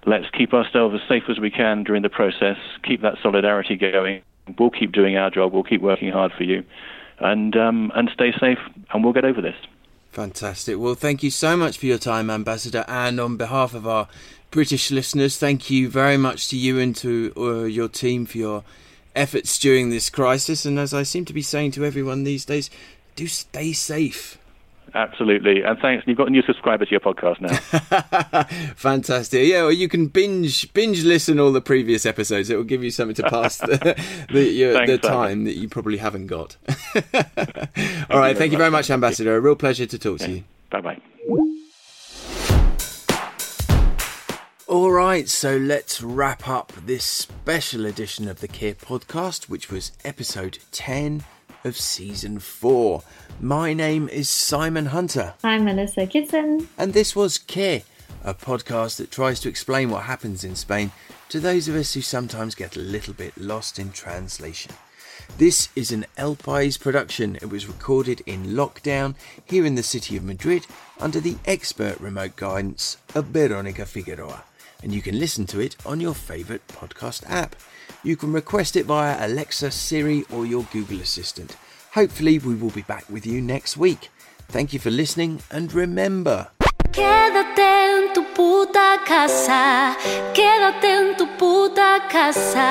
let's 0.06 0.30
keep 0.32 0.54
ourselves 0.54 0.96
as 0.96 1.08
safe 1.08 1.24
as 1.30 1.40
we 1.40 1.52
can 1.52 1.84
during 1.84 2.02
the 2.02 2.10
process. 2.10 2.58
Keep 2.84 3.02
that 3.02 3.16
solidarity 3.22 3.76
going. 3.76 4.22
We'll 4.58 4.70
keep 4.70 4.92
doing 4.92 5.18
our 5.18 5.30
job. 5.30 5.54
We'll 5.54 5.64
keep 5.64 5.82
working 5.82 6.12
hard 6.12 6.32
for 6.32 6.44
you, 6.44 6.64
and 7.20 7.56
um, 7.58 7.92
and 7.96 8.10
stay 8.14 8.32
safe. 8.40 8.60
And 8.94 9.04
we'll 9.04 9.14
get 9.14 9.26
over 9.26 9.42
this. 9.42 9.56
Fantastic. 10.12 10.80
Well, 10.80 10.96
thank 10.96 11.24
you 11.24 11.30
so 11.30 11.58
much 11.58 11.78
for 11.78 11.88
your 11.88 11.98
time, 11.98 12.30
Ambassador. 12.30 12.86
And 12.88 13.20
on 13.20 13.36
behalf 13.36 13.74
of 13.74 13.86
our 13.86 14.08
British 14.56 14.90
listeners, 14.90 15.38
thank 15.38 15.70
you 15.70 15.90
very 15.90 16.16
much 16.16 16.48
to 16.48 16.56
you 16.56 16.80
and 16.80 16.96
to 16.96 17.34
uh, 17.36 17.64
your 17.66 17.90
team 17.90 18.26
for 18.26 18.38
your 18.38 18.64
efforts 19.14 19.60
during 19.60 19.90
this 19.90 20.10
crisis. 20.10 20.66
And 20.66 20.80
as 20.80 20.94
I 20.94 21.04
seem 21.04 21.26
to 21.26 21.34
be 21.34 21.42
saying 21.42 21.72
to 21.72 21.84
everyone 21.84 22.24
these 22.24 22.46
days, 22.46 22.70
do 23.18 23.28
stay 23.28 23.74
safe. 23.74 24.38
Absolutely, 24.94 25.62
and 25.62 25.78
thanks. 25.80 26.08
You've 26.08 26.18
got 26.18 26.28
a 26.28 26.32
new 26.32 26.42
subscriber 26.44 26.86
to 26.86 26.92
your 26.92 27.02
podcast 27.02 27.42
now. 27.42 28.44
Fantastic. 28.76 29.46
Yeah, 29.46 29.64
well, 29.64 29.74
you 29.74 29.90
can 29.90 30.08
binge 30.08 30.72
binge 30.72 31.04
listen 31.04 31.38
all 31.38 31.52
the 31.52 31.60
previous 31.60 32.06
episodes. 32.06 32.50
It 32.50 32.56
will 32.56 32.64
give 32.64 32.82
you 32.82 32.92
something 32.92 33.16
to 33.16 33.30
pass 33.30 33.58
the 33.58 34.02
the, 34.32 34.42
your, 34.42 34.72
thanks, 34.72 34.90
the 34.90 34.98
time 35.00 35.44
that 35.44 35.58
you 35.58 35.68
probably 35.68 35.98
haven't 35.98 36.28
got. 36.28 36.56
all 38.10 38.20
right. 38.20 38.38
Thank 38.38 38.54
you 38.54 38.58
very 38.58 38.72
much, 38.72 38.90
Ambassador. 38.90 39.36
A 39.36 39.42
real 39.42 39.58
pleasure 39.58 39.86
to 39.86 40.00
talk 40.00 40.20
to 40.20 40.32
you. 40.32 40.44
Bye 40.70 40.80
bye. 40.80 41.02
All 44.76 44.92
right, 44.92 45.30
so 45.30 45.56
let's 45.56 46.02
wrap 46.02 46.50
up 46.50 46.74
this 46.86 47.06
special 47.06 47.86
edition 47.86 48.28
of 48.28 48.42
the 48.42 48.48
Care 48.50 48.74
podcast, 48.74 49.46
which 49.46 49.72
was 49.72 49.94
episode 50.04 50.60
10 50.74 51.24
of 51.64 51.78
season 51.78 52.40
4. 52.40 53.02
My 53.40 53.72
name 53.72 54.10
is 54.10 54.30
Simon 54.30 54.88
Hunter. 54.88 55.36
I'm 55.46 55.64
Melissa 55.64 56.06
Kitson. 56.06 56.68
And 56.78 56.92
this 56.92 57.16
was 57.16 57.38
Care, 57.38 57.84
a 58.22 58.34
podcast 58.34 58.98
that 58.98 59.12
tries 59.12 59.40
to 59.40 59.50
explain 59.50 59.92
what 59.92 60.04
happens 60.04 60.44
in 60.44 60.58
Spain 60.58 60.92
to 61.30 61.40
those 61.40 61.70
of 61.70 61.76
us 61.76 61.94
who 61.94 62.02
sometimes 62.02 62.54
get 62.54 62.76
a 62.76 62.82
little 62.82 63.14
bit 63.14 63.38
lost 63.38 63.80
in 63.80 63.94
translation. 63.94 64.74
This 65.38 65.70
is 65.78 65.94
an 65.94 66.06
El 66.18 66.36
País 66.36 66.78
production. 66.78 67.38
It 67.38 67.50
was 67.50 67.66
recorded 67.66 68.24
in 68.26 68.48
lockdown 68.48 69.16
here 69.46 69.66
in 69.66 69.76
the 69.76 69.84
city 69.84 70.18
of 70.18 70.26
Madrid 70.26 70.68
under 71.00 71.22
the 71.22 71.38
expert 71.46 71.98
remote 72.02 72.36
guidance 72.36 72.98
of 73.16 73.28
Veronica 73.28 73.86
Figueroa 73.86 74.44
and 74.86 74.94
you 74.94 75.02
can 75.02 75.20
listen 75.20 75.46
to 75.48 75.60
it 75.60 75.76
on 75.84 76.00
your 76.00 76.14
favourite 76.14 76.66
podcast 76.68 77.28
app. 77.28 77.56
You 78.04 78.16
can 78.16 78.32
request 78.32 78.76
it 78.76 78.86
via 78.86 79.18
Alexa, 79.20 79.72
Siri, 79.72 80.24
or 80.32 80.46
your 80.46 80.64
Google 80.72 81.02
Assistant. 81.02 81.58
Hopefully, 81.94 82.38
we 82.38 82.54
will 82.54 82.70
be 82.70 82.84
back 82.84 83.10
with 83.10 83.26
you 83.26 83.42
next 83.42 83.78
week. 83.78 84.10
Thank 84.48 84.74
you 84.74 84.80
for 84.80 84.92
listening, 84.92 85.42
and 85.50 85.74
remember. 85.74 86.50
Quédate 86.92 87.60
en 87.60 88.14
tu 88.14 88.24
puta 88.36 89.02
casa, 89.06 89.98
quédate 90.36 90.86
en 90.86 91.18
tu 91.18 91.26
puta 91.36 92.08
casa. 92.08 92.62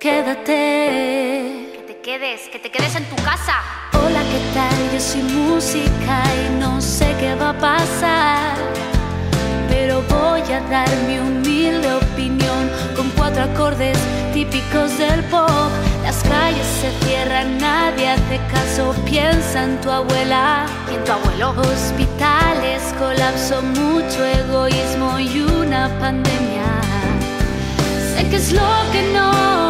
Quédate. 0.00 1.68
Que 1.74 1.82
te 1.86 2.00
quedes, 2.00 2.48
que 2.50 2.58
te 2.58 2.70
quedes 2.70 2.96
en 2.96 3.04
tu 3.04 3.16
casa. 3.16 3.60
Hola, 3.92 4.22
¿qué 4.32 4.40
tal? 4.54 4.92
Yo 4.94 4.98
soy 4.98 5.22
música 5.22 6.24
y 6.34 6.58
no 6.58 6.80
sé 6.80 7.14
qué 7.20 7.34
va 7.34 7.50
a 7.50 7.58
pasar 7.58 9.01
pero 9.82 10.00
voy 10.02 10.42
a 10.52 10.60
dar 10.70 10.88
mi 11.08 11.18
humilde 11.18 11.92
opinión 11.92 12.70
con 12.94 13.10
cuatro 13.16 13.42
acordes 13.42 13.98
típicos 14.32 14.96
del 14.96 15.24
pop. 15.24 15.70
Las 16.04 16.22
calles 16.22 16.66
se 16.80 16.90
cierran, 17.04 17.58
nadie 17.58 18.10
hace 18.10 18.38
caso, 18.52 18.94
piensa 19.04 19.64
en 19.64 19.80
tu 19.80 19.90
abuela 19.90 20.66
y 20.88 20.94
en 20.94 21.04
tu 21.04 21.10
abuelo. 21.10 21.50
Hospitales, 21.58 22.80
colapso, 22.96 23.60
mucho 23.60 24.24
egoísmo 24.24 25.18
y 25.18 25.40
una 25.40 25.88
pandemia. 25.98 26.70
Sé 28.14 28.28
que 28.28 28.36
es 28.36 28.52
lo 28.52 28.70
que 28.92 29.02
no 29.12 29.61